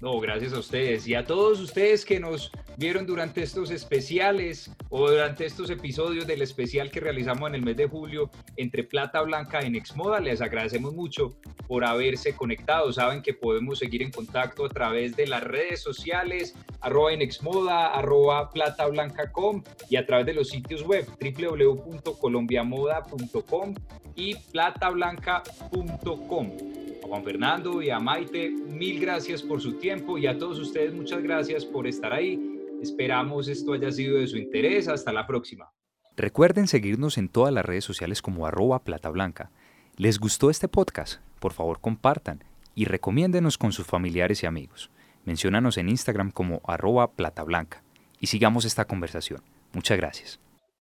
No, 0.00 0.20
gracias 0.20 0.52
a 0.52 0.60
ustedes 0.60 1.08
y 1.08 1.16
a 1.16 1.24
todos 1.24 1.58
ustedes 1.58 2.04
que 2.04 2.20
nos 2.20 2.52
vieron 2.76 3.04
durante 3.04 3.42
estos 3.42 3.72
especiales 3.72 4.70
o 4.90 5.10
durante 5.10 5.44
estos 5.44 5.70
episodios 5.70 6.24
del 6.24 6.40
especial 6.40 6.92
que 6.92 7.00
realizamos 7.00 7.48
en 7.48 7.56
el 7.56 7.62
mes 7.62 7.76
de 7.76 7.88
julio 7.88 8.30
entre 8.56 8.84
Plata 8.84 9.20
Blanca 9.22 9.58
en 9.58 9.74
Exmoda. 9.74 10.20
Les 10.20 10.40
agradecemos 10.40 10.94
mucho 10.94 11.36
por 11.66 11.84
haberse 11.84 12.36
conectado. 12.36 12.92
Saben 12.92 13.22
que 13.22 13.34
podemos 13.34 13.80
seguir 13.80 14.02
en 14.02 14.12
contacto 14.12 14.66
a 14.66 14.68
través 14.68 15.16
de 15.16 15.26
las 15.26 15.42
redes 15.42 15.82
sociales, 15.82 16.54
arroba 16.80 17.12
en 17.12 17.20
Exmoda, 17.20 17.88
arroba 17.88 18.50
platablanca.com 18.50 19.64
y 19.90 19.96
a 19.96 20.06
través 20.06 20.26
de 20.26 20.34
los 20.34 20.50
sitios 20.50 20.84
web 20.84 21.08
www.colombiamoda.com 21.20 23.74
y 24.14 24.36
platablanca.com. 24.52 26.77
Juan 27.08 27.24
Fernando 27.24 27.82
y 27.82 27.90
a 27.90 27.98
Maite, 27.98 28.50
mil 28.50 29.00
gracias 29.00 29.42
por 29.42 29.60
su 29.60 29.74
tiempo 29.74 30.18
y 30.18 30.26
a 30.26 30.38
todos 30.38 30.58
ustedes 30.58 30.92
muchas 30.92 31.22
gracias 31.22 31.64
por 31.64 31.86
estar 31.86 32.12
ahí. 32.12 32.58
Esperamos 32.82 33.48
esto 33.48 33.72
haya 33.72 33.90
sido 33.90 34.18
de 34.18 34.26
su 34.26 34.36
interés. 34.36 34.88
Hasta 34.88 35.12
la 35.12 35.26
próxima. 35.26 35.72
Recuerden 36.16 36.66
seguirnos 36.66 37.16
en 37.18 37.28
todas 37.28 37.52
las 37.52 37.64
redes 37.64 37.84
sociales 37.84 38.22
como 38.22 38.46
arroba 38.46 38.82
plata. 38.84 39.10
¿Les 39.96 40.18
gustó 40.18 40.50
este 40.50 40.68
podcast? 40.68 41.20
Por 41.40 41.52
favor 41.52 41.80
compartan 41.80 42.44
y 42.74 42.84
recomiéndenos 42.84 43.58
con 43.58 43.72
sus 43.72 43.86
familiares 43.86 44.42
y 44.42 44.46
amigos. 44.46 44.90
Menciónanos 45.24 45.78
en 45.78 45.88
Instagram 45.88 46.30
como 46.30 46.60
arroba 46.64 47.12
plata 47.12 47.44
y 48.20 48.26
sigamos 48.26 48.64
esta 48.64 48.84
conversación. 48.84 49.42
Muchas 49.72 49.96
gracias. 49.96 50.40